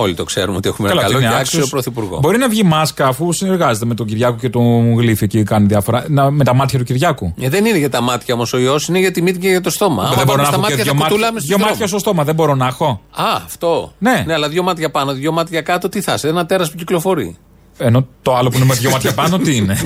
Ζούλια, 0.00 0.04
Όλοι 0.04 0.14
το 0.14 0.24
ξέρουμε 0.24 0.56
ότι 0.56 0.68
έχουμε 0.68 0.88
Καλά, 0.88 1.00
ένα 1.00 1.08
καλό 1.10 1.18
ότι 1.20 1.26
και 1.26 1.32
είναι 1.32 1.42
άξιο 1.42 1.58
άξιος. 1.58 1.70
πρωθυπουργό. 1.70 2.18
Μπορεί 2.20 2.38
να 2.38 2.48
βγει 2.48 2.62
μάσκα 2.62 3.06
αφού 3.06 3.32
συνεργάζεται 3.32 3.86
με 3.86 3.94
τον 3.94 4.06
Κυριάκο 4.06 4.36
και 4.36 4.50
τον 4.50 4.94
Γλύφη 4.94 5.26
και 5.26 5.42
κάνει 5.42 5.66
διάφορα. 5.66 6.04
Να, 6.08 6.30
με 6.30 6.44
τα 6.44 6.54
μάτια 6.54 6.78
του 6.78 6.84
Κυριάκου. 6.84 7.34
Ε, 7.40 7.48
δεν 7.48 7.64
είναι 7.64 7.78
για 7.78 7.90
τα 7.90 8.00
μάτια 8.00 8.34
όμως 8.34 8.52
ο 8.52 8.58
ιός, 8.58 8.88
είναι 8.88 8.98
για 8.98 9.10
τη 9.10 9.22
μύτη 9.22 9.38
και 9.38 9.48
για 9.48 9.60
το 9.60 9.70
στόμα. 9.70 10.02
Άμα 10.04 10.14
δεν 10.14 10.26
μπορώ 10.26 10.42
πάμε 10.42 10.42
να 10.42 10.44
στα 10.48 10.54
έχω 10.56 10.66
και 10.66 10.70
μάτια 10.70 10.84
δύο 10.84 10.92
θα 10.92 10.98
μάτια, 10.98 11.08
κουτουλάμε 11.08 11.40
δύο 11.40 11.58
μάτια 11.58 11.86
στο 11.86 11.98
στόμα. 11.98 12.24
Δεν 12.24 12.34
μπορώ 12.34 12.54
να 12.54 12.66
έχω. 12.66 13.00
Α, 13.10 13.24
αυτό. 13.44 13.92
Ναι. 13.98 14.22
ναι, 14.26 14.32
αλλά 14.32 14.48
δύο 14.48 14.62
μάτια 14.62 14.90
πάνω, 14.90 15.12
δύο 15.12 15.32
μάτια 15.32 15.60
κάτω, 15.60 15.88
τι 15.88 16.00
θα 16.00 16.14
είσαι, 16.14 16.28
ένα 16.28 16.46
τέρας 16.46 16.70
που 16.70 16.76
κυκλοφορεί. 16.76 17.36
Ενώ 17.82 18.06
το 18.22 18.36
άλλο 18.36 18.48
που 18.50 18.56
είναι 18.56 18.64
με 18.66 18.74
δύο 18.74 18.90
μάτια 18.90 19.12
πάνω, 19.14 19.38
τι 19.38 19.56
είναι; 19.56 19.76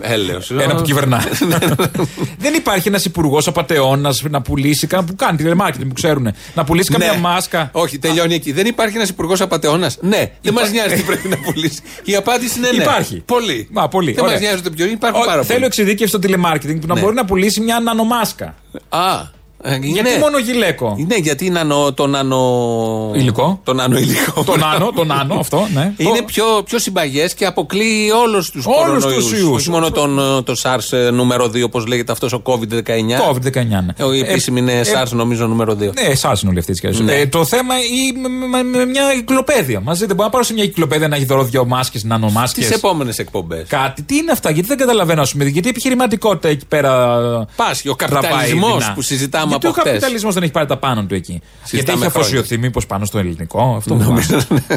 Έλεος. 0.00 0.50
Ένα 0.50 0.74
που 0.74 0.82
κυβερνά. 0.82 1.24
Δεν 2.38 2.54
υπάρχει 2.54 2.88
ένας 2.88 3.04
υπουργός 3.04 3.46
απαταιώνα 3.46 4.14
να 4.30 4.42
πουλήσει, 4.42 4.86
κάνα 4.86 5.04
που 5.04 5.14
κάνει 5.14 5.36
τηλεμάρκετινγκ 5.36 5.88
που 5.88 5.94
ξέρουν. 5.94 6.28
Να 6.54 6.64
πουλήσει 6.64 6.90
καμιά 6.90 7.12
Ναι. 7.12 7.18
μάσκα. 7.18 7.68
Όχι, 7.72 7.98
τελειώνει 7.98 8.34
εκεί. 8.34 8.52
Δεν 8.52 8.66
υπάρχει 8.66 8.96
ένας 8.96 9.08
υπουργός 9.08 9.40
απαταιώνα. 9.40 9.90
Ναι, 10.00 10.30
δεν 10.42 10.52
μας 10.52 10.70
νοιάζει 10.70 10.94
τι 10.94 11.02
πρέπει 11.10 11.28
να 11.28 11.36
πουλήσει. 11.36 11.80
Η 12.04 12.14
απάντηση 12.16 12.58
είναι 12.58 12.70
ναι. 12.70 12.82
Υπάρχει. 12.82 13.22
Πολύ. 13.26 13.68
Μα, 13.70 13.88
πολύ. 13.88 14.12
Δεν 14.12 14.24
μας 14.24 14.32
Ωραία. 14.32 14.48
νοιάζει 14.48 14.62
το 14.62 14.70
ποιο 14.70 14.84
είναι, 14.84 14.94
υπάρχουν 14.94 15.22
Ω, 15.22 15.24
πάρα 15.24 15.42
Θέλω 15.42 15.52
πολλοί. 15.54 15.64
εξειδίκευση 15.66 16.06
στο 16.08 16.18
τηλεμάρκετινγκ 16.18 16.80
που 16.80 16.86
να 16.86 16.94
Ναι. 16.94 17.00
μπορεί 17.00 17.14
να 17.14 17.24
πουλήσει 17.24 17.60
μια 17.60 17.80
νανομάσκα. 17.80 18.54
Α, 18.88 19.36
ε, 19.62 19.76
Γιατί 19.82 20.10
ναι. 20.10 20.18
μόνο 20.18 20.38
γυλαίκο; 20.38 20.96
Ναι, 21.08 21.14
γιατί 21.16 21.50
νανο, 21.50 21.92
το 21.92 22.06
νανο. 22.06 23.10
Υλικό. 23.14 23.60
Το 23.64 23.72
νανο 23.74 23.98
υλικό. 23.98 24.44
Το 24.50 24.56
νάνο, 24.56 24.92
το 24.94 25.04
νάνο, 25.04 25.34
αυτό, 25.34 25.68
ναι. 25.74 25.92
Είναι 25.96 26.18
Το- 26.18 26.24
πιο, 26.24 26.44
πιο 26.64 26.78
συμπαγές 26.78 27.34
και 27.34 27.46
αποκλείει 27.46 28.10
όλους 28.24 28.50
τους 28.50 28.64
Όλους 28.66 29.04
τους 29.04 29.32
ιούς. 29.32 29.50
Όχι 29.56 29.70
μόνο 29.70 29.90
τον, 29.90 30.18
ε, 30.18 30.42
το 30.42 30.54
SARS 30.62 30.92
ε, 30.96 31.10
νούμερο 31.10 31.44
2, 31.46 31.62
όπως 31.64 31.86
λέγεται 31.86 32.12
αυτός 32.12 32.32
ο 32.32 32.42
COVID-19. 32.44 33.30
COVID-19. 33.30 33.52
ναι. 33.66 33.92
Ε, 33.96 34.16
Η 34.16 34.18
επίσημη 34.20 34.60
είναι 34.60 34.72
ε, 34.72 34.82
SARS, 34.82 35.08
νομίζω, 35.10 35.46
νούμερο 35.46 35.72
2. 35.72 35.76
Ναι, 35.76 35.90
εσά 36.06 36.36
είναι 36.42 36.50
όλοι 36.50 36.58
αυτοί 36.58 36.72
τι 36.72 37.02
Ναι. 37.02 37.12
ε, 37.14 37.26
Το 37.26 37.44
θέμα 37.44 37.74
είναι 38.06 38.28
με, 38.28 38.46
με- 38.62 38.78
με 38.78 38.84
μια 38.84 39.02
κυκλοπαίδεια. 39.14 39.80
Μαζί 39.80 40.06
δεν 40.06 40.14
μπορώ 40.16 40.26
να 40.26 40.32
πάρω 40.32 40.44
σε 40.44 40.52
μια 40.52 40.64
κυκλοπαίδεια 40.64 41.08
να 41.08 41.16
έχει 41.16 41.24
δωρό 41.24 41.44
δύο 41.44 41.64
μάσκες, 41.66 42.04
νανομάσκε. 42.04 42.60
Τις 42.60 42.70
επόμενες 42.70 43.18
εκπομπές. 43.18 43.64
Κάτι. 43.68 44.02
Τι 44.02 44.16
είναι 44.16 44.32
αυτά, 44.32 44.50
γιατί 44.50 44.68
δεν 44.68 44.76
καταλαβαίνω, 44.76 45.20
ας 45.22 45.32
πούμε, 45.32 45.44
γιατί 45.44 45.66
η 45.66 45.70
επιχειρηματικότητα 45.70 46.48
εκεί 46.48 46.66
πέρα. 46.66 47.18
Πάσχει, 47.56 47.88
ο 47.88 47.94
τραβάει 47.96 48.20
καπιταλισμός 48.22 48.78
δεινά. 48.82 48.92
που 48.94 49.02
συζητάμε 49.02 49.47
γιατί 49.48 49.66
από 49.66 49.68
ο 49.68 49.80
χτες. 49.80 49.92
καπιταλισμός 49.92 50.34
δεν 50.34 50.42
έχει 50.42 50.52
πάρει 50.52 50.66
τα 50.66 50.76
πάνω 50.76 51.04
του 51.04 51.14
εκεί; 51.14 51.40
γιατί 51.70 51.76
έχει 51.76 51.84
χρόνια. 51.84 52.06
αφοσιωθεί 52.06 52.58
μήπως 52.58 52.86
πάνω 52.86 53.04
στο 53.04 53.18
ελληνικό; 53.18 53.74
Αυτό 53.76 53.94
μου 53.94 54.02
Νομίζω, 54.02 54.34
βάζει. 54.34 54.46
ναι. 54.68 54.76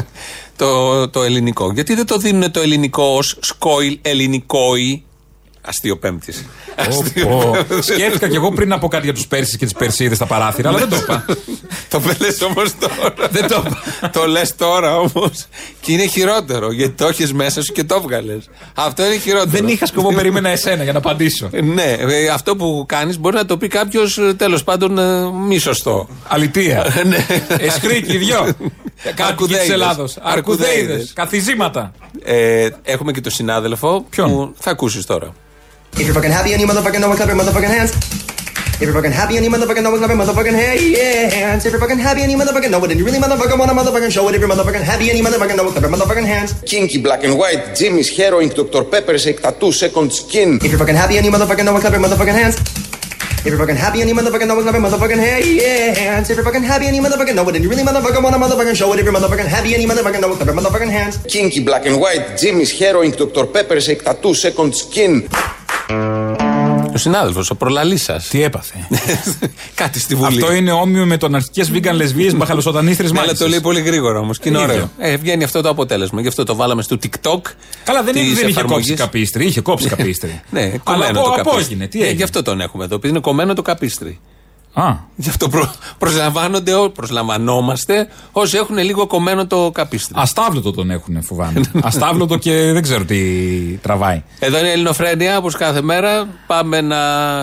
το, 0.56 1.08
το 1.08 1.22
ελληνικό. 1.22 1.72
Γιατί 1.72 1.94
δεν 1.94 2.06
το 2.06 2.16
δίνουν 2.18 2.50
το 2.50 2.60
ελληνικό 2.60 3.04
ως 3.04 3.36
σκόιλ 3.40 3.98
ελληνικόι. 4.02 5.04
Αστείο 5.64 5.98
πέμπτη. 5.98 6.34
Πω, 6.88 7.04
πω. 7.28 7.82
Σκέφτηκα 7.82 8.28
κι 8.28 8.36
εγώ 8.36 8.52
πριν 8.52 8.68
να 8.68 8.78
πω 8.78 8.88
κάτι 8.88 9.04
για 9.04 9.14
τους 9.14 9.26
Πέρσι 9.26 9.56
και 9.56 9.64
τις 9.64 9.74
Περσίδες 9.74 10.16
στα 10.16 10.26
παράθυρα, 10.26 10.68
αλλά 10.68 10.78
δεν 10.78 10.88
το 10.88 10.96
είπα. 10.96 11.24
το 11.90 12.00
λε 12.18 12.46
όμως 12.50 12.78
τώρα. 12.78 13.28
Δεν 13.30 13.46
το 13.48 13.64
είπα. 13.66 14.10
το 14.10 14.26
λες 14.26 14.56
τώρα 14.56 14.96
όμως. 14.98 15.46
Και 15.80 15.92
είναι 15.92 16.06
χειρότερο 16.06 16.72
γιατί 16.72 16.92
το 16.92 17.06
έχεις 17.06 17.32
μέσα 17.32 17.62
σου 17.62 17.72
και 17.72 17.84
το 17.84 18.00
βγάλε. 18.00 18.38
Αυτό 18.74 19.04
είναι 19.04 19.16
χειρότερο. 19.16 19.50
Δεν 19.50 19.68
είχα 19.68 19.86
σκοπό, 19.86 20.14
περίμενα 20.14 20.48
εσένα 20.48 20.82
για 20.82 20.92
να 20.92 20.98
απαντήσω. 20.98 21.50
Ναι, 21.62 21.96
ε, 21.98 22.28
αυτό 22.28 22.56
που 22.56 22.84
κάνεις 22.88 23.18
μπορεί 23.18 23.36
να 23.36 23.46
το 23.46 23.56
πει 23.56 23.68
κάποιος 23.68 24.20
τέλος 24.36 24.64
πάντων 24.64 24.98
ε, 24.98 25.30
μη 25.30 25.58
σωστό. 25.58 26.08
Αλητία. 26.28 26.86
Ναι. 27.06 27.26
Εσχρήκη, 27.58 28.16
δυο. 28.16 28.56
Κάτοικοι 29.14 29.54
της 29.54 29.68
Ελλάδος. 29.68 30.16
Αρκουδέιδες. 30.22 31.12
Καθιζήματα. 31.14 31.92
Ε, 32.24 32.68
έχουμε 32.82 33.12
και 33.12 33.20
τον 33.20 33.32
συνάδελφο 33.32 34.04
Ποιον; 34.10 34.30
που 34.30 34.54
θα 34.58 34.70
ακούσεις 34.70 35.06
τώρα. 35.06 35.34
If 35.94 36.06
you're 36.06 36.14
fucking 36.14 36.30
happy 36.32 36.52
and 36.52 36.60
you 36.60 36.66
motherfucking 36.66 37.00
know 37.00 37.12
it, 37.12 37.16
clap 37.16 37.28
your 37.28 37.36
motherfucking 37.38 37.68
hands. 37.68 37.92
If 38.80 38.88
you're 38.88 38.94
fucking 38.94 39.12
happy 39.12 39.36
and 39.36 39.44
you 39.44 39.50
motherfucking 39.52 39.82
know 39.84 39.94
it, 39.94 39.98
clap 39.98 40.10
your 40.10 40.18
motherfucking 40.18 40.56
hands. 40.58 41.64
If 41.64 41.70
you're 41.70 41.80
fucking 41.80 41.98
happy 41.98 42.22
and 42.22 42.32
you 42.32 42.38
motherfucking 42.38 42.70
know 42.70 42.82
it, 42.84 42.90
and 42.90 42.98
you 42.98 43.04
really 43.06 43.18
motherfucking 43.18 43.58
wanna 43.58 43.72
motherfucking 43.74 44.10
show 44.10 44.28
it. 44.28 44.34
If 44.34 44.40
you're 44.40 44.50
motherfucking 44.50 44.82
happy 44.82 45.10
and 45.10 45.18
you 45.18 45.24
motherfucking 45.24 45.56
know 45.56 45.68
it, 45.68 45.72
clap 45.72 45.82
your 45.82 45.92
motherfucking 45.92 46.26
hands. 46.26 46.54
Kinky 46.66 47.00
Black 47.00 47.22
and 47.22 47.38
White, 47.38 47.76
Jimmy's 47.76 48.10
Heroin, 48.16 48.48
Dr. 48.48 48.84
Pepper's 48.84 49.24
Tattoo, 49.24 49.70
Second 49.70 50.12
Skin. 50.12 50.56
If 50.56 50.70
you're 50.70 50.78
fucking 50.78 50.96
happy 50.96 51.16
and 51.18 51.26
you 51.26 51.30
motherfucking 51.30 51.64
know 51.64 51.76
it, 51.76 51.80
clap 51.80 51.92
your 51.92 52.02
motherfucking 52.02 52.34
hands. 52.34 52.56
If 53.42 53.46
you're 53.46 53.58
fucking 53.58 53.76
happy 53.76 54.00
and 54.00 54.08
you 54.08 54.16
motherfucking 54.16 54.48
know 54.48 54.58
it, 54.58 54.62
clap 54.62 54.74
your 54.74 54.82
motherfucking 54.82 55.18
hands. 55.22 56.30
If 56.30 56.36
you're 56.36 56.44
fucking 56.44 56.62
happy 56.62 56.86
and 56.86 56.96
you 56.96 57.02
motherfucking 57.02 57.34
know 57.36 57.48
it, 57.48 57.54
and 57.54 57.62
you 57.62 57.70
really 57.70 57.84
motherfucking 57.84 58.22
wanna 58.22 58.38
motherfucking 58.38 58.74
show 58.74 58.92
it. 58.92 58.98
If 58.98 59.04
you're 59.04 59.14
motherfucking 59.14 59.46
happy 59.46 59.74
and 59.74 59.82
you 59.82 59.88
motherfucking 59.88 60.20
know 60.20 60.32
it, 60.32 60.36
clap 60.36 60.46
your 60.48 60.56
motherfucking 60.56 60.90
hands. 60.90 61.18
Kinky 61.28 61.62
Black 61.62 61.86
and 61.86 62.00
White, 62.00 62.38
Jimmy's 62.38 62.72
Heroin, 62.76 63.12
Dr. 63.12 63.46
Pepper's 63.46 63.86
Tattoo, 63.86 64.34
Second 64.34 64.74
Skin. 64.74 65.28
Ο 66.94 66.98
συνάδελφος, 66.98 67.50
ο 67.50 67.54
προλαλής 67.54 68.02
σας. 68.02 68.28
Τι 68.28 68.42
έπαθε. 68.42 68.74
Κάτι 69.74 70.00
στη 70.00 70.14
Βουλή. 70.14 70.26
Αυτό 70.42 70.52
είναι 70.52 70.72
όμοιο 70.72 71.06
με 71.06 71.16
τον 71.16 71.34
αρχικέ 71.34 71.64
vegan 71.72 71.92
λεσβείε 71.92 72.32
μπαχαλοσοτανίστρε 72.34 73.08
Ναι, 73.08 73.20
αλλά 73.20 73.34
το 73.34 73.48
λέει 73.48 73.60
πολύ 73.60 73.80
γρήγορα 73.80 74.18
όμως 74.18 74.38
και 74.38 74.48
είναι 74.48 74.58
Ίδιο. 74.58 74.72
ωραίο. 74.74 74.90
Ε, 74.98 75.16
βγαίνει 75.16 75.44
αυτό 75.44 75.60
το 75.62 75.68
αποτέλεσμα. 75.68 76.20
Γι' 76.20 76.28
αυτό 76.28 76.44
το 76.44 76.54
βάλαμε 76.54 76.82
στο 76.82 76.96
TikTok. 77.02 77.40
Καλά, 77.84 78.02
δεν, 78.02 78.16
είναι, 78.16 78.24
της 78.26 78.34
δεν 78.34 78.48
είχε 78.48 78.58
εφαρμογής. 78.58 78.88
κόψει 78.88 79.02
καπίστρι, 79.02 79.44
είχε 79.46 79.60
κόψει 79.60 79.88
καπίστρι. 79.88 80.40
Ναι, 80.50 80.60
Αλλά 80.60 80.78
κομμένο 80.84 81.20
απο- 81.20 81.28
το 81.28 81.34
καπίστρι. 81.36 81.50
απόγεινε, 81.60 81.86
τι 81.86 81.96
Ναι, 81.98 82.02
έγινε. 82.04 82.16
Γι' 82.18 82.22
αυτό 82.24 82.42
τον 82.42 82.60
έχουμε 82.60 82.84
εδώ, 82.84 82.94
επειδή 82.94 83.12
είναι 83.12 83.20
κομμένο 83.22 83.54
το 83.54 83.62
καπίστρι. 83.62 84.18
Α, 84.74 84.94
Γι' 85.16 85.28
αυτό 85.28 85.48
προ, 85.48 85.72
προσλαμβάνονται, 85.98 86.74
ό- 86.74 86.90
προσλαμβανόμαστε 86.90 88.08
όσοι 88.32 88.56
έχουν 88.56 88.78
λίγο 88.78 89.06
κομμένο 89.06 89.46
το 89.46 89.70
καπίστρι. 89.74 90.14
αστάβλωτο 90.16 90.72
τον 90.72 90.90
έχουν, 90.90 91.22
φοβάμαι. 91.22 91.60
αστάβλωτο 91.82 92.36
και 92.36 92.52
δεν 92.72 92.82
ξέρω 92.82 93.04
τι 93.04 93.20
τραβάει. 93.82 94.22
Εδώ 94.38 94.58
είναι 94.58 94.68
η 94.68 94.70
Ελληνοφρένεια, 94.70 95.36
όπως 95.38 95.54
κάθε 95.56 95.82
μέρα. 95.82 96.26
Πάμε 96.46 96.80
να. 96.80 96.98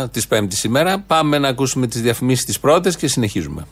της 0.10 0.28
Πέμπτης 0.28 0.64
ημέρα. 0.64 1.00
Πάμε 1.08 1.38
να 1.38 1.48
ακούσουμε 1.48 1.88
τις 1.88 2.02
διαφημίσεις 2.02 2.46
τις 2.46 2.60
πρώτες 2.60 2.96
και 2.96 3.08
συνεχίζουμε. 3.08 3.66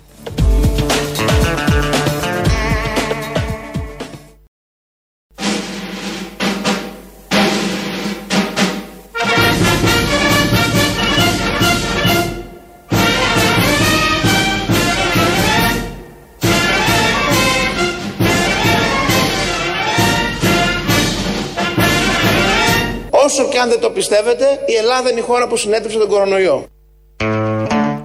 Αν 23.67 23.73
δεν 23.73 23.81
το 23.81 23.89
πιστεύετε, 23.89 24.45
η 24.65 24.73
Ελλάδα 24.81 25.09
είναι 25.11 25.19
η 25.19 25.23
χώρα 25.23 25.47
που 25.47 25.57
συνέτρεψε 25.57 25.97
τον 25.97 26.07
κορονοϊό. 26.07 26.65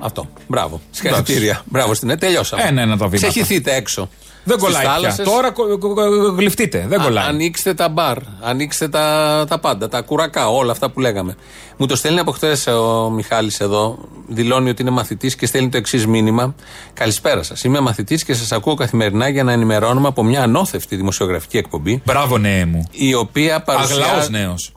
Αυτό. 0.01 0.29
Μπράβο. 0.47 0.81
Συγχαρητήρια. 0.91 1.63
Μπράβο 1.65 1.95
στην 1.95 2.11
ΕΤ. 2.11 2.19
Τελειώσαμε. 2.21 2.63
Ένα-ένα 2.63 2.97
τα 2.97 3.09
βήματα. 3.09 3.29
Ξεχυθείτε 3.29 3.75
έξω. 3.75 4.09
Δεν 4.45 4.59
Στις 4.59 4.67
κολλάει 4.69 4.83
πια. 4.85 4.93
θάλασσες. 4.95 5.27
Τώρα 5.27 5.51
κο- 5.51 5.79
κο- 5.79 5.95
κο- 5.95 6.33
γλυφτείτε. 6.37 6.85
Δεν 6.89 7.01
Α- 7.01 7.05
κολλάει. 7.05 7.25
Ανοίξτε 7.29 7.75
τα 7.75 7.89
μπαρ, 7.89 8.17
ανοίξτε 8.41 8.89
τα, 8.89 9.45
τα 9.49 9.59
πάντα, 9.59 9.89
τα 9.89 10.01
κουρακά, 10.01 10.49
όλα 10.49 10.73
αυτά 10.73 10.91
που 10.91 11.01
λέγαμε. 11.01 11.37
Μου 11.77 11.87
το 11.87 11.97
στέλνει 11.97 12.19
από 12.19 12.33
χτε 12.33 12.71
ο 12.71 13.11
Μιχάλης 13.11 13.61
εδώ, 13.61 13.99
δηλώνει 14.29 14.71
ότι 14.71 14.83
είναι 14.83 14.91
μαθητής 14.91 15.37
και 15.37 15.47
στέλνει 15.47 15.69
το 15.69 15.77
εξής 15.77 16.07
μήνυμα. 16.07 16.55
Καλησπέρα 16.95 17.43
σας. 17.43 17.65
Είμαι 17.65 17.81
μαθητής 17.81 18.25
και 18.25 18.35
σας 18.35 18.53
ακούω 18.53 18.75
καθημερινά 18.75 19.29
για 19.29 19.45
να 19.45 19.53
ενημερώνουμε 19.53 20.09
από 20.09 20.23
μια 20.23 20.43
ανώθευτη 20.43 20.97
δημοσιογραφική 20.97 21.57
εκπομπή, 21.57 22.03
Μπράβο, 22.05 22.39
νέε 22.39 22.65
μου. 22.65 22.87
η 22.91 23.15
οποία 23.15 23.63
παρουσιάζει. 23.63 24.03
Αγλαός 24.03 24.29
νέος. 24.31 24.73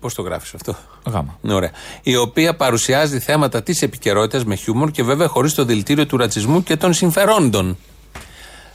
Πώς 0.00 0.14
το 0.14 0.22
γράφεις 0.22 0.54
αυτό; 0.54 0.76
Γάμα. 1.06 1.38
Ναι, 1.40 1.54
ωραία. 1.54 1.70
Η 2.02 2.16
οποία 2.16 2.56
παρουσιάζει 2.56 3.18
θέματα 3.18 3.62
της 3.62 3.82
επικαιρότητας 3.82 4.44
με 4.44 4.54
χιούμορ 4.54 4.90
και 4.90 5.02
βέβαια 5.02 5.28
χωρίς 5.28 5.54
το 5.54 5.64
δηλητήριο 5.64 6.06
του 6.06 6.16
ρατσισμού 6.16 6.62
και 6.62 6.76
των 6.76 6.92
συμφερόντων. 6.92 7.76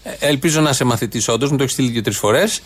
Ε, 0.03 0.27
Ελπίζω 0.27 0.61
να 0.61 0.69
είσαι 0.69 0.83
μαθητής, 0.83 1.27
όντως, 1.27 1.51
μου 1.51 1.57
το 1.57 1.63
έχεις 1.63 1.73
στείλει 1.75 1.89
δύο-τρει 1.89 2.13
φορές. 2.13 2.61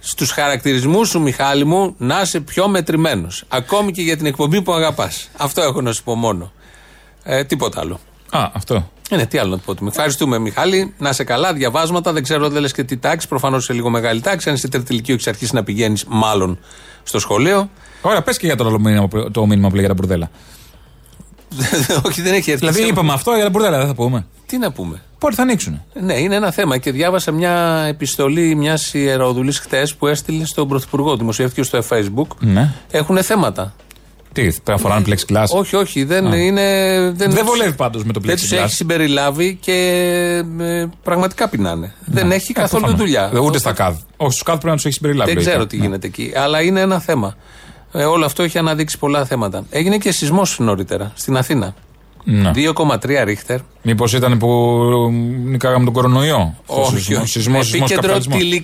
Στους 0.00 0.30
χαρακτηρισμούς 0.30 1.08
σου, 1.08 1.20
Μιχάλη 1.20 1.64
μου, 1.64 1.94
να 1.98 2.20
είσαι 2.20 2.40
πιο 2.40 2.68
μετρημένος. 2.68 3.44
Ακόμη 3.48 3.92
και 3.92 4.02
για 4.02 4.16
την 4.16 4.26
εκπομπή 4.26 4.62
που 4.62 4.72
αγαπάς. 4.72 5.28
Αυτό 5.36 5.62
έχω 5.62 5.80
να 5.80 5.92
σου 5.92 6.02
πω 6.02 6.14
μόνο. 6.14 6.52
Ε, 7.22 7.44
τίποτα 7.44 7.80
άλλο. 7.80 8.00
Α, 8.30 8.50
αυτό. 8.52 8.90
Ε, 9.10 9.16
ναι, 9.16 9.26
τι 9.26 9.38
άλλο 9.38 9.50
να 9.50 9.56
του 9.56 9.62
πω. 9.64 9.74
του. 9.74 9.86
Ευχαριστούμε, 9.86 10.38
Μιχάλη. 10.38 10.94
Να 10.98 11.08
είσαι 11.08 11.24
καλά, 11.24 11.52
διαβάσματα. 11.52 12.12
Δεν 12.12 12.22
ξέρω, 12.22 12.48
δεν 12.48 12.60
λες 12.62 12.72
και 12.72 12.84
τι 12.84 12.96
τάξη. 12.96 13.28
Προφανώς 13.28 13.64
σε 13.64 13.72
λίγο 13.72 13.90
μεγάλη 13.90 14.20
τάξη. 14.20 14.48
Αν 14.48 14.54
είσαι 14.54 14.68
τρίτη 14.68 14.92
ηλικία, 14.92 15.14
έχεις 15.14 15.26
αρχίσει 15.26 15.54
να 15.54 15.62
πηγαίνεις, 15.64 16.04
μάλλον 16.08 16.58
στο 17.02 17.18
σχολείο. 17.18 17.70
Ωραία, 18.02 18.22
πες 18.22 18.38
και 18.38 18.46
για 18.46 18.56
το 18.56 18.66
άλλο 18.66 18.78
μήνυμα, 18.78 19.08
που- 19.08 19.30
το 19.30 19.46
μήνυμα 19.46 19.68
που 19.68 19.74
λέει 19.74 19.84
για 19.84 19.94
τα 19.94 20.00
μπουρδέλα. 20.00 20.30
Όχι, 22.06 22.22
δεν 22.22 22.32
έχει 22.34 22.50
έρθει. 22.50 22.56
Δηλαδή, 22.66 22.78
σε- 22.82 22.86
είπαμε 22.88 23.12
αυτό 23.12 23.34
για 23.34 23.44
τα 23.44 23.50
μπουρδέλα, 23.50 23.78
δεν 23.78 23.86
θα 23.86 23.94
πούμε. 23.94 24.26
Τι 24.46 24.58
να 24.58 24.72
πούμε; 24.72 25.02
Πότε 25.18 25.34
θα 25.34 25.42
ανοίξουν. 25.42 25.82
Ναι, 26.00 26.14
είναι 26.18 26.34
ένα 26.34 26.50
θέμα. 26.50 26.78
Και 26.78 26.90
διάβασα 26.92 27.32
μια 27.32 27.84
επιστολή 27.88 28.54
μιας 28.54 28.94
ιεροδουλή 28.94 29.52
χτες 29.52 29.94
που 29.94 30.06
έστειλε 30.06 30.44
στον 30.44 30.68
Πρωθυπουργό. 30.68 31.16
Δημοσιεύτηκε 31.16 31.62
στο 31.62 31.82
Facebook. 31.88 32.26
Ναι. 32.38 32.72
Έχουν 32.90 33.22
θέματα. 33.22 33.74
Τι, 34.32 34.42
πρέπει 34.42 34.62
να 34.70 34.76
φοράνε 34.76 35.04
plexiglass; 35.08 35.44
Όχι, 35.48 35.76
όχι. 35.76 36.04
Δεν, 36.04 36.26
Α. 36.26 36.36
είναι, 36.36 36.62
δεν, 37.16 37.30
Δεν 37.30 37.44
βολεύει 37.44 37.72
πάντως 37.72 38.04
με 38.04 38.12
το 38.12 38.20
Δεν 38.20 38.36
τους 38.36 38.48
plexiglass. 38.52 38.56
έχει 38.62 38.74
συμπεριλάβει 38.74 39.58
και 39.60 39.72
ε, 40.60 40.84
πραγματικά 41.02 41.48
πεινάνε. 41.48 41.94
Δεν 42.04 42.30
έχει 42.30 42.50
Ε, 42.56 42.60
καθόλου 42.60 42.82
προφανώς. 42.82 43.04
δουλειά. 43.06 43.30
Ε, 43.34 43.38
Ούτε 43.38 43.58
στα 43.58 43.72
ΚΑΔ. 43.72 43.96
Όχι, 44.16 44.30
στους 44.32 44.42
ΚΑΔ 44.42 44.54
πρέπει 44.54 44.66
να 44.70 44.74
τους 44.74 44.84
έχει 44.84 44.94
συμπεριλάβει. 44.94 45.28
Δεν 45.28 45.34
λογικά. 45.38 45.52
ξέρω 45.54 45.66
τι 45.68 45.76
Ναι. 45.76 45.82
γίνεται 45.84 46.06
εκεί. 46.06 46.32
Αλλά 46.36 46.62
είναι 46.62 46.80
ένα 46.80 47.00
θέμα. 47.00 47.36
Ε, 47.92 48.04
όλο 48.04 48.24
αυτό 48.24 48.42
έχει 48.42 48.58
αναδείξει 48.58 48.98
πολλά 48.98 49.24
θέματα. 49.24 49.64
Έγινε 49.70 49.98
και 49.98 50.12
σεισμός 50.12 50.58
νωρίτερα 50.58 51.12
στην 51.14 51.36
Αθήνα. 51.36 51.74
Ναι. 52.24 52.50
2,3 52.54 53.24
ρίχτερ. 53.24 53.58
Μήπως 53.82 54.12
ήταν 54.12 54.38
που 54.38 54.48
νικάγαμε 55.44 55.84
τον 55.84 55.92
κορονοϊό; 55.92 56.54
Όχι, 56.66 56.96
Σεισμό, 56.96 57.16
όχι. 57.20 57.28
σεισμό, 57.28 57.62
σεισμός, 57.62 57.68
Επίκεντρο 57.90 58.12
καπιταλισμός. 58.12 58.62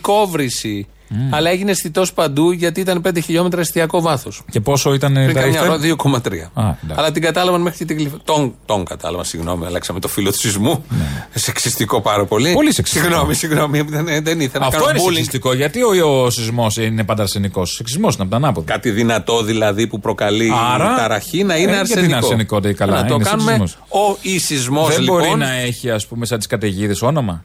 Τηλικόβρηση. 1.09 1.37
Αλλά 1.37 1.51
έγινε 1.51 1.71
αισθητός 1.71 2.13
παντού 2.13 2.51
γιατί 2.51 2.81
ήταν 2.81 3.03
5 3.09 3.19
χιλιόμετρα 3.25 3.61
εστιακό 3.61 4.01
βάθος. 4.01 4.43
Και 4.51 4.61
πόσο 4.61 4.95
ήταν 4.95 5.13
Πριν 5.13 5.27
τα 5.35 5.41
καμιά 5.41 5.61
ρίχτερ. 5.63 5.69
ώρα 5.71 5.79
2,3. 5.79 6.27
εντάξει. 6.27 6.77
Αλλά 6.97 7.13
την 7.13 7.23
κατάλαβαν 7.23 7.61
μέχρι 7.61 7.79
και 7.79 7.85
την 7.85 7.97
γλυφ... 7.99 8.13
Τον, 8.25 8.55
τον 8.67 8.85
κατάλαβαν, 8.85 9.25
συγγνώμη, 9.25 9.67
αλλάξαμε 9.67 10.01
το 10.01 10.09
φύλλο 10.09 10.31
του 10.31 10.39
σεισμού. 10.39 10.85
Σεξιστικό 11.35 12.01
πάρα 12.01 12.25
πολύ. 12.25 12.49
Ναι. 12.49 12.53
Πολύ 12.55 12.73
σεξιστικό. 12.73 13.05
Συγγνώμη, 13.07 13.35
συγγνώμη, 13.35 13.81
δεν, 13.81 14.05
δεν 14.25 14.41
ήθελα 14.41 14.61
να 14.61 14.67
Αυτό 14.67 14.79
κάνω 14.85 14.91
είναι 14.91 14.99
bullying. 15.01 15.13
σεξιστικό. 15.13 15.53
Γιατί 15.55 15.83
ο, 15.83 16.23
ο 16.25 16.31
σεισμός 16.31 16.77
είναι 16.77 17.05
πάντα 17.05 17.23
αρσενικό. 17.23 17.61
Ο 17.61 17.65
σεισμό 17.65 18.09
είναι 18.09 18.17
από 18.19 18.31
τα 18.31 18.37
ανάποδα. 18.37 18.73
Κάτι 18.73 18.91
δυνατό 18.91 19.43
δηλαδή 19.43 19.87
που 19.87 20.01
προκαλεί 20.01 20.53
Άρα, 20.75 20.95
ταραχή 20.97 21.45
να 21.45 21.57
είναι 21.57 21.63
ε, 21.71 21.75
γιατί 21.75 21.79
αρσενικό. 21.81 22.07
είναι 22.07 22.17
αρσενικό, 22.17 22.61
δεν 22.61 22.77
καλά, 22.77 23.03
Να 23.03 23.05
το 23.09 23.15
είναι 23.15 23.25
κάνουμε 23.25 23.51
σεξισμός. 23.51 23.79
ο 23.89 24.19
ή 24.21 24.39
σεισμό 24.39 24.87
Δεν 24.87 25.01
λοιπόν. 25.01 25.19
μπορεί 25.27 25.39
να 25.39 25.51
έχει, 25.53 25.91
ας 25.91 26.07
πούμε, 26.07 26.27
σαν 26.27 26.39
τις 26.39 26.47
καταιγίδες 26.47 27.03
όνομα. 27.03 27.45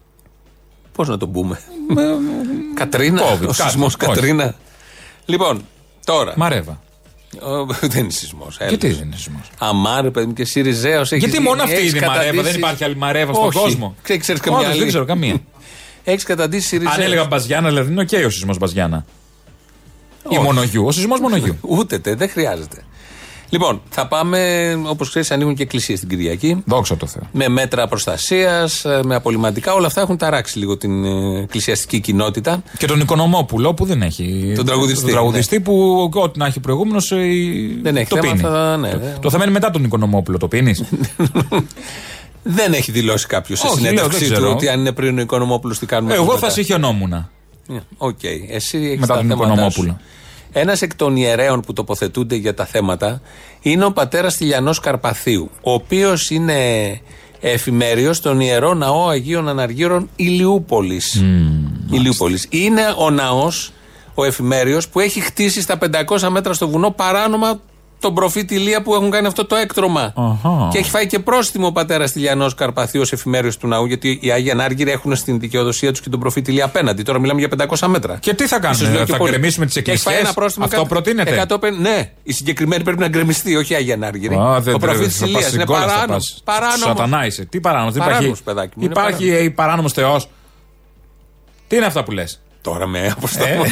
Πώς 0.96 1.08
να 1.08 1.18
το 1.18 1.28
πούμε. 1.28 1.60
Κατρίνα. 2.76 3.22
COVID, 3.22 3.42
ο 3.42 3.46
κάτι, 3.46 3.54
σεισμός 3.62 3.96
όχι. 3.96 3.98
Κατρίνα. 3.98 4.56
Λοιπόν, 5.26 5.66
τώρα. 6.06 6.34
Μαρέβα. 6.38 6.80
Ο- 7.42 7.66
δεν 7.82 8.04
είναι 8.04 8.12
σεισμός. 8.12 8.58
Γιατί 8.68 8.88
δεν 8.90 9.06
είναι 9.06 9.16
σεισμός; 9.16 9.50
Α 9.60 9.68
μωρέ, 9.68 10.10
παιδί 10.12 10.26
μου, 10.28 10.34
και 10.34 10.46
Συριζαίο. 10.46 11.02
Γιατί 11.02 11.40
μόνο 11.40 11.64
αυτή 11.64 11.88
είναι 11.88 11.98
η 11.98 12.06
Μαρέβα, 12.06 12.42
δεν 12.42 12.56
υπάρχει 12.56 12.84
άλλη 12.84 12.96
Μαρέβα 12.96 13.34
στον 13.34 13.52
κόσμο. 13.52 13.96
Ξέρεις 14.02 14.42
καμιά 14.42 14.58
Όντως, 14.60 14.70
άλλη. 14.72 14.80
δεν 14.80 14.88
ξέρω 14.88 15.06
καμία. 15.06 15.36
Έχεις 16.04 16.24
καταντήσει 16.24 16.68
Συριζαίο. 16.68 16.94
Αν 16.94 17.02
έλεγα 17.02 17.26
Μπαζιάνα, 17.26 17.68
δηλαδή 17.70 17.92
είναι 17.92 18.02
οκ 18.02 18.10
ο 18.26 18.30
σεισμός 18.30 18.58
Μπαζιάνα. 18.58 19.06
Ή 20.30 20.36
Όχι. 20.36 20.40
μονογιού. 20.40 20.86
Ο 20.86 20.92
σεισμός 20.92 21.20
μονογιού. 21.20 21.58
Ούτε 21.62 22.00
τε, 22.00 22.16
δεν 22.16 22.30
χρειάζεται. 22.30 22.84
Λοιπόν, 23.54 23.82
θα 23.90 24.08
πάμε, 24.08 24.72
όπως 24.88 25.10
ξέρεις, 25.10 25.32
ανοίγουν 25.32 25.56
και 25.56 25.64
εκκλησίες 25.64 26.00
την 26.00 26.10
Κυριακή. 26.10 26.64
Δόξα 26.66 26.98
τω 26.98 27.06
Θεώ. 27.06 27.22
Με 27.32 27.48
μέτρα 27.48 27.88
προστασίας, 27.88 28.86
με 29.04 29.16
απολυμαντικά. 29.16 29.74
Όλα 29.74 29.88
αυτά 29.88 30.02
έχουν 30.02 30.18
ταράξει 30.18 30.58
λίγο 30.60 30.78
την 30.78 31.06
ε, 31.06 31.40
εκκλησιαστική 31.42 32.00
κοινότητα. 32.00 32.64
Και 32.78 32.86
τον 32.88 33.00
Οικονομόπουλο 33.00 33.74
που 33.74 33.86
δεν 33.86 34.02
έχει. 34.02 34.54
Τον 34.56 34.66
τραγουδιστή, 34.66 35.02
Τον 35.04 35.12
τραγουδιστή 35.12 35.60
που 35.60 36.10
ό,τι 36.14 36.40
να 36.40 36.46
έχει 36.46 36.60
προηγούμενος. 36.60 37.08
Δεν 37.82 37.96
έχει 37.98 38.10
το 38.10 38.16
θέμα, 38.16 38.32
πίνει. 38.32 38.40
θα- 38.44 38.78
ναι, 38.78 38.90
το, 38.92 38.98
ναι. 38.98 39.14
το 39.22 39.30
θέμα 39.30 39.44
είναι 39.44 39.52
μετά 39.54 39.70
τον 39.72 39.84
Οικονομόπουλο. 39.84 40.38
Το 40.38 40.48
πίνεις; 40.48 40.84
Δεν 42.44 42.74
έχει 42.74 42.92
δηλώσει 42.92 43.28
κάποιος 43.28 43.60
σε 43.60 43.68
Όχι, 43.68 43.82
λέω, 43.82 43.90
συνέντευξή 43.92 44.20
δεν 44.20 44.28
του 44.28 44.34
ξέρω. 44.34 44.52
ότι 44.52 44.68
αν 44.70 44.80
είναι 44.80 44.92
πριν 44.92 45.18
ο 45.18 45.22
Οικονομόπουλος 45.22 45.80
τι 45.80 45.86
κάνουμε. 45.86 46.14
Εγώ 46.14 46.26
μετά. 46.26 46.38
θα 46.40 46.50
σιχαινόμουν. 46.50 47.14
Ε, 47.14 47.28
Οκ. 47.98 48.24
Εσύ 48.50 48.78
έχεις 48.78 49.00
Μετά 49.00 49.14
τα 49.14 49.20
τον 49.20 49.28
θέματα 49.30 49.46
Οικονομόπουλο. 49.52 49.90
σου. 50.00 50.06
Ένας 50.52 50.82
εκ 50.82 50.96
των 50.96 51.16
ιερέων 51.16 51.62
που 51.62 51.74
τοποθετούνται 51.74 52.36
για 52.36 52.54
τα 52.54 52.66
θέματα 52.66 53.22
είναι 53.62 53.86
ο 53.86 53.92
πατέρας 53.92 54.38
Στυλιανός 54.38 54.80
Καρπαθίου, 54.80 55.50
ο 55.62 55.74
οποίος 55.74 56.30
είναι 56.30 56.56
εφημέριος 57.40 58.18
στον 58.18 58.40
Ιερό 58.40 58.74
Ναό 58.74 59.08
Αγίων 59.08 59.48
Αναργύρων 59.48 60.10
Ηλιούπολης. 60.16 61.24
Ηλιούπολης. 61.92 62.48
Είναι 62.50 62.82
ο 62.98 63.10
ναός, 63.10 63.74
ο 64.14 64.24
εφημέριος, 64.24 64.88
που 64.88 65.00
έχει 65.00 65.20
χτίσει 65.20 65.62
στα 65.62 65.78
500 65.78 66.30
μέτρα 66.30 66.54
στο 66.54 66.68
βουνό 66.68 66.92
παράνομα 66.92 67.60
τον 68.02 68.14
προφήτη 68.14 68.56
Ηλία 68.56 68.82
που 68.82 68.94
έχουν 68.96 69.10
κάνει 69.12 69.28
αυτό 69.28 69.46
το 69.46 69.56
έκτρωμα. 69.56 70.14
Αχα. 70.16 70.68
Και 70.72 70.78
έχει 70.78 70.90
φάει 70.90 71.08
και 71.08 71.20
πρόστιμο 71.20 71.68
ο 71.68 71.72
πατέρας 71.72 72.12
Τηλιανό 72.12 72.52
Καρπαθίου 72.52 73.02
ω 73.06 73.10
εφημέριο 73.12 73.52
του 73.60 73.68
ναού, 73.68 73.86
γιατί 73.86 74.20
οι 74.22 74.32
Άγιοι 74.32 74.52
Ανάργυροι 74.52 74.92
έχουν 74.92 75.16
στην 75.16 75.40
δικαιοδοσία 75.40 75.92
τους 75.92 76.02
και 76.02 76.10
τον 76.10 76.20
προφήτη 76.20 76.52
Ηλία 76.52 76.66
απέναντι. 76.66 77.04
Τώρα 77.04 77.20
μιλάμε 77.20 77.40
για 77.40 77.68
500 77.80 77.88
μέτρα. 77.88 78.18
Και 78.20 78.34
τι 78.34 78.48
θα 78.48 78.60
Ίσως 78.62 78.78
κάνουμε, 78.78 78.96
λέω 78.96 79.06
και 79.06 79.12
θα 79.12 79.18
πολύ. 79.18 79.32
γκρεμίσουμε 79.32 79.66
τις 79.66 79.74
Και 79.74 79.80
έχει 79.80 80.02
φάει 80.02 80.14
εκκλησίες; 80.14 80.22
ένα 80.24 80.34
πρόστιμο 80.34 80.66
Αυτό 80.66 80.82
κα- 80.82 80.88
προτείνεται. 80.88 81.46
150 81.50 81.80
ναι, 81.80 82.12
η 82.24 82.34
συγκεκριμένη 82.34 82.84
πρέπει 82.84 83.00
να 83.00 83.08
γκρεμιστεί, 83.08 83.56
όχι 83.56 83.74
οι 83.74 83.76
Άγιοι 83.76 83.92
Ανάργυροι. 83.92 84.36
Α, 84.36 84.60
δεν 84.62 84.74
ο 84.74 84.78
πρέπει, 84.78 84.80
προφήτης 84.80 85.16
θα 85.18 85.20
πας 85.22 85.30
Ηλίας 85.30 85.44
στην 85.46 85.56
είναι 85.56 85.66
κόλλα, 85.66 85.80
θα 85.80 85.88
παράνομος. 85.88 86.42
πας. 86.46 86.56
παράνομος. 86.56 86.80
Σατανά 86.98 87.26
είσαι. 87.26 87.46
Τι 87.46 87.60
παράνομος, 87.60 87.94
δεν 87.94 88.02
υπάρχει. 88.02 88.18
Παράνομος, 88.22 88.42
παιδάκι 88.44 88.74
μου, 88.76 88.84
είναι 88.84 88.94
Υπάρχει 88.94 89.50
παράνομος 89.52 89.94
Θεός. 89.94 90.30
Τι 91.68 91.76
είναι 91.76 91.86
αυτά 91.86 92.04
που 92.04 92.12
λες; 92.12 92.42
Τώρα 92.62 92.88
με 92.88 93.08
αποστόμω. 93.17 93.63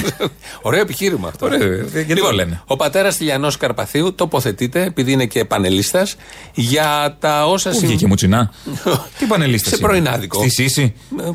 Ωραίο 0.61 0.81
επιχείρημα 0.81 1.27
αυτό. 1.27 1.45
Ε. 1.45 1.55
Ωραίο, 1.55 1.85
γιατί 2.05 2.21
το 2.21 2.31
λένε. 2.31 2.61
Ο 2.65 2.75
πατέρας 2.75 3.17
Τηλιανό 3.17 3.51
Καρπαθίου 3.59 4.13
τοποθετείται, 4.13 4.83
επειδή 4.83 5.11
είναι 5.11 5.25
και 5.25 5.45
πανελίστας, 5.45 6.15
για 6.53 7.15
τα 7.19 7.45
όσα 7.47 7.69
Πού 7.69 7.75
συμβ- 7.75 7.89
βγήκε 7.91 8.07
μουτσινά; 8.07 8.51
Τι 9.19 9.25
πανελίστε. 9.25 9.69
Σε 9.69 9.77
πρωινάδικο. 9.77 10.39
Στη 10.39 10.49
Σύση; 10.49 10.93
Ε, 11.21 11.29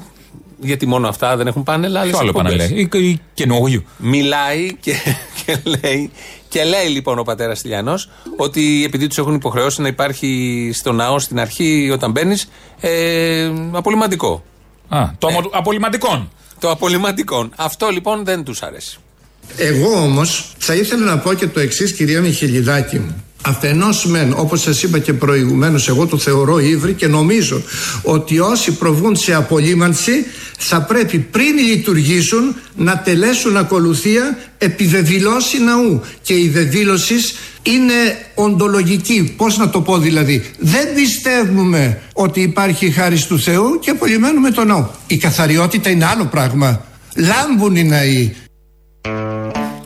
Γιατί 0.61 0.87
μόνο 0.87 1.09
αυτά 1.09 1.37
δεν 1.37 1.47
έχουν 1.47 1.63
πάνελ, 1.63 1.97
άλλες 1.97 2.11
Ποιο 2.11 2.19
άλλο 2.19 2.33
πανελέ. 2.33 2.65
Ή, 2.65 2.89
ή 2.93 3.21
καινούριο. 3.35 3.83
Μιλάει 3.97 4.75
και, 4.81 4.95
και 5.45 5.57
λέει. 5.83 6.11
Και 6.49 6.65
λέει 6.65 6.87
λοιπόν 6.87 7.19
ο 7.19 7.23
πατέρας 7.23 7.61
Τηλιανό 7.63 7.95
ότι 8.37 8.83
επειδή 8.87 9.07
τους 9.07 9.19
έχουν 9.19 9.35
υποχρεώσει 9.35 9.81
να 9.81 9.89
υπάρχει 9.89 10.71
στο 10.75 10.93
ναό 10.93 11.19
στην 11.19 11.41
αρχή 11.41 11.91
όταν 11.93 12.11
μπαίνεις 12.11 12.49
ε, 12.81 13.51
απολυμαντικό. 13.73 14.43
Α, 14.89 15.07
το 15.19 15.27
Ναι. 15.31 15.37
αμο- 15.37 15.51
απολυμαντικών. 15.53 16.31
Το 16.65 16.71
απολυμαντικό. 16.71 17.49
Αυτό 17.57 17.89
λοιπόν 17.89 18.25
δεν 18.25 18.45
τους 18.45 18.63
αρέσει. 18.63 18.99
Εγώ 19.57 20.03
όμως 20.03 20.55
θα 20.59 20.75
ήθελα 20.75 21.05
να 21.05 21.19
πω 21.19 21.33
και 21.33 21.47
το 21.47 21.61
εξής 21.61 21.93
κυρία 21.93 22.21
Μιχελιδάκη 22.21 22.99
μου. 22.99 23.25
Αφενός 23.43 24.07
μεν, 24.07 24.35
όπως 24.37 24.61
σας 24.61 24.83
είπα 24.83 24.99
και 24.99 25.13
προηγουμένως, 25.13 25.89
εγώ 25.89 26.07
το 26.07 26.19
θεωρώ 26.19 26.59
ύβρι 26.59 26.93
και 26.93 27.07
νομίζω 27.07 27.63
ότι 28.03 28.39
όσοι 28.39 28.73
προβούν 28.73 29.17
σε 29.17 29.35
απολύμανση 29.35 30.13
θα 30.59 30.83
πρέπει 30.83 31.19
πριν 31.19 31.59
λειτουργήσουν 31.59 32.57
να 32.77 32.99
τελέσουν 32.99 33.57
ακολουθία 33.57 34.39
επιδεδηλώση 34.59 35.63
ναού. 35.63 36.03
Και 36.23 36.35
η 36.35 36.49
δεδήλωση 36.49 37.15
είναι 37.65 38.19
οντολογική. 38.35 39.35
Πώς 39.37 39.59
να 39.59 39.71
το 39.71 39.81
πω 39.81 39.99
δηλαδή. 39.99 40.45
Δεν 40.59 40.95
πιστεύουμε 40.95 42.01
ότι 42.13 42.41
υπάρχει 42.41 42.91
χάρη 42.91 43.23
του 43.23 43.39
Θεού 43.39 43.79
και 43.79 43.91
απολυμμένουμε 43.91 44.51
τον 44.51 44.67
ναό. 44.67 44.87
Η 45.07 45.17
καθαριότητα 45.17 45.91
είναι 45.91 46.05
άλλο 46.05 46.25
πράγμα. 46.25 46.85
Λάμπουν 47.17 47.77
οι 47.77 47.85
ναοί. 47.85 48.35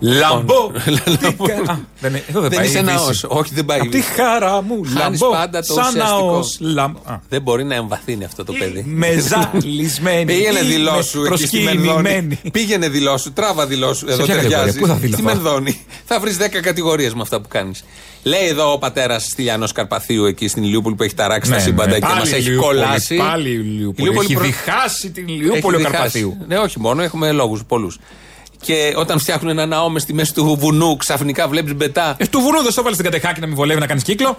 Λαμπό. 0.00 0.70
Λαμπό. 0.86 1.16
Τι 1.46 1.52
κα- 1.64 1.72
Α, 1.72 1.78
Δεν 2.00 2.10
είναι- 2.10 2.22
εδώ 2.28 2.40
δεν 2.40 2.48
Δεν 2.50 2.58
πάει 2.58 2.68
είσαι 2.68 2.78
η 2.78 2.82
ναός. 2.82 3.06
Δύση. 3.08 3.26
Όχι, 3.28 3.54
δεν 3.54 3.64
πάει 3.64 3.78
η 3.78 3.80
Απ' 3.80 3.90
τη 3.90 3.96
Δύση. 3.96 4.10
χαρά 4.12 4.62
μου. 4.62 4.80
Χάνεις 4.98 5.20
Λαμπό. 5.20 5.34
πάντα 5.34 5.60
το 5.60 5.72
Σαν 5.74 5.86
ουσιαστικός. 5.88 6.20
ναός. 6.30 6.56
Λαμπό. 6.60 6.98
Α, 7.04 7.20
Δεν 7.28 7.42
μπορεί 7.42 7.64
να 7.64 7.74
εμβαθύνει 7.74 8.24
αυτό 8.24 8.44
το 8.44 8.52
παιδί. 8.52 8.82
Μεζαλισμένη. 8.86 10.24
Πήγαινε 10.32 10.58
Ή 10.58 10.62
δηλώσου 10.62 11.20
με 11.20 11.28
εκεί 11.34 11.46
στη 11.46 11.58
Μενδόνη. 11.60 11.84
προσκυνημένη. 11.86 12.40
Πήγαινε 12.52 12.88
δηλώσου, 12.88 13.32
τράβα 13.32 13.66
δηλώσου. 13.66 14.06
Εδώ 14.10 14.24
ποια 14.24 14.34
ταιριάζει. 14.34 14.54
κατηγορία, 14.54 14.80
πού 14.80 14.86
θα 14.86 14.94
δηλωθώ; 14.94 15.22
Στη 15.22 15.34
Μενδόνη. 15.34 15.80
Θα 16.04 16.20
βρεις 16.20 16.36
10 16.36 16.60
κατηγορίες 16.60 17.14
με 17.14 17.20
αυτά 17.22 17.40
που 17.40 17.48
κάνεις. 17.48 17.84
Λέει 18.22 18.46
εδώ 18.46 18.72
ο 18.72 18.78
πατέρας 18.78 19.24
Στυλιανό 19.24 19.66
Καρπαθίου 19.74 20.24
εκεί 20.24 20.48
στην 20.48 20.62
Ηλιούπολη 20.62 20.94
που 20.94 21.02
έχει 21.02 21.14
ταράξει 21.14 21.50
τα 21.50 21.56
Ναι, 21.56 21.62
σύμπαντα 21.62 21.88
ναι. 21.90 21.94
και 21.98 22.00
Πάλι 22.06 22.18
μας 22.18 22.30
η 22.30 22.34
έχει 22.34 22.48
Ηλιούπολη, 22.48 22.80
κολλάσει. 22.80 23.16
Πάλι 23.16 23.48
η 23.48 23.52
Ηλιούπολη. 23.64 24.18
Έχει 24.18 24.32
προ- 24.34 24.46
διχάσει 24.46 25.10
την 25.10 25.24
έχει 25.28 25.32
Ηλιούπολη 25.38 25.76
ο 25.76 25.78
διχάσει. 25.78 25.94
Καρπαθίου. 25.96 26.36
Ναι, 26.48 26.58
όχι 26.58 26.80
μόνο, 26.80 27.02
έχουμε 27.02 27.32
λόγους 27.32 27.64
πολλούς. 27.64 27.98
Και 28.60 28.92
όταν 28.96 29.18
φτιάχνουν 29.18 29.50
ένα 29.50 29.66
ναό 29.66 29.88
μες 29.88 30.02
στη 30.02 30.12
μέση 30.14 30.34
του 30.34 30.56
βουνού, 30.60 30.96
ξαφνικά 30.96 31.48
βλέπεις 31.48 31.74
μπετά. 31.74 32.14
Ε, 32.18 32.26
του 32.26 32.40
βουνού 32.40 32.62
δεν 32.62 32.70
στο 32.70 32.80
έβαλες 32.80 32.98
στην 32.98 33.10
κατεχάκη 33.10 33.40
να 33.40 33.46
μην 33.46 33.56
βολεύει 33.56 33.80
να 33.80 33.86
κάνεις 33.86 34.02
κύκλο; 34.02 34.38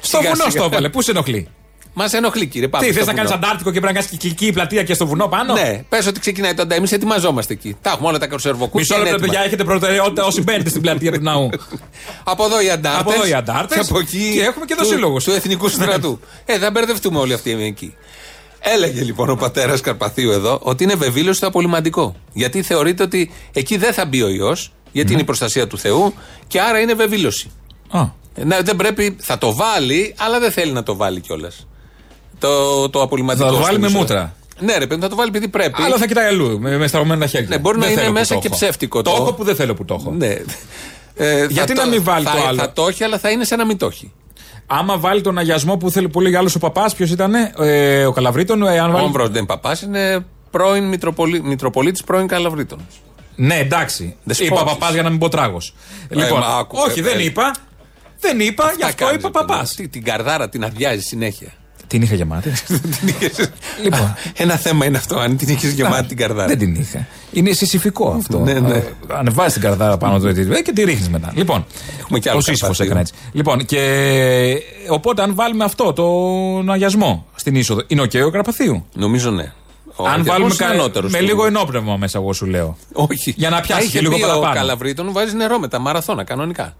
Στο 0.00 0.16
Σιγά, 0.18 0.20
βουνό 0.22 0.34
σιγά. 0.34 0.50
στο 0.50 0.64
έβαλε. 0.64 0.88
Πού 0.88 1.02
σε 1.02 1.10
ενοχλεί; 1.10 1.48
Μας 1.96 2.12
ενοχλεί, 2.12 2.46
κύριε. 2.46 2.68
Πάμε 2.68 2.86
Τι, 2.86 2.92
στο 2.92 2.98
θες 2.98 3.06
να 3.08 3.12
βουνό. 3.14 3.28
κάνεις 3.28 3.44
Αντάρτικο 3.44 3.70
και 3.70 3.80
πρέπει 3.80 3.94
να 3.94 4.00
κάνεις 4.00 4.18
κυκλική 4.18 4.52
πλατεία 4.52 4.82
και 4.82 4.94
στο 4.94 5.06
βουνό 5.06 5.26
πάνω; 5.28 5.52
Ναι, 5.54 5.82
πες 5.88 6.06
ότι 6.06 6.20
ξεκινάει 6.20 6.54
το 6.54 6.62
Αντά. 6.62 6.74
Εμείς 6.74 6.92
ετοιμαζόμαστε 6.92 7.52
εκεί. 7.52 7.76
Τα 7.82 7.90
έχουμε 7.90 8.08
όλα 8.08 8.18
τα 8.18 8.26
καρσερβοκούτια. 8.26 8.80
Μισό 8.80 8.94
είναι 8.94 9.02
λεπτό, 9.04 9.16
έτοιμα. 9.16 9.32
παιδιά, 9.32 9.46
έχετε 9.46 9.64
προτεραιότητα 9.64 10.24
όσοι 10.24 10.42
μπαίνετε 10.42 10.68
στην 10.68 10.80
πλατεία 10.82 11.12
του 11.12 11.20
ναού. 11.22 11.50
Από 12.32 12.44
εδώ 12.44 12.60
οι 12.62 12.70
αντάρτες. 12.70 13.00
Από 13.00 13.12
εδώ 13.12 13.26
οι 13.26 13.32
αντάρτες. 13.32 13.78
Και 13.78 13.86
από 13.90 13.98
εκεί. 13.98 14.30
Και 14.34 14.42
έχουμε 14.42 14.64
και 14.64 14.74
του- 14.74 14.82
δοσύλλογους. 14.84 15.24
Του 15.24 15.30
εθνικού 15.30 15.68
στρατού. 15.76 16.20
ε, 16.44 16.58
θα 16.58 16.70
μπερδευτούμε 16.70 17.18
όλοι 17.18 17.32
αυτοί 17.32 17.50
εκεί. 17.62 17.94
Έλεγε 18.66 19.02
λοιπόν 19.02 19.30
ο 19.30 19.34
πατέρας 19.34 19.80
Καρπαθίου 19.80 20.30
εδώ 20.30 20.58
ότι 20.62 20.84
είναι 20.84 20.94
βεβήλωση 20.94 21.40
το 21.40 21.46
απολυμαντικό. 21.46 22.14
Γιατί 22.32 22.62
θεωρείται 22.62 23.02
ότι 23.02 23.30
εκεί 23.52 23.76
δεν 23.76 23.92
θα 23.92 24.04
μπει 24.06 24.22
ο 24.22 24.28
ιό, 24.28 24.56
γιατί 24.92 25.12
είναι 25.12 25.20
η 25.20 25.24
προστασία 25.24 25.66
του 25.66 25.78
Θεού 25.78 26.14
και 26.46 26.60
άρα 26.60 26.78
είναι 26.80 26.94
βεβήλωση. 26.94 27.50
Α, 27.90 28.00
Ε, 28.34 28.44
Ναι, 28.44 28.60
δεν 28.62 28.76
πρέπει, 28.76 29.16
θα 29.20 29.38
το 29.38 29.54
βάλει, 29.54 30.14
αλλά 30.18 30.38
δεν 30.38 30.50
θέλει 30.52 30.72
να 30.72 30.82
το 30.82 30.96
βάλει 30.96 31.20
κιόλας. 31.20 31.66
Το, 32.38 32.88
το 32.90 33.02
απολυμαντικό. 33.02 33.44
Θα 33.44 33.50
το 33.50 33.56
στο 33.56 33.64
βάλει 33.66 33.78
με 33.78 33.86
μισό. 33.86 33.98
μούτρα. 33.98 34.34
Ναι, 34.60 34.76
ρε 34.78 34.86
παιδί, 34.86 35.00
θα 35.00 35.08
το 35.08 35.16
βάλει 35.16 35.28
επειδή 35.28 35.48
πρέπει. 35.48 35.82
Αλλά 35.82 35.96
θα 35.96 36.06
κοιτάει 36.06 36.26
αλλού, 36.26 36.60
με, 36.60 36.76
με 36.76 36.86
σταυρωμένα 36.86 37.20
τα 37.20 37.26
χέρια. 37.26 37.48
Ναι, 37.48 37.58
μπορεί 37.58 37.76
να 37.78 37.82
Δεν 37.82 37.92
είναι 37.92 38.00
θέλω 38.00 38.12
που 38.12 38.18
μέσα 38.18 38.34
το 38.34 38.40
και 38.40 38.46
έχω. 38.46 38.56
ψεύτικο 38.56 39.02
Το 39.02 39.10
το- 39.10 39.16
έχω 39.22 39.32
που 39.32 39.44
δεν 39.44 39.56
θέλω 39.56 39.74
που 39.74 39.84
το 39.84 39.94
έχω. 40.00 40.10
Ναι. 40.10 40.36
Ε, 41.16 41.46
Γιατί 41.50 41.74
θα 41.74 41.84
να 41.84 41.90
μην 41.90 42.02
βάλει 42.04 42.24
θα, 42.24 42.32
το 42.32 42.46
άλλο; 42.46 42.58
Θα 42.58 42.72
το 42.72 42.86
έχει, 42.86 43.04
αλλά 43.04 43.18
θα 43.18 43.30
είναι 43.30 43.44
σαν 43.44 43.58
να 43.58 43.64
μην 43.66 43.76
το 43.76 43.86
έχει. 43.86 44.12
Άμα 44.66 44.98
βάλει 44.98 45.20
τον 45.20 45.38
αγιασμό 45.38 45.76
που 45.76 45.90
θέλει 45.90 46.08
πολύ 46.08 46.36
άλλο 46.36 46.52
ο 46.56 46.58
παπάς, 46.58 46.94
ποιος 46.94 47.10
ήταν, 47.10 47.34
ε, 47.58 48.06
ο 48.06 48.12
Καλαβρίτων, 48.12 48.62
ε, 48.62 48.78
αν 48.78 48.88
Ο 48.90 48.92
βάλει. 48.92 49.04
Όμβρος 49.04 49.30
δεν 49.30 49.46
παπάς, 49.46 49.82
είναι 49.82 50.26
πρώην 50.50 50.84
Μητροπολί... 50.84 51.42
Μητροπολίτης 51.42 52.04
πρώην 52.04 52.26
Καλαβρίτων. 52.26 52.78
Ναι, 53.36 53.54
εντάξει. 53.54 54.16
Δεσπότης. 54.22 54.52
Είπα 54.52 54.64
παπάς 54.64 54.92
για 54.92 55.02
να 55.02 55.10
μην 55.10 55.18
πω 55.18 55.28
τράγος. 55.28 55.74
Λοιπόν, 56.08 56.38
μα 56.38 56.46
άκου, 56.46 56.76
όχι, 56.88 56.98
ε, 56.98 57.02
δεν 57.02 57.18
ε. 57.18 57.22
είπα. 57.22 57.54
Δεν 58.20 58.40
είπα, 58.40 58.72
γι' 58.74 58.80
Τα 58.80 58.86
αυτό 58.86 59.04
κάνεις, 59.04 59.18
είπα 59.18 59.26
ρε 59.26 59.32
παιδί. 59.32 59.46
παπάς. 59.46 59.74
Τι, 59.74 59.88
την 59.88 60.04
καρδάρα 60.04 60.48
την 60.48 60.64
αδειάζει 60.64 61.02
συνέχεια. 61.02 61.52
Την 61.94 62.02
είχα 62.02 62.14
γεμάτη. 62.14 62.52
Λοιπόν. 63.84 64.14
Ένα 64.36 64.56
θέμα 64.56 64.84
είναι 64.84 64.96
αυτό, 64.96 65.18
αν 65.18 65.36
την 65.36 65.48
είχες 65.48 65.72
γεμάτη 65.72 66.06
την 66.06 66.16
καρδάρα. 66.16 66.46
Δεν 66.48 66.58
την 66.58 66.74
είχα. 66.74 67.06
Είναι 67.32 67.52
συσυφικό 67.52 68.08
αυτό. 68.18 68.38
Ναι, 68.38 68.52
ναι. 68.52 68.74
Ε, 68.76 68.82
Ανεβάζει 69.12 69.52
την 69.52 69.62
καρδάρα 69.62 69.96
πάνω 69.96 70.18
του 70.18 70.26
ε, 70.26 70.62
και 70.62 70.72
τη 70.72 70.84
ρίχνεις 70.84 71.08
μετά. 71.08 71.32
Λοιπόν, 71.34 71.66
Έχουμε 72.00 72.18
κι 72.18 72.28
άλλο 72.28 72.38
ο 72.38 72.40
Σύσυφος 72.40 72.60
Καρπαθίο. 72.78 72.84
έκανε 72.84 73.00
έτσι. 73.00 73.12
Λοιπόν, 73.32 73.64
και 73.64 74.62
οπότε 74.88 75.22
αν 75.22 75.34
βάλουμε 75.34 75.64
αυτό, 75.64 75.92
τον 75.92 76.70
αγιασμό 76.70 77.26
στην 77.34 77.54
είσοδο, 77.54 77.82
είναι 77.86 78.00
οκ 78.02 78.10
ο 78.26 78.30
Καρπαθίου; 78.30 78.86
Νομίζω 78.94 79.30
ναι. 79.30 79.52
Ο 79.96 80.04
αν 80.06 80.10
αγιασμός 80.10 80.26
βάλουμε 80.26 80.54
είναι 80.54 80.64
κα... 80.64 80.68
ανώτερος 80.68 81.12
με 81.12 81.18
του- 81.18 81.24
λίγο 81.24 81.46
ενόπνευμα 81.46 81.96
μέσα, 81.96 82.18
εγώ 82.18 82.32
σου 82.32 82.46
λέω. 82.46 82.76
Όχι. 82.92 83.34
Για 83.36 83.50
να 83.50 83.60
πιάσει 83.60 83.80
Τα 83.80 83.86
είχε 83.86 83.96
και 83.98 84.00
λίγο 84.04 84.16
πει 84.16 84.22
Ο 84.22 84.26
παραπάνω. 84.26 84.54
Καλαβρίτων 84.54 85.12
βάζεις 85.12 85.32
νερό 85.34 85.58
με 85.58 85.68
τα 85.68 85.78
μαραθώνα 85.78 86.24
κανονικά. 86.24 86.76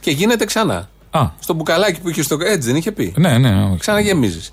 Και 0.00 0.10
γίνεται 0.10 0.44
ξανά. 0.44 0.88
Α, 1.10 1.26
Στο 1.40 1.54
μπουκαλάκι 1.54 2.00
που 2.00 2.08
είχε 2.08 2.22
στο. 2.22 2.36
Έτσι 2.40 2.68
δεν 2.68 2.76
είχε 2.76 2.92
πει. 2.92 3.14
ναι, 3.16 3.38
ναι. 3.38 3.64
όχι. 3.64 3.78
Ξαναγεμίζεις. 3.78 4.50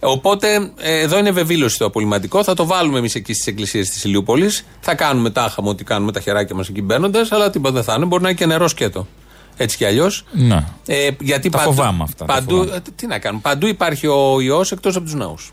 Οπότε 0.00 0.70
ε, 0.80 0.98
εδώ 1.00 1.18
είναι 1.18 1.30
βεβήλωση 1.30 1.78
το 1.78 1.84
απολυματικό. 1.84 2.44
Θα 2.44 2.54
το 2.54 2.66
βάλουμε 2.66 2.98
εμείς 2.98 3.14
εκεί 3.14 3.32
στις 3.32 3.46
εκκλησίες 3.46 3.88
της 3.90 4.04
Ηλιούπολης. 4.04 4.64
Θα 4.80 4.94
κάνουμε 4.94 5.30
τάχαμε 5.30 5.68
ό,τι 5.68 5.84
κάνουμε 5.84 6.12
τα 6.12 6.20
χεράκια 6.20 6.54
μας 6.56 6.68
εκεί 6.68 6.82
μπαίνοντας, 6.82 7.32
αλλά 7.32 7.50
τίποτα 7.50 7.74
δεν 7.74 7.82
θα 7.82 7.94
είναι. 7.96 8.04
Μπορεί 8.04 8.22
να 8.22 8.28
είναι 8.28 8.38
και 8.38 8.46
νερό 8.46 8.68
σκέτο. 8.68 9.06
Έτσι 9.56 9.76
κι 9.76 9.84
αλλιώς. 9.84 10.24
Να. 10.32 10.68
Ε, 10.86 11.08
γιατί 11.20 11.48
Τα 11.48 11.58
παντού, 11.58 11.70
φοβάμαι 11.72 12.02
αυτά, 12.02 12.24
τα 12.24 12.34
Παντού, 12.34 12.50
φοβάμαι. 12.56 12.76
ε, 12.76 12.80
τι 12.96 13.06
να 13.06 13.18
κάνουμε; 13.18 13.40
Παντού 13.44 13.66
υπάρχει 13.66 14.06
ο 14.06 14.40
ιός 14.40 14.72
εκτός 14.72 14.96
από 14.96 15.04
τους 15.04 15.14
ναούς. 15.14 15.52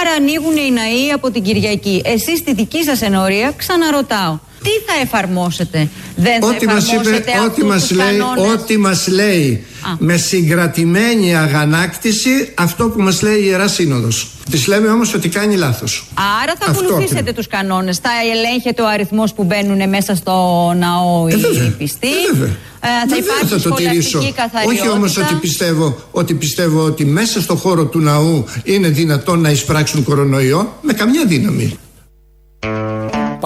Άρα 0.00 0.10
ανοίγουν 0.10 0.56
οι 0.56 0.70
ναοί 0.70 1.10
από 1.14 1.30
την 1.30 1.42
Κυριακή. 1.42 2.02
Εσείς 2.04 2.38
στη 2.38 2.54
δική 2.54 2.84
σας 2.84 3.02
ενορία 3.02 3.52
ξαναρωτάω. 3.56 4.38
Τι 4.66 4.70
θα 4.86 5.00
εφαρμόσετε; 5.02 5.88
Δεν 6.16 6.40
θα 6.40 6.46
Ό,τι 6.46 6.66
μας 6.66 6.84
εφαρμόσετε 6.84 7.30
είπε, 7.30 7.30
ό,τι 7.38 7.46
αυτούς 7.46 7.64
μας 7.64 7.86
τους 7.86 7.96
λέει, 7.96 8.06
κανόνες; 8.18 8.52
ό,τι 8.52 8.76
μας 8.78 9.08
λέει 9.08 9.64
Α. 9.82 9.90
με 9.98 10.16
συγκρατημένη 10.16 11.36
αγανάκτηση 11.36 12.52
αυτό 12.54 12.88
που 12.88 13.00
μας 13.02 13.22
λέει 13.22 13.36
η 13.38 13.44
Ιερά 13.44 13.68
Σύνοδος. 13.68 14.30
Της 14.50 14.66
λέμε 14.66 14.88
όμως 14.88 15.14
ότι 15.14 15.28
κάνει 15.28 15.56
λάθος. 15.56 16.06
Άρα 16.42 16.52
θα 16.58 16.70
Αυτό 16.70 16.84
ακολουθήσετε 16.84 17.20
ακριβώς. 17.20 17.34
τους 17.34 17.46
κανόνες. 17.46 17.98
Θα 17.98 18.10
ελέγχετε 18.34 18.82
ο 18.82 18.88
αριθμός 18.88 19.32
που 19.34 19.44
μπαίνουν 19.44 19.88
μέσα 19.88 20.14
στο 20.14 20.32
ναό 20.78 21.26
Ε, 21.28 21.32
οι 21.32 21.36
βέβαια. 21.36 21.74
πιστοί. 21.78 22.06
Ε, 22.06 22.32
βέβαια. 22.32 22.48
Ε, 22.80 22.88
θα 22.88 23.06
Βεβαίως 23.08 23.24
υπάρχει 23.26 23.46
θα 23.62 23.68
το 23.68 23.74
τηρήσω. 23.74 24.08
σχολαστική 24.08 24.34
καθαριότητα. 24.40 24.82
Όχι 24.88 24.96
όμως 24.96 25.16
ότι 25.16 25.34
πιστεύω, 25.34 25.98
ότι 26.10 26.34
πιστεύω 26.34 26.82
ότι 26.84 27.04
μέσα 27.04 27.40
στο 27.40 27.54
χώρο 27.56 27.84
του 27.86 27.98
ναού 28.00 28.44
είναι 28.62 28.88
δυνατόν 28.88 29.40
να 29.40 29.50
εισπράξουν 29.50 30.02
κορονοϊό 30.04 30.78
με 30.82 30.92
καμιά 30.92 31.24
δύναμη. 31.26 31.78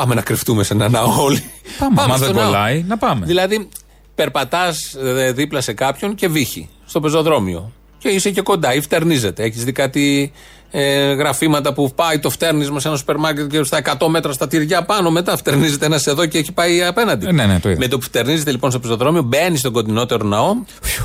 Πάμε 0.01 0.15
να 0.15 0.21
κρυφτούμε 0.23 0.63
σε 0.63 0.73
ένα 0.73 0.89
ναό 0.89 1.23
όλοι. 1.23 1.45
Πάμε, 1.79 2.03
άμα 2.03 2.17
στο 2.17 2.27
δεν 2.27 2.35
ναό. 2.35 2.45
κολλάει, 2.45 2.85
να 2.89 2.97
πάμε. 2.99 3.27
Δηλαδή, 3.27 3.69
περπατάς 4.15 4.97
δίπλα 5.33 5.61
σε 5.61 5.73
κάποιον 5.73 6.15
και 6.15 6.29
βύχει 6.29 6.69
στο 6.87 7.01
πεζοδρόμιο. 7.01 7.73
Και 8.01 8.09
είσαι 8.09 8.31
και 8.31 8.41
κοντά 8.41 8.75
ή 8.75 8.81
φτερνίζεται. 8.81 9.43
Έχεις 9.43 9.65
δει 9.65 9.73
κάτι 9.73 10.33
ε, 10.71 11.13
γραφήματα 11.13 11.73
που 11.73 11.93
πάει 11.95 12.19
το 12.19 12.31
φτέρνισμα 12.31 12.81
σε 12.81 12.89
ένα 12.89 12.97
σούπερ 12.97 13.17
μάρκετ 13.17 13.51
και 13.51 13.63
στα 13.63 13.81
100 13.99 14.07
μέτρα 14.09 14.33
στα 14.33 14.49
τυριά 14.49 14.83
πάνω 14.83 15.11
μετά 15.11 15.37
φτερνίζεται 15.37 15.87
ένας 15.87 16.07
εδώ 16.07 16.27
και 16.27 16.39
έχει 16.39 16.53
πάει 16.53 16.83
απέναντι. 16.85 17.27
Ε, 17.27 17.33
ναι, 17.33 17.47
ναι, 17.47 17.61
το 17.61 17.69
είδα. 17.71 17.79
Με 17.79 17.89
το 17.89 17.99
που 17.99 18.05
φτερνίζεται 18.05 18.51
λοιπόν 18.51 18.71
στο 18.71 18.79
πεζοδρόμιο, 18.81 19.23
μπαίνει 19.23 19.57
στον 19.57 19.73
κοντινότερο 19.73 20.27
ναό, 20.27 20.55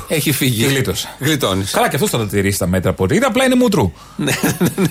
έχει 0.08 0.32
φύγει. 0.32 0.62
Και 0.62 0.68
γλίτωσε. 0.68 1.08
Γλιτώνεις. 1.18 1.70
Καλά, 1.70 1.88
και 1.88 1.94
αυτός 1.94 2.10
θα 2.10 2.18
τα 2.18 2.26
τηρήσει 2.26 2.58
τα 2.58 2.66
μέτρα 2.66 2.92
που 2.92 3.06
είδα, 3.10 3.26
απλά 3.26 3.44
είναι 3.44 3.54
μούτρου. 3.54 3.92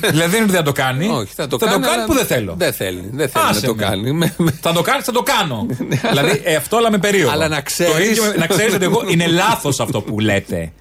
δηλαδή 0.10 0.32
δεν 0.32 0.34
είναι 0.34 0.44
ότι 0.44 0.52
δεν 0.52 0.64
το 0.64 0.72
κάνει. 0.72 1.08
Ναι, 1.08 1.14
Όχι, 1.14 1.32
θα 1.36 1.48
το 1.48 1.58
θα 1.58 1.66
κάνει, 1.66 1.78
το 1.82 1.88
κάνει 1.88 1.96
αλλά 1.98 2.06
που 2.06 2.14
δεν 2.14 2.26
θέλω. 2.26 2.54
Δεν 2.58 2.74
θέλει. 2.74 3.10
Δεν 3.14 3.30
θέλει 3.30 3.46
Άσε 3.50 3.60
να 3.60 3.68
το 3.68 3.76
με. 3.76 3.84
κάνει. 3.84 4.12
Με- 4.12 4.34
με- 4.38 4.58
Θα 4.62 4.74
το 4.74 4.82
κάνει, 4.82 5.02
θα 5.02 5.12
το 5.12 5.22
κάνω. 5.24 5.66
δηλαδή 6.10 6.42
ε, 6.44 6.56
αυτό 6.56 6.78
αλλά 6.78 6.92
με 6.92 6.98
περίοδο. 6.98 7.32
Αλλά 7.32 7.48
να 7.48 7.62
ξέρεις- 7.62 7.94
Το 7.96 8.02
ίδιο, 8.02 8.24
να 8.38 8.48
ξέρεις 8.48 8.74
ότι 8.74 8.84
εγώ 8.84 9.04
είναι 9.08 9.28
λάθος 9.28 9.80
αυτό 9.80 10.02
που 10.02 10.20
λέτε. 10.20 10.72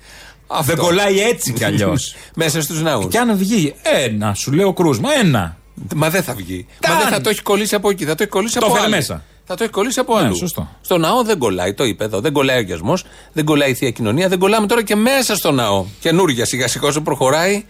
Αυτό. 0.46 0.64
Δεν 0.74 0.84
κολλάει 0.84 1.20
έτσι 1.20 1.52
κι 1.52 1.64
αλλιώς. 1.64 2.14
Μέσα 2.42 2.62
στους 2.62 2.82
ναούς. 2.82 3.06
και 3.08 3.18
αν 3.18 3.36
βγει 3.36 3.74
ένα, 4.04 4.34
σου 4.34 4.52
λέω 4.52 4.72
κρούσμα, 4.72 5.08
ένα. 5.22 5.56
Μα 5.94 6.10
δεν 6.10 6.22
θα 6.22 6.34
βγει. 6.34 6.66
Κάνει. 6.80 6.94
Μα 6.96 7.02
δεν 7.04 7.12
θα 7.12 7.20
το 7.20 7.28
έχει 7.30 7.42
κολλήσει 7.42 7.74
από 7.74 7.90
εκεί. 7.90 8.04
Θα 8.04 8.14
το 8.14 8.22
έχει 8.22 8.30
κολλήσει 8.30 8.58
Το 8.58 8.64
από 8.66 8.74
φέρε 8.74 8.86
άλλο. 8.86 8.96
μέσα. 8.96 9.22
Θα 9.46 9.54
το 9.54 9.62
έχει 9.62 9.72
κολλήσει 9.72 10.00
από 10.00 10.14
Ναι, 10.18 10.24
αλλού. 10.24 10.36
σωστό. 10.36 10.68
Στο 10.80 10.98
ναό 10.98 11.22
δεν 11.22 11.38
κολλάει, 11.38 11.74
το 11.74 11.84
είπε 11.84 12.04
εδώ. 12.04 12.20
Δεν 12.20 12.32
κολλάει 12.32 12.56
ο 12.56 12.58
αγιασμό, 12.58 12.98
δεν 13.32 13.44
κολλάει 13.44 13.70
η 13.70 13.74
θεία 13.74 13.90
κοινωνία, 13.90 14.28
δεν 14.28 14.38
κολλάμε 14.38 14.66
τώρα 14.66 14.82
και 14.82 14.94
μέσα 14.96 15.36
στο 15.36 15.50
ναό. 15.52 15.84
Καινούργια 16.00 16.44
σιγά 16.44 16.68
σιγά 16.68 16.88
όσο 16.88 17.00
προχωράει. 17.00 17.64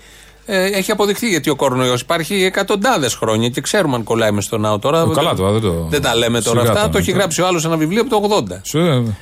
Ε, 0.46 0.64
έχει 0.64 0.90
αποδειχθεί 0.90 1.28
γιατί 1.28 1.50
ο 1.50 1.56
κορονοϊός 1.56 2.00
υπάρχει 2.00 2.44
εκατοντάδες 2.44 3.14
χρόνια 3.14 3.48
και 3.48 3.60
ξέρουμε 3.60 3.94
αν 3.96 4.02
κολλάει 4.04 4.30
μέσα 4.30 4.46
στο 4.46 4.58
ναό 4.58 4.78
τώρα. 4.78 5.00
Ε, 5.00 5.14
καλά 5.14 5.34
τώρα, 5.34 5.52
δεν 5.52 5.60
το- 5.60 5.86
Δεν 5.90 6.02
τα 6.02 6.14
λέμε 6.16 6.40
τώρα 6.40 6.58
Σιγά 6.60 6.70
αυτά. 6.70 6.80
τώρα, 6.82 6.92
Το 6.92 6.98
έχει 6.98 7.06
τώρα. 7.06 7.18
γράψει 7.18 7.40
ο 7.40 7.46
άλλος 7.46 7.64
ένα 7.64 7.76
βιβλίο 7.76 8.00
από 8.00 8.10
το 8.10 8.16
80. 8.16 8.60
Σου, 8.62 9.14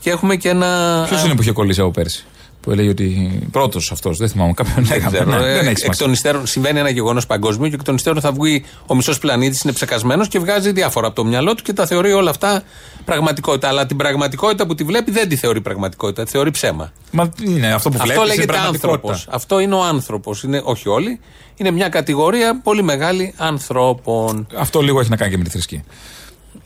Και 0.00 0.10
έχουμε 0.10 0.36
και 0.36 0.48
ένα. 0.48 1.04
Ποιος 1.08 1.24
είναι 1.24 1.34
που 1.34 1.42
είχε 1.42 1.52
κολλήσει 1.52 1.80
από 1.80 1.90
πέρσι; 1.90 2.24
Που 2.60 2.70
έλεγε 2.70 2.88
ότι 2.88 3.38
πρώτος 3.50 3.92
αυτός, 3.92 4.18
δεν 4.18 4.28
θυμάμαι 4.28 4.52
κάποιον 4.52 4.74
Δεν 4.74 4.84
λέγαμε. 4.84 5.16
ξέρω. 5.16 5.30
Ναι, 5.30 5.36
Ε, 5.36 5.52
δεν 5.52 5.58
έχει 5.60 5.68
εκ 5.68 5.78
σημασία. 5.78 6.04
των 6.04 6.12
υστέρων 6.12 6.46
συμβαίνει 6.46 6.78
ένα 6.78 6.90
γεγονός 6.90 7.26
παγκόσμιο 7.26 7.68
και 7.68 7.74
εκ 7.74 7.82
των 7.82 7.94
υστέρων 7.94 8.20
θα 8.20 8.32
βγει 8.32 8.64
ο 8.86 8.94
μισός 8.94 9.18
πλανήτης, 9.18 9.62
είναι 9.62 9.72
ψεκασμένος 9.72 10.28
και 10.28 10.38
βγάζει 10.38 10.72
διάφορα 10.72 11.06
από 11.06 11.16
το 11.16 11.24
μυαλό 11.24 11.54
του 11.54 11.62
και 11.62 11.72
τα 11.72 11.86
θεωρεί 11.86 12.12
όλα 12.12 12.30
αυτά 12.30 12.62
πραγματικότητα. 13.04 13.68
Αλλά 13.68 13.86
την 13.86 13.96
πραγματικότητα 13.96 14.66
που 14.66 14.74
τη 14.74 14.84
βλέπει 14.84 15.10
δεν 15.10 15.28
τη 15.28 15.36
θεωρεί 15.36 15.60
πραγματικότητα, 15.60 16.24
τη 16.24 16.30
θεωρεί 16.30 16.50
ψέμα. 16.50 16.92
Μα 17.10 17.28
τι 17.28 17.44
είναι 17.50 17.72
αυτό 17.72 17.88
που 17.90 17.96
Αυτό 18.00 18.12
βλέπεις. 18.14 18.36
λέγεται 18.36 18.58
άνθρωπος. 18.58 19.26
Αυτό 19.30 19.58
είναι 19.60 19.74
ο 19.74 19.82
άνθρωπος. 19.84 20.44
Όχι 20.62 20.88
όλοι. 20.88 21.20
Είναι 21.56 21.70
μια 21.70 21.88
κατηγορία 21.88 22.60
πολύ 22.62 22.82
μεγάλη 22.82 23.34
ανθρώπων. 23.36 24.46
Αυτό 24.56 24.80
λίγο 24.80 25.00
έχει 25.00 25.10
να 25.10 25.16
κάνει 25.16 25.30
και 25.30 25.38
με 25.38 25.44
τη 25.44 25.50
θρησκεία. 25.50 25.82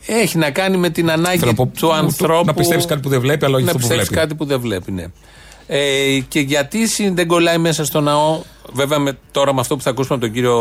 Έχει 0.05 0.37
να 0.37 0.51
κάνει 0.51 0.77
με 0.77 0.89
την 0.89 1.11
ανάγκη 1.11 1.37
Θέλω 1.37 1.51
να 1.51 1.57
πω- 1.57 1.65
του 1.65 1.71
του- 1.79 1.93
ανθρώπου. 1.93 2.45
να 2.45 2.53
πιστέψεις 2.53 2.89
κάτι 2.89 3.01
που 3.01 3.09
δεν 3.09 3.19
βλέπει, 3.21 3.45
αλλά 3.45 3.55
όχι 3.55 3.63
να 3.65 3.71
αυτό 3.71 3.81
που 3.81 3.87
πιστέψεις 3.87 4.13
βλέπει. 4.13 4.27
κάτι 4.27 4.37
που 4.37 4.45
δεν 4.45 4.59
βλέπει, 4.59 4.91
ναι. 4.91 5.05
Ε, 5.67 6.19
και 6.27 6.39
γιατί 6.39 6.87
συ- 6.87 7.13
δεν 7.15 7.27
κολλάει 7.27 7.57
μέσα 7.57 7.85
στο 7.85 8.01
ναό, 8.01 8.41
βέβαια 8.73 8.99
με, 8.99 9.17
τώρα 9.31 9.53
με 9.53 9.59
αυτό 9.59 9.75
που 9.75 9.81
θα 9.81 9.89
ακούσουμε 9.89 10.15
από 10.15 10.25
τον 10.25 10.33
κύριο 10.33 10.53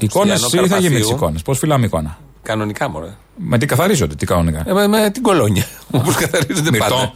Εικόνες 0.00 0.40
Στυλιανό 0.40 0.66
ή 0.66 0.68
θα 0.70 0.76
γίνει 0.78 0.88
με 0.88 0.94
τις 0.98 1.06
Καρπαθίου, 1.06 1.16
εικόνες; 1.16 1.42
Πώς 1.42 1.58
φυλάμε 1.58 1.86
εικόνα; 1.86 2.18
Κανονικά, 2.42 2.88
μωρέ. 2.88 3.16
Με 3.36 3.58
τι 3.58 3.66
καθαρίζονται, 3.66 4.14
τι 4.14 4.26
κανονικά; 4.26 4.62
Ε, 4.66 4.72
με, 4.72 4.86
με 4.86 5.10
την 5.10 5.22
κολόνια. 5.22 5.66
Όπως 5.90 6.14
καθαρίζονται 6.14 6.70
Μυρτό. 6.70 6.84
πάντα. 6.94 7.12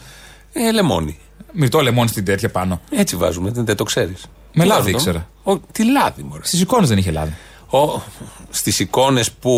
Ε, 0.52 0.72
λεμόνι. 0.72 1.18
Μυρτό 1.52 1.80
λεμόνι 1.80 2.08
στην 2.08 2.24
τέτοια 2.24 2.48
πάνω. 2.50 2.80
Έτσι 2.90 3.16
βάζουμε, 3.16 3.50
δεν, 3.50 3.64
δεν 3.64 3.76
το 3.76 3.84
ξέρεις. 3.84 4.24
Με 4.54 4.64
λάδι 4.64 4.90
ήξερα. 4.90 5.28
τι 5.72 5.84
λάδι, 5.90 6.22
μωρέ. 6.22 6.40
Στις 6.44 6.60
εικόνες 6.60 6.88
δεν 6.88 6.98
είχε 6.98 7.10
λάδι. 7.10 7.32
Στις 8.50 8.78
εικόνες 8.78 9.30
που, 9.30 9.50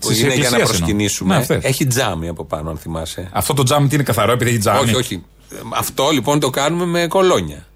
που 0.00 0.06
Στις 0.06 0.20
είναι 0.20 0.26
για 0.34 0.36
να 0.36 0.44
εκκλησίες 0.46 0.52
εννοώ. 0.52 0.68
προσκυνήσουμε, 0.68 1.34
Ναι, 1.34 1.40
αυτές. 1.40 1.64
έχει 1.64 1.86
τζάμι 1.86 2.28
από 2.28 2.44
πάνω, 2.44 2.70
αν 2.70 2.76
θυμάσαι. 2.78 3.28
Αυτό 3.32 3.54
το 3.54 3.62
τζάμι 3.62 3.88
τι 3.88 3.94
είναι 3.94 4.04
καθαρό 4.04 4.32
επειδή 4.32 4.50
έχει 4.50 4.58
τζάμι; 4.58 4.78
Όχι, 4.80 4.94
όχι. 4.94 5.24
Ε, 5.52 5.56
Αυτό 5.74 6.10
λοιπόν 6.10 6.40
το 6.40 6.50
κάνουμε 6.50 6.84
με 6.84 7.06
κολόνια. 7.06 7.66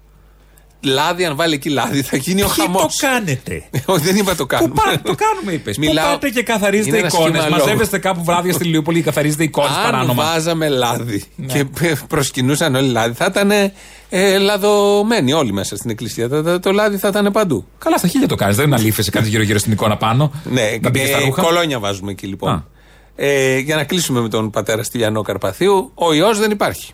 Λάδι, 0.83 1.25
αν 1.25 1.35
βάλει 1.35 1.53
εκεί 1.53 1.69
λάδι, 1.69 2.01
θα 2.01 2.17
γίνει 2.17 2.41
ο 2.41 2.47
Ποιοι 2.55 2.63
χαμός. 2.65 2.81
το 2.95 3.07
κάνετε; 3.07 3.63
Όχι, 3.85 4.03
δεν 4.03 4.15
είπα 4.15 4.35
το 4.35 4.43
Πού 4.43 4.47
κάνουμε. 4.47 4.73
πά- 4.75 5.01
το 5.03 5.15
κάνουμε, 5.15 5.51
είπες. 5.51 5.75
Πού 5.75 5.81
Μιλάω- 5.85 6.11
πάτε 6.11 6.29
και 6.29 6.43
καθαρίζετε 6.43 6.89
Είναι 6.89 6.97
ένα 6.97 7.07
εικόνες; 7.07 7.31
σχήμα 7.41 7.47
λόγου. 7.49 7.61
Μαζεύεστε 7.61 7.97
κάπου 7.97 8.23
βράδια 8.23 8.53
στη 8.53 8.63
Λιούπολη 8.63 8.97
και 8.97 9.03
καθαρίζετε 9.03 9.43
εικόνες 9.43 9.69
Αν 9.77 9.83
παράνομα. 9.83 10.23
βάζαμε 10.23 10.67
λάδι 10.69 11.23
Ναι. 11.35 11.53
και 11.53 11.65
π- 11.65 12.03
προσκυνούσαν 12.07 12.75
όλοι 12.75 12.87
λάδι, 12.87 13.13
θα 13.13 13.25
ήταν 13.29 13.51
ε, 14.09 14.37
λαδωμένοι 14.37 15.33
όλοι 15.33 15.53
μέσα 15.53 15.75
στην 15.75 15.89
εκκλησία. 15.89 16.29
Το, 16.29 16.43
το, 16.43 16.59
το 16.59 16.71
λάδι 16.71 16.97
θα 16.97 17.07
ήταν 17.07 17.31
παντού. 17.31 17.65
Καλά, 17.77 17.97
στα 17.97 18.07
χίλια 18.07 18.27
το 18.27 18.35
κάνεις. 18.35 18.55
Δεν 18.55 18.65
αναλύφεσαι 18.73 19.11
κάτι 19.11 19.29
γύρω-γύρω 19.29 19.59
στην 19.59 19.71
εικόνα 19.71 19.97
πάνω. 19.97 20.31
Ναι, 20.43 20.77
Να 20.81 20.89
μπήκες 20.89 21.07
στα 21.07 21.17
ε, 21.17 21.23
ρούχα. 21.25 21.41
κολόνια 21.41 21.79
βάζουμε 21.79 22.11
εκεί 22.11 22.27
λοιπόν. 22.27 22.49
Α. 22.51 22.63
Ε, 23.15 23.57
για 23.57 23.75
να 23.75 23.83
κλείσουμε 23.83 24.21
με 24.21 24.29
τον 24.29 24.49
πατέρα 24.49 24.83
Στυλιανό 24.83 25.21
Καρπαθίου, 25.21 25.91
ο 25.93 26.13
ιός 26.13 26.39
δεν 26.39 26.51
υπάρχει. 26.51 26.93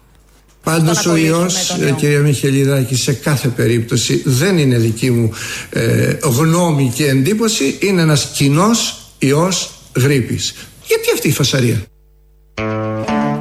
Πάντως 0.67 1.05
να 1.05 1.11
ο 1.11 1.13
κολλήσουμε 1.13 1.37
ιός, 1.37 1.67
τον 1.67 1.81
ε, 1.81 1.87
ιό. 1.87 1.95
κυρία 1.95 2.19
Μιχελιδάκη, 2.19 2.95
σε 2.95 3.13
κάθε 3.13 3.47
περίπτωση 3.47 4.21
δεν 4.25 4.57
είναι 4.57 4.77
δική 4.77 5.11
μου 5.11 5.31
ε, 5.69 6.17
γνώμη 6.21 6.91
και 6.95 7.07
εντύπωση, 7.07 7.77
είναι 7.79 8.01
ένας 8.01 8.31
κοινός 8.33 8.99
ιός 9.19 9.71
γρήπης. 9.95 10.53
Γιατί 10.87 11.11
αυτή 11.13 11.27
η 11.27 11.31
φασαρία; 11.31 11.81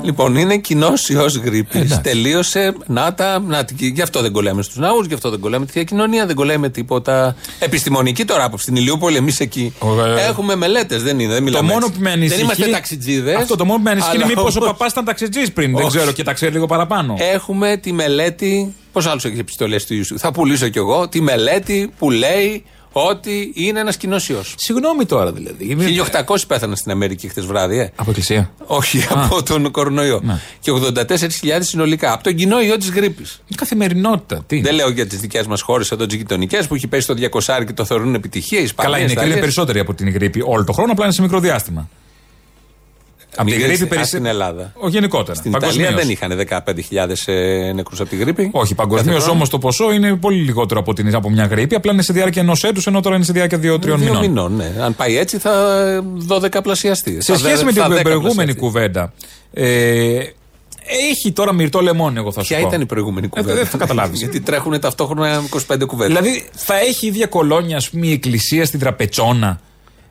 Λοιπόν, 0.03 0.37
είναι 0.37 0.57
κοινό 0.57 0.93
ιό 1.09 1.27
γρήπης. 1.45 1.81
Εντάξει. 1.81 2.01
Τελείωσε. 2.01 2.75
Να 2.87 3.15
τα. 3.15 3.39
Να, 3.41 3.65
τη- 3.65 3.87
γι' 3.87 4.03
αυτό 4.03 4.21
δεν 4.21 4.33
κολλάμε 4.33 4.63
στους 4.63 4.77
ναούς, 4.77 5.07
γι' 5.07 5.15
αυτό 5.15 5.31
δεν 5.31 5.41
κολλάμε 5.41 5.67
τη 5.67 5.73
θεία 5.73 5.85
κοινωνία, 5.85 6.27
δεν 6.27 6.35
κολλάμε 6.35 6.69
τίποτα. 6.69 7.37
Επιστημονική 7.59 8.25
τώρα 8.25 8.45
άποψη. 8.45 8.65
Στην 8.65 8.77
Ηλιούπολη, 8.77 9.17
εμείς 9.17 9.41
εκεί. 9.41 9.75
Ωραία. 9.79 10.21
Έχουμε 10.21 10.55
μελέτες, 10.57 11.03
δεν 11.03 11.19
είναι. 11.19 11.29
Δεν 11.33 11.39
Το 11.39 11.45
μιλάμε 11.45 11.69
μόνο 11.73 11.85
έτσι. 11.87 11.99
που 11.99 12.03
με 12.05 12.11
ανησυχεί. 12.11 12.35
Δεν 12.37 12.45
είμαστε 12.45 12.67
ταξιτζίδες. 12.71 13.37
Αυτό 13.37 13.57
το 13.57 13.65
μόνο 13.65 13.77
που 13.79 13.85
με 13.85 13.91
ανησυχεί 13.91 14.17
είναι 14.17 14.25
μήπως 14.27 14.57
ο 14.57 14.61
παπάς 14.61 14.93
ήταν 14.93 15.05
ταξιτζής 15.05 15.53
πριν. 15.53 15.75
Δεν 15.77 15.85
Όχι. 15.87 15.97
ξέρω 15.97 16.13
και 16.13 16.23
τα 16.23 16.33
ξέρει 16.33 16.53
λίγο 16.53 16.67
παραπάνω. 16.67 17.15
Έχουμε 17.19 17.77
τη 17.77 17.93
μελέτη. 17.93 18.75
Πώς 18.93 19.07
άλλου 19.07 19.21
έχει 19.25 19.39
επιστολές 19.39 19.85
του 19.87 19.95
Ιησού; 19.95 20.19
Θα 20.19 20.33
πουλήσω 20.33 20.69
κι 20.69 20.79
εγώ 20.79 21.09
τη 21.09 21.21
μελέτη 21.21 21.91
που 21.99 22.11
λέει 22.11 22.65
ότι 22.99 23.53
είναι 23.55 23.81
ένας 23.81 23.97
κοινός 23.97 24.29
ιός. 24.29 24.55
Συγγνώμη 24.57 25.05
τώρα 25.05 25.33
δηλαδή. 25.33 25.77
1800 26.27 26.37
πέθαναν 26.47 26.77
στην 26.77 26.91
Αμερική 26.91 27.29
χτε 27.29 27.41
βράδυ, 27.41 27.79
ε. 27.79 27.91
Από 27.97 28.11
εκκλησία. 28.11 28.51
Όχι, 28.67 29.05
από 29.11 29.43
τον 29.43 29.71
κορονοϊό. 29.71 30.21
Ναι. 30.25 30.41
Και 30.61 30.71
84.000 30.71 31.59
συνολικά. 31.61 32.13
Από 32.13 32.23
τον 32.23 32.35
κοινό 32.35 32.61
ιό 32.61 32.77
της 32.77 32.91
γρήπης. 32.91 33.41
Η 33.47 33.55
καθημερινότητα. 33.55 34.45
Τι. 34.47 34.61
Δεν 34.61 34.75
λέω 34.75 34.91
για 34.91 35.07
τις 35.07 35.21
δικές 35.21 35.47
μας 35.47 35.61
χώρες 35.61 35.91
εδώ, 35.91 36.07
τι 36.07 36.17
γειτονικές 36.17 36.67
που 36.67 36.75
έχει 36.75 36.87
πέσει 36.87 37.07
το 37.07 37.15
200 37.15 37.65
και 37.67 37.73
το 37.73 37.85
θεωρούν 37.85 38.15
επιτυχία. 38.15 38.61
Ισπανία, 38.61 38.93
Καλά, 38.93 38.97
οι 39.05 39.07
νεκροί 39.07 39.13
είναι 39.15 39.25
Ιταλία. 39.25 39.41
περισσότεροι 39.41 39.79
από 39.79 39.95
την 39.95 40.09
γρήπη 40.11 40.43
όλο 40.47 40.65
το 40.65 40.73
χρόνο, 40.73 40.93
απλά 40.93 41.05
είναι 41.05 41.15
σε 41.15 41.23
μικρό 41.23 41.41
διάστημα. 41.41 41.89
Από 43.37 43.49
τη 43.51 43.57
Μιλείς 43.57 43.67
γρήπη 43.67 43.83
α, 43.85 43.87
περισσ- 43.87 44.07
στην 44.09 44.27
Ελλάδα. 44.27 44.73
Όχι, 44.75 44.91
γενικότερα. 44.95 45.35
Στην 45.39 45.51
Ιταλία 45.51 45.69
Παγκοσμίως. 45.69 46.01
δεν 46.03 46.11
είχαν 46.11 46.31
15.000 47.11 47.33
ε, 47.33 47.73
νεκρούς 47.73 48.01
από 48.01 48.09
τη 48.09 48.17
γρήπη. 48.17 48.51
Όχι, 48.53 48.75
παγκοσμίως 48.75 49.07
Κάθε 49.07 49.19
χρόνο. 49.19 49.33
όμως 49.33 49.49
το 49.49 49.59
ποσό 49.59 49.93
είναι 49.93 50.17
πολύ 50.17 50.43
λιγότερο 50.43 50.81
από, 50.81 50.93
την, 50.95 51.15
από 51.15 51.31
μια 51.31 51.45
γρήπη. 51.47 51.75
Απλά 51.75 51.93
είναι 51.93 52.03
σε 52.03 52.13
διάρκεια 52.13 52.43
ενός 52.43 52.65
έτους, 52.65 52.87
ενώ 52.87 53.01
τώρα 53.01 53.17
είναι 53.17 53.25
σε 53.25 53.33
διάρκεια 53.33 53.59
δύο-τριών 53.59 53.99
Δύο 53.99 54.07
μηνών. 54.09 54.23
μηνών, 54.27 54.57
ναι. 54.57 54.73
Αν 54.85 54.95
πάει 54.97 55.17
έτσι 55.19 55.39
θα 55.39 55.53
12 56.29 56.63
πλασιαστεί. 56.63 57.21
Σε 57.23 57.37
σχέση 57.39 57.65
με 57.65 57.73
την 57.73 57.83
προηγούμενη 58.03 58.55
κουβέντα, 58.55 59.13
ε, 59.53 60.19
έχει 61.11 61.33
τώρα 61.33 61.53
μυρτό 61.53 61.81
λεμόνι, 61.81 62.19
εγώ 62.19 62.33
θα 62.33 62.41
σου 62.43 62.49
Ποια 62.49 62.61
πω. 62.61 62.69
ήταν 62.69 62.81
η 62.81 62.87
προηγούμενη 62.87 63.27
Ε, 63.27 63.29
κουβέντα; 63.29 63.55
δεν 63.57 63.67
θα 63.67 63.79
καταλάβεις. 63.79 64.19
Γιατί 64.23 64.41
τρέχουν 64.41 64.81
ταυτόχρονα 64.81 65.43
25 65.51 65.87
κουβέντες. 65.87 66.17
Δηλαδή, 66.19 66.47
θα 66.53 66.79
έχει 66.79 67.07
ίδια 67.07 67.27
κολόνια, 67.27 67.77
ας 67.77 67.91
πούμε, 67.91 68.07
η 68.07 68.13
εκκλησία 68.13 68.65
στην 68.65 68.81
Τραπετσόνα 68.81 69.61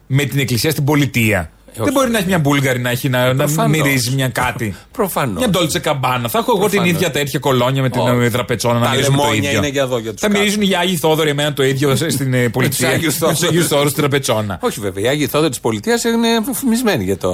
με 0.08 0.24
την 0.24 0.40
εκκλησία 0.40 0.72
στην 0.72 0.84
πολιτεία. 0.84 1.52
Δεν 1.76 1.84
όχι. 1.84 1.92
μπορεί 1.92 2.10
να 2.10 2.18
έχει 2.18 2.28
μια 2.28 2.40
Μπούλγαρη 2.40 2.80
να, 2.80 2.90
έχει, 2.90 3.10
να, 3.10 3.34
να 3.34 3.46
Προφανώς. 3.46 3.72
μυρίζει 3.72 4.12
μια 4.16 4.28
κάτι. 4.28 4.76
Προφανώς. 4.92 5.38
Μια 5.38 5.50
ντόλτσε 5.50 5.80
καμπάνα. 5.80 6.28
Θα 6.30 6.38
έχω 6.40 6.52
εγώ 6.58 6.60
την 6.70 6.70
Προφανώς. 6.70 6.96
ίδια 7.02 7.12
τέτοια 7.12 7.40
κολόνια 7.40 7.82
με 7.82 7.90
την 7.90 8.02
Όχι. 8.02 8.24
ε, 8.24 8.30
Τραπετσόνα 8.30 8.80
να 8.80 8.86
Τα 8.86 8.90
μυρίζουμε 8.92 9.18
το 9.18 9.24
λεμόνια 9.24 9.50
ίδιο. 9.50 9.58
είναι 9.62 9.68
για 9.70 9.82
εδώ, 9.82 9.98
για 9.98 10.12
τους 10.12 10.22
θα 10.22 10.28
κάτω. 10.28 10.40
μυρίζουν 10.40 10.62
οι 10.62 10.76
Άγιοι 10.76 10.96
Θόδωροι 10.98 11.30
εμένα 11.30 11.54
το 11.54 11.64
ίδιο 11.64 11.96
στην 11.96 12.34
ε, 12.34 12.50
πολιτεία. 12.56 12.90
Άγιους 12.90 13.02
με 13.04 13.10
τους 13.10 13.18
Θόδωρους. 13.20 13.44
Αγίου 13.44 13.64
Θόδωρους 13.64 13.92
στην 13.92 14.02
Τραπετσόνα. 14.04 14.58
Όχι 14.62 14.80
βέβαια. 14.80 15.04
Οι 15.04 15.08
Άγιοι 15.08 15.28
Θόδωροι 15.28 15.50
της 15.50 15.60
πολιτείας 15.60 16.04
είναι 16.04 16.28
φημισμένοι 16.54 17.04
για 17.04 17.18
το, 17.18 17.30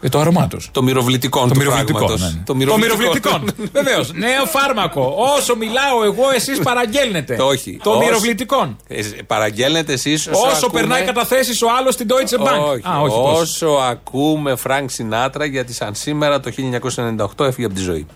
Ε, 0.00 0.08
το 0.08 0.18
άρωμα 0.20 0.46
τους. 0.46 0.68
το 0.72 0.82
μυροβλητικό 0.82 1.40
Το 1.40 1.48
του 1.48 1.56
μυροβλητικό. 1.56 1.98
πράγματος. 1.98 2.20
ναι. 2.32 2.36
Το 2.38 2.42
Το 2.44 2.54
μυροβλητικό. 2.54 2.96
μυροβλητικό. 2.98 3.40
Βεβαίως. 3.82 4.12
Νέο 4.12 4.44
φάρμακο. 4.46 5.14
Όσο 5.38 5.56
μιλάω 5.56 6.04
εγώ, 6.04 6.24
εσείς 6.34 6.58
παραγγέλνετε. 6.68 7.34
Το 7.36 7.44
όχι. 7.44 7.78
Το 7.82 7.90
Όσο- 7.90 7.98
μυροβλητικό. 7.98 8.76
Ε, 8.88 9.02
Παραγγέλνετε 9.26 9.92
εσείς 9.92 10.26
όσο, 10.26 10.40
Όσο 10.46 10.66
ακούμε- 10.66 10.72
περνάει 10.80 11.02
καταθέσεις 11.04 11.62
ο 11.62 11.66
άλλος 11.78 11.94
στην 11.94 12.06
Deutsche 12.10 12.40
Bank. 12.46 12.60
Όχι, 12.72 12.82
Α, 12.88 13.00
όχι 13.00 13.16
πώς. 13.16 13.40
όσο 13.40 13.79
ακούμε 13.82 14.56
Φρανκ 14.56 14.90
Σινάτρα 14.90 15.44
γιατί 15.44 15.72
σαν 15.72 15.94
σήμερα 15.94 16.40
το 16.40 16.50
1998 17.36 17.44
έφυγε 17.44 17.66
από 17.66 17.74
τη 17.74 17.80
ζωή. 17.80 18.06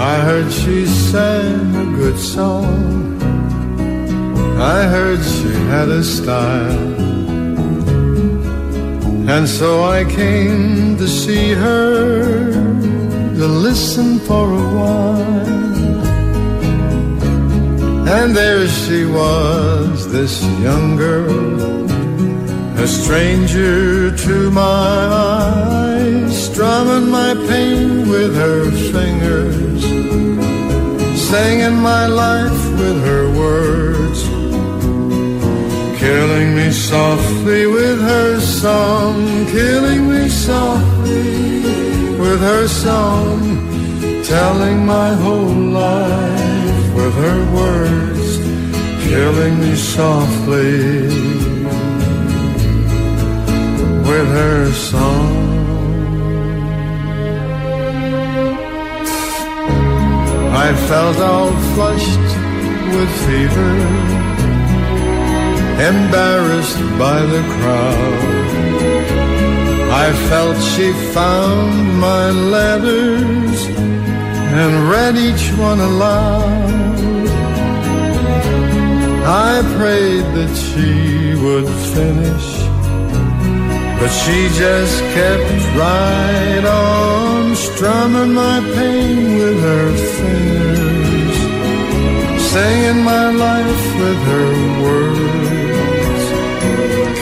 I 0.00 0.16
heard 0.26 0.50
she 0.52 0.86
sang 0.86 1.74
a 1.74 1.86
good 1.98 2.18
song. 2.18 2.87
I 4.68 4.82
heard 4.82 5.24
she 5.24 5.52
had 5.72 5.88
a 5.88 6.04
style. 6.04 6.92
And 9.34 9.48
so 9.48 9.70
I 9.84 10.04
came 10.04 10.98
to 10.98 11.08
see 11.08 11.52
her 11.52 12.52
to 13.38 13.46
listen 13.46 14.18
for 14.28 14.44
a 14.62 14.66
while. 14.78 15.58
And 18.16 18.36
there 18.36 18.68
she 18.68 19.06
was, 19.06 20.12
this 20.12 20.42
young 20.66 20.96
girl, 20.96 21.90
a 22.78 22.86
stranger 22.86 24.14
to 24.16 24.50
my 24.50 24.62
eyes, 25.32 26.44
strumming 26.46 27.10
my 27.10 27.32
pain 27.48 28.06
with 28.10 28.36
her 28.36 28.70
fingers, 28.92 29.82
singing 31.30 31.78
my 31.92 32.06
life 32.06 32.62
with 32.80 32.98
her 33.08 33.24
words, 33.42 34.07
killing 36.08 36.54
me 36.56 36.70
softly 36.70 37.66
with 37.66 38.00
her 38.00 38.40
song, 38.40 39.16
killing 39.58 40.08
me 40.08 40.26
softly 40.26 41.60
with 42.22 42.40
her 42.40 42.66
song, 42.66 43.38
telling 44.24 44.86
my 44.86 45.10
whole 45.22 45.60
life 45.84 46.86
with 46.98 47.14
her 47.24 47.40
words, 47.60 48.26
killing 49.06 49.54
me 49.60 49.74
softly 49.76 50.72
with 54.08 54.28
her 54.40 54.72
song. 54.72 55.36
I 60.66 60.68
felt 60.88 61.18
all 61.30 61.52
flushed 61.74 62.30
with 62.94 63.10
fever, 63.26 64.17
embarrassed 65.78 66.80
by 66.98 67.20
the 67.34 67.42
crowd. 67.54 68.28
I 70.04 70.12
felt 70.28 70.56
she 70.74 70.92
found 71.12 71.98
my 71.98 72.30
letters 72.30 73.66
and 74.60 74.90
read 74.90 75.16
each 75.16 75.46
one 75.56 75.80
aloud. 75.80 76.68
I 79.50 79.62
prayed 79.76 80.26
that 80.36 80.54
she 80.66 81.34
would 81.44 81.68
finish, 81.94 82.48
but 84.00 84.10
she 84.20 84.38
just 84.64 84.96
kept 85.16 85.50
right 85.76 86.64
on 86.64 87.54
strumming 87.54 88.32
my 88.32 88.60
pain 88.74 89.36
with 89.38 89.60
her 89.70 89.90
fingers, 90.16 91.07
singing 92.52 93.00
my 93.12 93.26
life 93.44 93.84
with 94.02 94.20
her 94.32 94.50
words, 94.84 96.22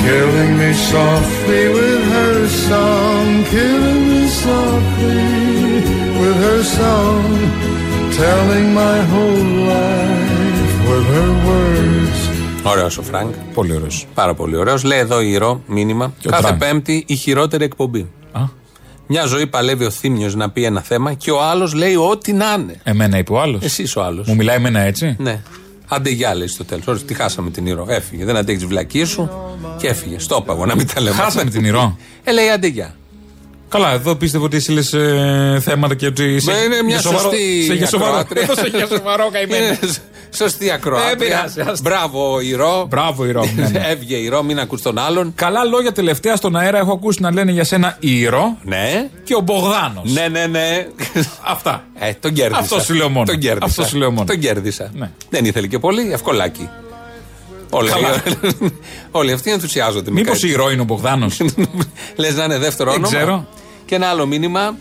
killing 0.05 0.53
me 0.61 0.71
softly 0.93 1.63
with 1.79 2.03
her 2.17 2.37
song, 2.69 3.27
killing 3.55 4.03
me 4.11 4.23
softly 4.43 5.25
with 6.21 6.37
her 6.47 6.61
song, 6.79 7.25
telling 8.23 8.67
my 8.83 8.99
whole 9.13 9.47
life 9.75 10.75
with 10.89 11.07
her 11.15 11.31
words. 11.49 12.21
Ωραίο 12.65 12.87
ο 12.87 13.03
Φρανκ. 13.03 13.35
Πολύ 13.55 13.73
ωραίο. 13.73 13.87
Πάρα 14.15 14.35
πολύ 14.35 14.57
ωραίο. 14.57 14.75
Λέει 14.85 14.99
εδώ 14.99 15.21
η 15.21 15.37
Ρο, 15.37 15.61
μήνυμα. 15.67 16.05
ο 16.27 16.29
Κάθε 16.31 16.43
Τραγκ. 16.43 16.59
Πέμπτη 16.59 17.05
η 17.07 17.15
χειρότερη 17.15 17.65
εκπομπή. 17.65 18.11
Α. 19.07 19.09
Μια 19.09 19.25
ζωή 19.27 19.47
παλεύει 19.47 19.85
ο 19.85 19.91
Θήμιο 19.91 20.33
να 20.35 20.51
πει 20.51 20.65
ένα 20.65 20.81
θέμα 20.81 21.13
και 21.13 21.31
ο 21.31 21.43
άλλος 21.43 21.73
λέει 21.75 21.95
ό,τι 21.95 22.33
να 22.33 22.57
είναι. 22.59 22.81
Εμένα 22.85 23.19
είπε 23.19 23.33
ο 23.33 23.41
άλλος. 23.41 23.63
Εσύ 23.65 23.87
ο 23.97 24.03
άλλος. 24.03 24.27
Μου 24.29 24.35
μιλάει 24.35 24.57
εμένα 24.57 24.81
έτσι; 24.81 25.17
Ναι. 25.19 25.41
Άντε 25.89 26.11
γεια, 26.11 26.35
λέει 26.35 26.47
στο 26.47 26.65
τέλος. 26.65 26.87
Ωραία, 26.87 27.03
τη 27.03 27.15
χάσαμε 27.15 27.51
την 27.51 27.67
Ηρώα. 27.67 27.95
Έφυγε. 27.95 28.25
Δεν 28.25 28.37
αντέχεις 28.37 28.61
τις 28.61 28.67
βλακείες 28.69 29.05
σου 29.05 29.31
και 29.79 29.87
έφυγε. 29.87 30.19
Στο 30.19 30.39
έπαγο, 30.43 30.67
να 30.67 30.75
μην 30.75 30.87
τα 30.95 31.01
λέμε. 31.01 31.17
Χάσαμε 31.17 31.51
την 31.51 31.65
Ηρώα. 31.65 31.97
Ε, 32.25 32.33
λέει 32.33 32.49
άντε 32.49 32.67
γεια. 32.67 32.95
Καλά, 33.69 33.93
εδώ 33.93 34.15
πίστευω 34.15 34.45
ότι 34.45 34.57
εσύ 34.57 34.73
λες 34.73 34.93
ε, 34.93 35.59
θέματα 35.63 35.95
και 35.95 36.07
ότι. 36.07 36.41
σε- 36.41 36.51
Μα 36.51 36.57
είναι 36.63 36.75
μια 36.83 36.85
για 36.87 37.01
σοβαρό- 37.01 37.23
σωστή 37.23 37.63
Σε 37.63 37.75
για 37.75 37.87
σοβαρό. 37.87 38.17
ακροάτρια. 38.17 38.43
Εδώ 38.43 38.55
σε 38.63 38.69
για 38.77 38.87
σοβαρό 38.87 39.29
καημένο. 39.33 39.77
Είναι 40.27 40.37
Σωστή 40.37 40.71
ακροάτρια. 40.71 41.09
Δεν 41.09 41.19
πειράζει, 41.19 41.61
άστα. 41.61 41.77
Μπράβο, 41.83 42.41
Ηρώ. 42.41 42.87
Μπράβο, 42.89 43.25
Ηρώ, 43.27 43.45
ναι, 43.57 43.69
ναι. 43.69 43.79
Έβγε 43.91 44.17
Ηρώ, 44.17 44.43
μην 44.43 44.59
ακούς 44.59 44.83
τον 44.83 44.99
άλλον. 44.99 45.33
Καλά 45.35 45.65
λόγια 45.65 45.93
τελευταία 45.93 46.37
στον 46.37 46.57
αέρα 46.57 46.79
έχω 46.79 46.93
ακούσει 46.93 47.23
να 47.23 47.33
λένε 47.33 47.53
για 47.53 47.65
σένα 47.65 47.97
Ήρο 48.01 48.57
Ναι. 48.63 49.09
και 49.25 49.35
ο 49.35 49.41
Μπογδάνος. 49.41 50.13
Ναι, 50.13 50.29
ναι, 50.29 50.47
ναι. 50.47 50.87
Αυτά. 51.55 51.85
Ε, 51.99 52.13
τον 52.21 52.33
κέρδισα. 52.33 52.61
Αυτό 52.61 52.81
σου 52.81 52.95
λέω 52.95 53.09
μόνο. 53.09 53.27
Τον 53.27 53.39
κέρδισα. 53.39 53.65
Αυτό 53.67 53.85
σου 53.85 53.97
λέω 53.97 54.11
μόνο. 54.11 54.25
Τον 54.27 54.39
κέρδισα. 54.39 54.91
Ναι. 54.95 55.11
Δεν 55.31 55.45
ήθελε 55.45 55.67
και 55.67 55.79
πολύ, 55.79 56.13
ευκολάκι. 56.13 56.69
Όλοι, 57.71 57.91
Καλά. 57.91 58.23
όλοι 59.11 59.33
αυτοί 59.33 59.51
ενθουσιάζονται. 59.51 60.11
με 60.11 60.21
Μήπως 60.21 60.41
κάτι. 60.41 60.53
Ήρο 60.53 60.71
είναι 60.71 60.81
ο 60.81 60.85
Μπογδάνος; 60.85 61.41
Λες 62.17 62.35
να 62.37 62.45
είναι 62.45 62.59
δεύτερο 62.59 62.91
Δεν 62.91 63.05
όνομα. 63.05 63.17
ξέρω. 63.17 63.47
Και 63.85 63.95
ένα 63.95 64.07
άλλο 64.07 64.27
μήνυμα. 64.27 64.77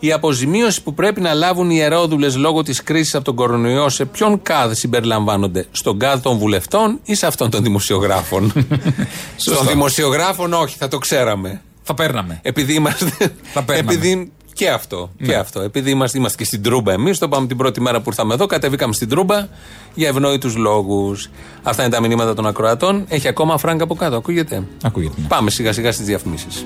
Η 0.00 0.12
αποζημίωση 0.12 0.82
που 0.82 0.94
πρέπει 0.94 1.20
να 1.20 1.34
λάβουν 1.34 1.70
οι 1.70 1.74
ιερόδουλε 1.78 2.30
λόγω 2.30 2.62
της 2.62 2.82
κρίσης 2.82 3.14
από 3.14 3.24
τον 3.24 3.34
κορονοϊό, 3.34 3.88
σε 3.88 4.04
ποιον 4.04 4.42
ΚΑΔ 4.42 4.72
συμπεριλαμβάνονται, 4.72 5.66
στον 5.70 5.98
ΚΑΔ 5.98 6.20
των 6.20 6.38
βουλευτών 6.38 6.98
ή 7.04 7.14
σε 7.14 7.26
αυτόν 7.26 7.50
των 7.50 7.62
δημοσιογράφων; 7.62 8.52
Στον 9.36 9.66
δημοσιογράφων, 9.66 10.52
όχι, 10.52 10.76
θα 10.78 10.88
το 10.88 10.98
ξέραμε. 10.98 11.60
Θα 11.82 11.94
παίρναμε. 11.94 12.40
Επειδή 12.42 12.74
είμαστε. 12.74 13.32
Θα 13.52 13.62
παίρναμε. 13.62 13.92
επειδή 13.92 14.32
και 14.52 14.68
αυτό. 14.68 15.10
Ναι. 15.18 15.26
Και 15.26 15.34
αυτό. 15.34 15.60
Επειδή 15.60 15.90
είμαστε, 15.90 16.18
είμαστε 16.18 16.36
και 16.36 16.44
στην 16.44 16.62
Τρούμπα 16.62 16.92
εμείς, 16.92 17.18
το 17.18 17.26
είπαμε 17.26 17.46
την 17.46 17.56
πρώτη 17.56 17.80
μέρα 17.80 17.98
που 18.00 18.08
ήρθαμε 18.08 18.34
εδώ, 18.34 18.46
κατεβήκαμε 18.46 18.92
στην 18.92 19.08
Τρούμπα 19.08 19.46
για 19.94 20.08
ευνόητους 20.08 20.56
λόγους. 20.56 21.30
Αυτά 21.62 21.82
είναι 21.82 21.92
τα 21.92 22.00
μηνύματα 22.00 22.34
των 22.34 22.46
ακροατών. 22.46 23.04
Έχει 23.08 23.28
ακόμα 23.28 23.58
φράγκα 23.58 23.84
από 23.84 23.94
κάτω, 23.94 24.16
ακούγεται; 24.16 24.62
Ακούγεται. 24.82 25.14
ναι. 25.20 25.26
Πάμε 25.26 25.50
σιγά 25.50 25.72
σιγά 25.72 25.92
στις 25.92 26.06
διαφημίσεις. 26.06 26.64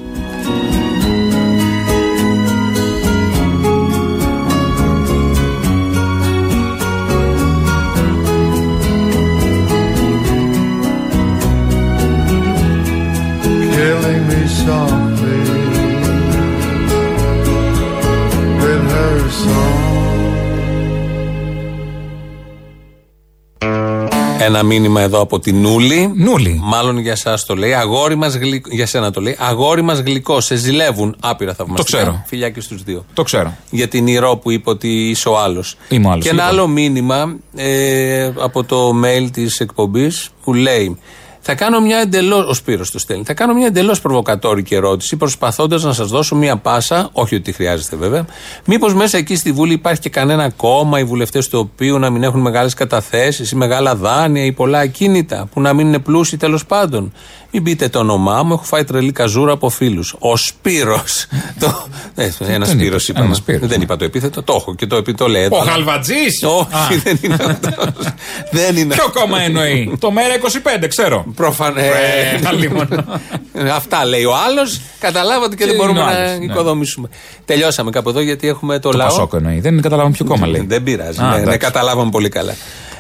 Ένα 24.45 24.63
μήνυμα 24.63 25.01
εδώ 25.01 25.21
από 25.21 25.39
την 25.41 25.61
Νούλη. 25.61 26.13
Νούλη. 26.17 26.61
Μάλλον 26.63 26.99
για 26.99 27.13
εσά 27.13 27.39
το 27.47 27.55
λέει. 27.55 27.73
Αγόρι 27.75 28.15
μας 28.15 28.35
γλυκό. 28.35 28.69
Για 28.73 28.87
σένα 28.87 29.11
το 29.11 29.21
λέει. 29.21 29.37
Αγόρι 29.41 29.83
μας 29.83 29.99
γλυκό. 29.99 30.41
Σε 30.41 30.55
ζηλεύουν. 30.55 31.17
Άπειρα 31.21 31.55
θαυμαστικά. 31.55 31.99
Το 31.99 32.03
ξέρω. 32.05 32.23
Φιλιά 32.27 32.51
και 32.51 32.61
στους 32.61 32.83
δύο. 32.83 33.05
Το 33.13 33.23
ξέρω. 33.23 33.57
Για 33.71 33.89
την 33.89 34.07
Ηρώ 34.07 34.37
που 34.37 34.51
είπε 34.51 34.71
ότι 34.71 34.89
είσαι 34.89 35.29
ο 35.29 35.39
άλλος. 35.39 35.77
Είμαι 35.89 36.09
ο 36.09 36.11
άλλος, 36.11 36.25
Και 36.25 36.31
ένα 36.31 36.43
λοιπόν. 36.43 36.59
άλλο 36.59 36.69
μήνυμα 36.69 37.37
ε, 37.57 38.31
από 38.39 38.65
το 38.65 38.93
mail 39.05 39.29
της 39.33 39.61
εκπομπής 39.61 40.31
που 40.45 40.55
λέει. 40.55 40.99
Θα 41.45 41.55
κάνω 41.55 41.81
μια 41.81 41.99
εντελώς. 41.99 42.47
Ο 42.47 42.55
Σπύρος 42.55 42.91
το 42.91 42.99
στέλνει. 42.99 43.25
Θα 43.25 43.35
κάνω 43.35 43.55
μια 43.55 43.67
εντελώς 43.67 44.01
προβοκατόρικη 44.01 44.75
ερώτηση, 44.75 45.17
προσπαθώντας 45.17 45.83
να 45.83 45.93
σας 45.93 46.09
δώσω 46.09 46.37
μια 46.37 46.57
πάσα, 46.57 47.09
όχι 47.13 47.35
ότι 47.35 47.53
χρειάζεται 47.53 47.97
βέβαια. 47.97 48.27
Μήπως 48.65 48.95
μέσα 48.95 49.19
εκεί 49.19 49.37
στη 49.37 49.53
Βουλή 49.53 49.73
υπάρχει 49.73 50.01
και 50.01 50.09
κανένα 50.09 50.51
κόμμα, 50.51 50.99
οι 50.99 51.05
βουλευτές 51.05 51.49
του 51.49 51.59
οποίου 51.59 51.99
να 51.99 52.11
μην 52.11 52.23
έχουν 52.23 52.41
μεγάλες 52.41 52.75
καταθέσεις 52.75 53.51
ή 53.51 53.57
μεγάλα 53.57 53.97
δάνεια 53.97 54.45
ή 54.45 54.53
πολλά 54.53 54.79
ακίνητα, 54.79 55.49
που 55.53 55.61
να 55.61 55.73
μην 55.73 55.87
είναι 55.87 55.99
πλούσιοι 55.99 56.37
τέλος 56.37 56.67
πάντων. 56.67 57.13
Μην 57.55 57.63
πείτε 57.63 57.89
το 57.89 57.99
όνομά 57.99 58.43
μου, 58.43 58.53
έχω 58.53 58.63
φάει 58.65 58.85
τρελή 58.85 59.13
καζούρα 59.13 59.53
από 59.53 59.69
φίλους. 59.69 60.15
Ο 60.19 60.37
Σπύρος. 60.37 61.27
το... 61.61 61.87
ε, 62.15 62.31
ένα 62.47 62.65
Δεν 62.65 62.67
Σπύρος 62.67 62.87
είπες, 62.87 63.09
είπαμε. 63.09 63.25
ένας 63.25 63.37
Σπύρος. 63.37 63.69
Δεν 63.69 63.81
είπα 63.81 63.97
το 63.97 64.05
επίθετο, 64.05 64.43
το 64.43 64.55
έχω 64.61 64.75
και 64.75 64.87
το, 64.87 64.97
επί- 64.97 65.17
το 65.17 65.29
λέει. 65.29 65.49
Ο 65.51 65.57
Χαλβατζής. 65.57 66.43
Όχι, 66.43 66.97
δεν 67.05 67.19
είναι 67.23 67.35
αυτός. 67.35 68.07
δεν 68.51 68.77
είναι 68.77 68.95
Ποιο 68.95 69.11
κόμμα 69.21 69.41
εννοεί; 69.41 69.97
Το 70.01 70.11
Μέρα 70.11 70.35
25, 70.83 70.87
ξέρω. 70.89 71.25
Προφανέ. 71.35 71.81
Ε, 71.87 72.41
αλλήμον. 72.47 72.89
Αυτά 73.77 74.05
λέει 74.05 74.25
ο 74.25 74.33
άλλος. 74.49 74.81
Καταλάβατε 75.01 75.55
και, 75.57 75.63
Και 75.65 75.69
δεν 75.71 75.77
μπορούμε 75.79 76.01
είναι 76.01 76.09
ο 76.11 76.13
να 76.13 76.19
άλλος, 76.21 76.39
ναι. 76.39 76.45
οικοδομήσουμε. 76.45 77.09
Τελειώσαμε 77.45 77.91
κάπου 77.91 78.09
εδώ 78.09 78.21
γιατί 78.21 78.49
έχουμε 78.49 78.79
το, 78.79 78.91
Το 78.91 78.97
λαό. 78.97 79.07
Πασόκ 79.09 79.33
εννοεί. 79.35 79.61
Δεν 79.61 79.81
καταλάβαμε 79.83 80.15
ποιο 80.15 80.25
κόμμα 80.25 80.47
λέει. 80.47 80.65
Δεν 80.69 80.83
πειράζει. 80.83 81.21
Α, 81.21 81.25
ναι, 81.25 81.35
ναι, 81.35 81.41
εντάξει. 81.41 81.59
καταλάβαμε 81.59 82.11
πολύ 82.11 82.29
καλά. 82.29 82.55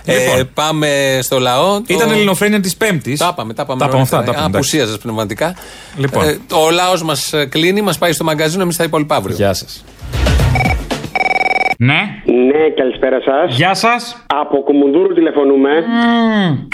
Ε, 0.04 0.18
Λοιπόν. 0.18 0.50
πάμε 0.54 1.18
στο 1.22 1.38
λαό. 1.38 1.76
Το- 1.80 1.84
Ήταν 1.86 2.10
ελληνοφρένεια 2.10 2.60
της 2.60 2.76
Πέμπτης. 2.76 3.18
Τα 3.18 3.28
είπαμε, 3.32 3.54
τα 3.54 3.62
είπαμε. 3.62 3.78
Τα 3.80 3.86
είπαμε 3.86 4.02
αυτά. 4.02 4.16
νωρίτερα. 4.16 4.36
Τα 4.36 4.42
είπαμε, 4.44 4.56
εντάξει. 4.58 4.76
Απουσίαζες 4.76 5.02
πνευματικά. 5.02 5.54
Λοιπόν. 5.96 6.24
Ε, 6.28 6.38
ο 6.54 6.70
λαός 6.70 7.02
μας 7.02 7.32
κλείνει, 7.48 7.80
μας 7.82 7.98
πάει 7.98 8.12
στο 8.12 8.24
μαγκαζίνο, 8.24 8.62
εμείς 8.62 8.76
τα 8.76 8.84
υπόλοιπα 8.84 9.16
αύριο. 9.16 9.36
Γεια 9.36 9.54
σας. 9.54 9.84
Ναι. 11.88 12.00
Ναι, 12.48 12.62
καλησπέρα 12.80 13.18
σας. 13.28 13.56
Γεια 13.56 13.74
σας. 13.74 14.26
Από 14.42 14.56
Κουμουνδούρου 14.66 15.12
τηλεφωνούμε. 15.18 15.70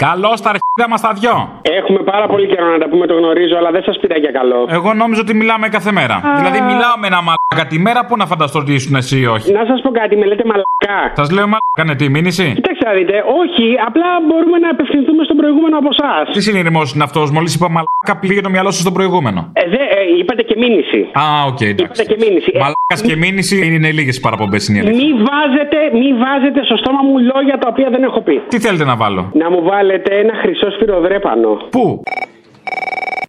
Καλό 0.05 0.31
στα 0.41 0.49
αρχίδια 0.53 0.87
μας 0.89 1.01
τα 1.01 1.11
δυο. 1.19 1.35
Έχουμε 1.79 2.01
πάρα 2.11 2.27
πολύ 2.27 2.47
καιρό 2.51 2.67
να 2.75 2.79
τα 2.83 2.87
πούμε, 2.91 3.05
το 3.07 3.15
γνωρίζω, 3.21 3.55
αλλά 3.59 3.71
δεν 3.71 3.83
σας 3.83 3.97
πήρα 4.01 4.17
για 4.17 4.31
καλό. 4.31 4.59
Εγώ 4.77 4.93
νόμιζα 4.93 5.21
ότι 5.21 5.33
μιλάμε 5.41 5.67
κάθε 5.69 5.91
μέρα. 5.91 6.15
Δηλαδή, 6.37 6.59
μιλάω 6.71 6.95
με 7.01 7.07
ένα 7.11 7.19
μαλάκα 7.27 7.63
τη 7.71 7.77
μέρα 7.79 8.01
που 8.07 8.15
να 8.21 8.25
φανταστώ 8.31 8.59
ότι 8.59 8.73
ήσουν 8.73 8.95
εσύ 8.95 9.17
ή 9.19 9.25
όχι. 9.35 9.51
Να 9.51 9.63
σας 9.69 9.81
πω 9.83 9.89
κάτι, 9.99 10.13
με 10.19 10.25
λέτε 10.25 10.43
μαλάκα. 10.51 10.97
Σας 11.19 11.29
λέω 11.35 11.45
μαλάκα, 11.53 11.83
ναι, 11.85 11.95
τι 11.99 12.05
μήνυση. 12.15 12.45
Κοιτάξτε 12.59 12.85
να 12.89 12.93
δείτε, 12.97 13.15
όχι, 13.41 13.65
απλά 13.87 14.09
μπορούμε 14.27 14.57
να 14.65 14.69
απευθυνθούμε 14.69 15.23
στον 15.23 15.37
προηγούμενο 15.41 15.75
από 15.81 15.89
εσάς. 15.95 16.23
Τι 16.35 16.41
συνειρμός 16.41 16.87
είναι 16.93 17.03
αυτός, 17.03 17.31
μόλις 17.31 17.51
είπα 17.55 17.67
μαλάκα, 17.75 18.13
πήγε 18.21 18.41
το 18.41 18.49
μυαλό 18.49 18.71
σου 18.71 18.81
στον 18.85 18.93
προηγούμενο. 18.97 19.39
Ε, 19.53 19.63
δε, 19.73 19.81
ε, 19.97 20.01
είπατε 20.19 20.41
και 20.49 20.55
μήνυση. 20.63 20.99
Α, 21.21 21.23
οκ, 21.51 21.61
εντάξει. 21.61 21.83
Είπατε 21.83 22.03
και 22.11 22.17
μήνυση. 22.25 22.51
Ε, 22.53 22.59
Μαλάκας 22.63 23.01
και 23.07 23.15
μήνυση 23.15 23.55
είναι 23.75 23.91
λίγες 23.91 24.19
παραπομπές 24.19 24.61
στην 24.63 24.75
η 24.99 25.03
αλήθεια. 25.03 25.17
Μη 25.17 25.23
βάζετε, 25.29 25.77
μη 26.01 26.09
βάζετε 26.23 26.59
στο 26.67 26.75
στόμα 26.81 27.01
μου 27.07 27.15
λόγια 27.33 27.55
τα 27.61 27.67
οποία 27.73 27.89
δεν 27.93 28.03
έχω 28.09 28.19
πει. 28.27 28.35
Τι 28.53 28.57
θέλετε 28.65 28.85
να 28.91 28.95
βάλω; 29.01 29.21
Να 29.41 29.47
μου 29.53 29.61
βάλετε 29.71 30.09
ένα 30.23 30.33
χρυσό 30.41 30.67
σφυροδρέπανο. 30.75 31.51
Πού; 31.75 31.83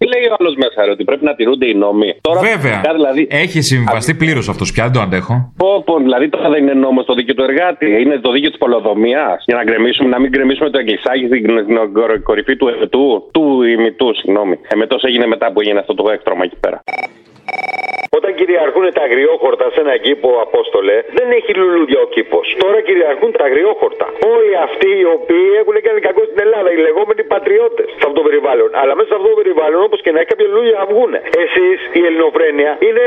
Τι 0.01 0.07
λέει 0.12 0.25
ο 0.33 0.35
άλλος 0.39 0.55
μέσα, 0.62 0.79
ρε, 0.85 0.91
ότι 0.97 1.05
πρέπει 1.05 1.25
να 1.31 1.35
τηρούνται 1.39 1.66
οι 1.71 1.75
νόμοι. 1.85 2.09
Τώρα, 2.29 2.41
Βέβαια. 2.41 2.73
φυσικά, 2.77 2.93
Δηλαδή, 2.99 3.23
Έχει 3.45 3.61
συμβιβαστεί 3.73 4.12
πλήρως 4.23 4.49
αυτός 4.53 4.68
πια, 4.73 4.85
δεν 4.85 4.93
το 4.93 5.01
αντέχω. 5.07 5.35
πω, 5.62 5.71
πω, 5.87 5.95
δηλαδή 6.07 6.29
τώρα 6.29 6.49
δεν 6.55 6.61
είναι 6.62 6.73
νόμος 6.87 7.05
το 7.09 7.14
δίκαιο 7.18 7.35
του 7.35 7.43
εργάτη. 7.49 7.87
Είναι 8.03 8.16
το 8.18 8.31
δίκαιο 8.35 8.51
της 8.51 8.59
πολεοδομία. 8.59 9.25
Για 9.47 9.57
να 9.59 9.62
γκρεμίσουμε, 9.64 10.09
να 10.14 10.18
μην 10.21 10.31
γκρεμίσουμε 10.31 10.71
το 10.71 10.79
εγκλησάκι 10.79 11.25
στην 11.27 11.41
στην 11.64 11.93
κορ- 11.93 12.23
κορυφή 12.29 12.57
του 12.57 12.66
ετού. 12.85 13.05
Του 13.35 13.45
ημιτού, 13.75 14.09
συγγνώμη. 14.21 14.57
Εμετό 14.75 14.97
έγινε 15.09 15.27
μετά 15.27 15.47
που 15.53 15.61
έγινε 15.61 15.79
αυτό 15.79 15.95
το 15.95 16.05
έκτρωμα 16.14 16.45
εκεί 16.45 16.57
πέρα. 16.64 16.79
Όταν 18.41 18.53
κυριαρχούν 18.53 18.84
τα 18.99 19.03
αγριόχορτα 19.09 19.64
σε 19.74 19.78
έναν 19.84 19.97
κήπο, 20.07 20.28
Απόστολε, 20.47 20.97
δεν 21.18 21.28
έχει 21.38 21.51
λουλούδια 21.61 21.99
ο 22.07 22.09
κήπος. 22.14 22.47
Τώρα 22.62 22.78
κυριαρχούν 22.88 23.30
τα 23.38 23.45
αγριόχορτα. 23.49 24.07
Όλοι 24.34 24.53
αυτοί 24.66 24.91
οι 25.01 25.07
οποίοι 25.16 25.49
έχουν 25.61 25.76
κάνει 25.86 26.01
κακό 26.09 26.22
στην 26.28 26.38
Ελλάδα, 26.47 26.68
οι 26.74 26.78
λεγόμενοι 26.86 27.22
πατριώτες 27.34 27.86
σε 27.99 28.05
αυτό 28.07 28.16
το 28.20 28.24
περιβάλλον. 28.28 28.68
Αλλά 28.80 28.93
μέσα 28.97 29.09
σε 29.12 29.16
αυτό 29.18 29.28
το 29.32 29.38
περιβάλλον, 29.43 29.80
όπως 29.88 29.99
και 30.05 30.11
να 30.14 30.18
έχει, 30.20 30.28
κάποια 30.32 30.47
λουλούδια 30.51 30.74
να 30.80 30.84
βγουν. 30.93 31.12
Εσείς, 31.45 31.78
η 32.01 32.03
ελληνοφρένεια, 32.09 32.70
είναι 32.86 33.07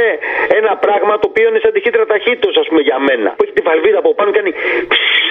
ένα 0.59 0.71
πράγμα 0.85 1.13
το 1.21 1.25
οποίο 1.31 1.45
είναι 1.49 1.61
σαν 1.63 1.71
τη 1.75 1.79
χύτρα 1.85 2.03
ταχύτητος, 2.13 2.53
ας 2.61 2.65
πούμε, 2.69 2.81
για 2.89 2.97
μένα. 3.07 3.29
Που 3.37 3.43
έχει 3.45 3.55
τη 3.59 3.63
βαλβίδα 3.69 3.99
από 4.03 4.09
πάνω 4.17 4.29
και 4.33 4.37
κάνει. 4.39 4.51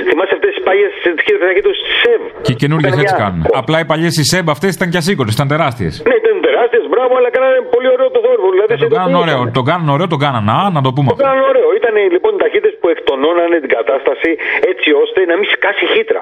Θυμάσαι 0.09 0.35
αυτέ 0.39 0.49
τι 0.55 0.61
παλιέ 0.69 0.87
χύτρα 1.27 1.43
ταχύτητο 1.49 1.73
τη 1.79 1.83
ΣΕΒ. 2.01 2.21
Και 2.47 2.53
οι 2.55 2.59
καινούργιε 2.63 2.89
Ήταν 2.91 3.01
έτσι 3.05 3.15
μια- 3.17 3.23
κάνουν. 3.25 3.41
Απλά 3.63 3.77
οι 3.83 3.87
παλιέ 3.93 4.11
οι 4.21 4.25
ΣΕΜ 4.33 4.47
αυτέ 4.57 4.69
ήταν 4.77 4.87
και 4.93 4.99
ασήκονε, 5.03 5.31
ήταν 5.37 5.47
τεράστιε. 5.55 5.91
Ναι, 6.09 6.15
ήταν 6.23 6.35
τεράστιε, 6.63 6.81
μπράβο, 6.95 7.13
αλλά 7.19 7.31
κάνανε 7.37 7.59
πολύ 7.75 7.89
ωραίο 7.95 8.09
το 8.17 8.21
θόρυβο. 8.25 8.49
Δηλαδή, 8.55 8.71
σε 8.83 8.87
Το 8.87 8.97
κάνουν 8.99 9.17
ωραίο, 9.25 9.41
το 9.59 9.63
κάνουν 9.71 9.89
ωραίο, 9.95 10.09
το 10.15 10.19
κάνανε. 10.25 10.51
Α, 10.59 10.63
να 10.77 10.81
το 10.87 10.91
πούμε 10.97 11.07
Το 11.09 11.15
αυτό. 11.15 11.23
κάνανε 11.27 11.45
ωραίο. 11.53 11.69
Ήταν 11.81 11.95
λοιπόν 12.15 12.31
οι 12.37 12.41
ταχύτητες 12.45 12.75
που 12.81 12.87
εκτονώνανε 12.95 13.57
την 13.65 13.71
κατάσταση 13.79 14.31
έτσι 14.73 14.89
ώστε 15.03 15.19
να 15.31 15.35
μην 15.39 15.49
σκάσει 15.57 15.85
χύτρα. 15.95 16.21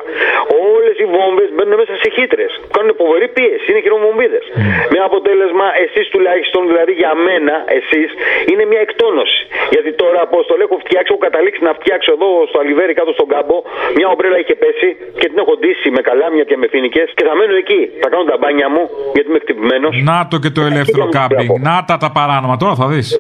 Όλες 0.75 0.95
οι 1.03 1.07
βόμβες 1.15 1.49
μπαίνουν 1.55 1.75
μέσα 1.83 1.95
σε 2.03 2.09
χύτρες. 2.17 2.51
Κάνουν 2.77 2.91
φοβερή 3.03 3.29
πίεση. 3.37 3.67
Είναι 3.71 3.81
χειρομομβίδες. 3.87 4.45
Με 4.93 4.99
αποτέλεσμα, 5.09 5.67
εσείς 5.85 6.07
τουλάχιστον, 6.15 6.61
δηλαδή 6.71 6.93
για 7.03 7.13
μένα, 7.27 7.55
εσείς, 7.79 8.09
είναι 8.51 8.65
μια 8.71 8.81
εκτόνωση. 8.87 9.41
Γιατί 9.75 9.91
τώρα, 10.03 10.21
πώ 10.33 10.39
το 10.49 10.53
λέω, 10.59 10.67
έχω 10.71 10.79
φτιάξει, 10.85 11.09
έχω 11.13 11.23
καταλήξει 11.29 11.61
να 11.69 11.73
φτιάξω 11.79 12.11
εδώ 12.17 12.29
στο 12.51 12.57
αλιβέρι 12.63 12.93
κάτω 13.01 13.13
στον 13.19 13.29
κάμπο. 13.35 13.57
Μια 13.99 14.09
ομπρέλα 14.15 14.39
είχε 14.43 14.55
πέσει 14.63 14.89
και 15.21 15.27
την 15.31 15.39
έχω 15.43 15.53
ντύσει 15.61 15.89
με 15.97 16.01
καλάμια 16.09 16.45
και 16.51 16.57
με 16.61 16.67
φοινικέ 16.73 17.03
και 17.17 17.25
θα 17.29 17.35
μένω 17.39 17.55
εκεί. 17.63 17.81
Θα 18.03 18.09
κάνω 18.13 18.25
τα 18.33 18.37
μπάνια 18.41 18.69
μου 18.75 18.83
γιατί 19.15 19.27
είμαι 19.31 19.39
εκτυπημένο. 19.43 19.89
Να 20.11 20.19
το 20.31 20.39
και 20.39 20.51
το 20.51 20.63
ελεύθερο 20.63 21.09
κάμπινγκ. 21.09 21.59
Να 21.61 21.85
τα 21.85 21.97
τα 21.97 22.11
παράνομα, 22.11 22.57
τώρα 22.57 22.75
θα 22.75 22.87
δεις. 22.87 23.19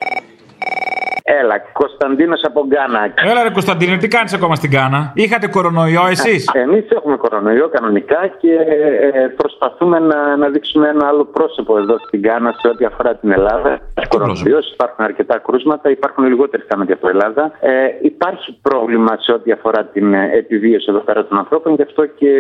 Έλα, 1.23 1.59
Κωνσταντίνος 1.73 2.43
από 2.45 2.67
Γκάνα. 2.67 3.13
Έλα 3.31 3.43
ρε 3.43 3.51
Κωνσταντίνε, 3.51 3.97
τι 3.97 4.09
κάνεις 4.09 4.33
ακόμα 4.33 4.55
στην 4.55 4.71
Κάνα; 4.71 5.13
Είχατε 5.15 5.47
κορονοϊό 5.49 6.07
εσείς; 6.11 6.51
Εμείς 6.53 6.85
έχουμε 6.91 7.17
κορονοϊό 7.17 7.69
κανονικά 7.69 8.21
και 8.41 8.53
ε, 8.53 9.27
προσπαθούμε 9.37 9.99
να, 9.99 10.37
να 10.37 10.49
δείξουμε 10.49 10.89
ένα 10.89 11.07
άλλο 11.07 11.25
πρόσωπο 11.25 11.79
εδώ 11.79 11.97
στην 12.07 12.23
Κάνα 12.23 12.55
σε 12.61 12.69
ό,τι 12.69 12.85
αφορά 12.85 13.15
την 13.15 13.31
Ελλάδα. 13.33 13.81
Κορονοϊός, 14.09 14.73
υπάρχουν 14.73 15.05
αρκετά 15.05 15.39
κρούσματα, 15.39 15.91
υπάρχουν 15.91 16.25
λιγότεροι 16.25 16.63
θάνατοι 16.69 16.93
από 16.93 17.09
Ελλάδα. 17.09 17.53
Ε, 17.61 17.71
υπάρχει 18.03 18.59
πρόβλημα 18.63 19.17
σε 19.21 19.33
ό,τι 19.33 19.53
αφορά 19.53 19.85
την 19.85 20.15
ε, 20.15 20.31
επιβίωση 20.33 20.87
εδώ 20.89 20.99
πέρα 20.99 21.27
των 21.27 21.39
ανθρώπων, 21.39 21.75
γι' 21.75 21.83
αυτό 21.83 22.07
και 22.07 22.33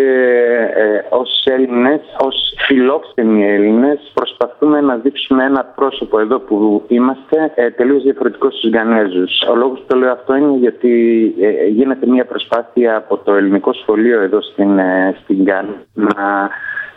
ε, 0.74 1.04
ως 1.08 1.44
Έλληνες, 1.44 2.00
ως 2.18 2.36
φιλόξενοι 2.66 3.48
Έλληνες, 3.50 4.10
προσπαθούμε 4.14 4.80
να 4.80 4.96
δείξουμε 4.96 5.44
ένα 5.44 5.64
πρόσωπο 5.74 6.20
εδώ 6.20 6.38
που 6.38 6.84
είμαστε 6.88 7.52
ε, 7.54 7.70
τελείως 7.70 8.02
διαφορετικός 8.02 8.52
στους 8.52 8.70
Γκανέζου. 8.80 9.24
Ο 9.50 9.54
λόγος 9.54 9.78
που 9.78 9.84
το 9.86 9.96
λέω 9.96 10.12
αυτό 10.12 10.34
είναι 10.34 10.56
γιατί 10.56 10.92
ε, 11.40 11.66
γίνεται 11.66 12.06
μια 12.06 12.24
προσπάθεια 12.24 12.96
από 12.96 13.16
το 13.16 13.34
ελληνικό 13.34 13.72
σχολείο 13.72 14.20
εδώ 14.20 14.42
στην, 14.42 14.78
ε, 14.78 15.16
στην 15.22 15.42
Γκάνα 15.42 15.74
να 15.92 16.50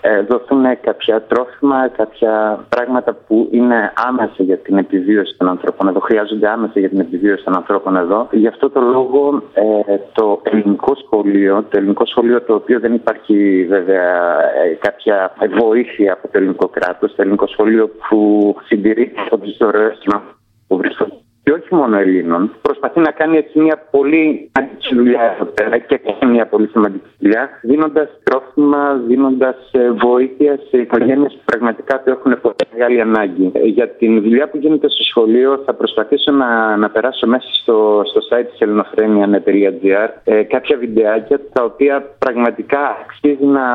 ε, 0.05 0.21
δοθούν 0.21 0.63
κάποια 0.81 1.21
τρόφιμα, 1.21 1.87
κάποια 1.87 2.65
πράγματα 2.69 3.13
που 3.27 3.47
είναι 3.51 3.93
άμεσα 3.95 4.43
για 4.43 4.57
την 4.57 4.77
επιβίωση 4.77 5.35
των 5.37 5.47
ανθρώπων 5.47 5.87
εδώ, 5.87 5.99
χρειάζονται 5.99 6.49
άμεσα 6.49 6.79
για 6.79 6.89
την 6.89 6.99
επιβίωση 6.99 7.43
των 7.43 7.55
ανθρώπων 7.55 7.95
εδώ. 7.95 8.27
Γι' 8.31 8.47
αυτό 8.47 8.69
το 8.69 8.81
λόγο 8.81 9.43
ε, 9.53 9.97
το 10.13 10.41
ελληνικό 10.43 10.95
σχολείο, 10.95 11.65
το 11.69 11.77
ελληνικό 11.77 12.05
σχολείο 12.05 12.41
το 12.41 12.53
οποίο 12.53 12.79
δεν 12.79 12.93
υπάρχει 12.93 13.65
βέβαια 13.69 14.39
ε, 14.63 14.73
κάποια 14.79 15.33
βοήθεια 15.59 16.13
από 16.13 16.27
το 16.27 16.37
ελληνικό 16.37 16.67
κράτος, 16.67 17.15
το 17.15 17.21
ελληνικό 17.21 17.47
σχολείο 17.47 17.89
που 18.09 18.55
συντηρείται 18.65 19.21
από 19.25 19.37
τις 19.37 19.57
δωρεές 19.59 19.99
των 20.03 20.13
ανθρώπων 20.13 20.37
που 20.67 20.77
βρίσκονται 20.77 21.23
και 21.43 21.51
όχι 21.51 21.75
μόνο 21.75 21.97
Ελλήνων, 21.97 22.51
προσπαθεί 22.61 22.99
να 22.99 23.11
κάνει 23.11 23.37
έτσι 23.37 23.59
μια 23.59 23.77
πολύ 23.91 24.51
σημαντική 24.53 24.95
δουλειά 24.95 25.21
εδώ 25.35 25.45
πέρα 25.45 25.77
και 25.77 25.97
κάνει 25.97 26.31
μια 26.33 26.45
πολύ 26.47 26.67
σημαντική 26.67 27.09
δουλειά, 27.19 27.49
δίνοντας 27.61 28.09
τρόφιμα, 28.23 29.01
δίνοντας 29.07 29.55
βοήθεια 30.03 30.59
σε 30.69 30.77
οικογένειες 30.77 31.33
που 31.33 31.41
πραγματικά 31.45 32.03
το 32.03 32.11
έχουν 32.11 32.41
πολύ 32.41 32.55
μεγάλη 32.73 33.01
ανάγκη. 33.01 33.51
Ε, 33.53 33.59
Για 33.65 33.89
την 33.89 34.21
δουλειά 34.21 34.49
που 34.49 34.57
γίνεται 34.57 34.89
στο 34.89 35.03
σχολείο, 35.03 35.61
θα 35.65 35.73
προσπαθήσω 35.73 36.31
να, 36.31 36.77
να 36.77 36.89
περάσω 36.89 37.27
μέσα 37.27 37.47
στο, 37.61 38.01
στο 38.05 38.19
site 38.29 38.45
της 38.51 38.59
ελληνοφρένια.gr 38.59 40.09
ε, 40.23 40.43
κάποια 40.43 40.77
βιντεάκια 40.77 41.39
τα 41.53 41.63
οποία 41.63 42.05
πραγματικά 42.19 42.79
αξίζει 43.03 43.45
να, 43.45 43.65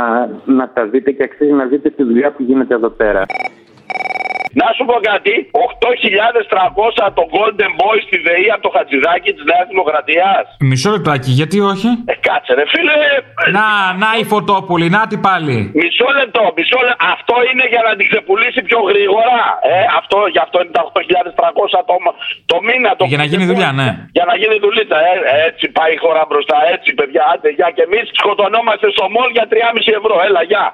να 0.45 0.69
τα 0.69 0.87
δείτε 0.87 1.11
και 1.11 1.23
αξίζει 1.23 1.53
να 1.53 1.64
δείτε 1.64 1.91
τη 1.91 2.03
δουλειά 2.03 2.31
που 2.31 2.43
γίνεται 2.43 2.75
εδώ 2.75 2.89
πέρα. 2.89 3.23
Να 4.61 4.66
σου 4.76 4.84
πω 4.90 4.96
κάτι, 5.11 5.32
8.300 5.53 7.12
το 7.18 7.24
Golden 7.34 7.72
Boy 7.80 7.96
στη 8.07 8.16
ΔΕΗ 8.26 8.46
από 8.55 8.62
το 8.66 8.70
Χατζηδάκι 8.76 9.30
της 9.36 9.44
Νέας 9.51 9.66
Δημοκρατίας. 9.72 10.44
Μισό 10.70 10.90
λεπτάκι, 10.96 11.30
γιατί 11.40 11.57
όχι; 11.72 11.88
Ε, 12.12 12.14
κάτσε 12.28 12.53
ρε 12.59 12.64
φίλε. 12.72 12.99
Να, 13.59 13.66
να 14.03 14.11
η 14.22 14.24
φωτόπουλη, 14.32 14.86
να 14.96 15.03
τι 15.09 15.16
πάλι. 15.28 15.57
Μισό 15.82 16.09
λεπτό, 16.18 16.42
μισό 16.59 16.78
λεπτό. 16.86 17.05
Αυτό 17.14 17.34
είναι 17.49 17.64
για 17.72 17.82
να 17.88 17.92
την 17.99 18.07
ξεπουλήσει 18.11 18.61
πιο 18.68 18.80
γρήγορα. 18.90 19.38
Ε, 19.72 19.74
αυτό, 20.01 20.18
γι' 20.34 20.42
αυτό 20.46 20.57
είναι 20.62 20.74
τα 20.78 20.82
8.300 20.90 21.80
το, 21.90 21.96
το 22.53 22.57
μήνα. 22.66 22.90
Το 22.99 23.05
Για 23.12 23.20
να 23.22 23.26
γίνει 23.30 23.44
δουλειά, 23.53 23.70
ναι. 23.80 23.88
Για 24.16 24.24
να 24.30 24.34
γίνει 24.40 24.57
δουλίτσα. 24.64 24.99
Ε, 25.09 25.12
έτσι 25.49 25.64
πάει 25.76 25.92
η 25.96 25.99
χώρα 26.05 26.22
μπροστά. 26.28 26.57
Έτσι, 26.74 26.88
παιδιά, 26.99 27.22
άντε, 27.32 27.49
γεια. 27.59 27.68
Και 27.76 27.82
εμείς 27.88 28.05
σκοτωνόμαστε 28.20 28.86
στο 28.94 29.05
μόλ 29.14 29.28
για 29.36 29.46
3,5 29.53 30.01
ευρώ. 30.01 30.14
Έλα, 30.28 30.42
γεια. 30.51 30.64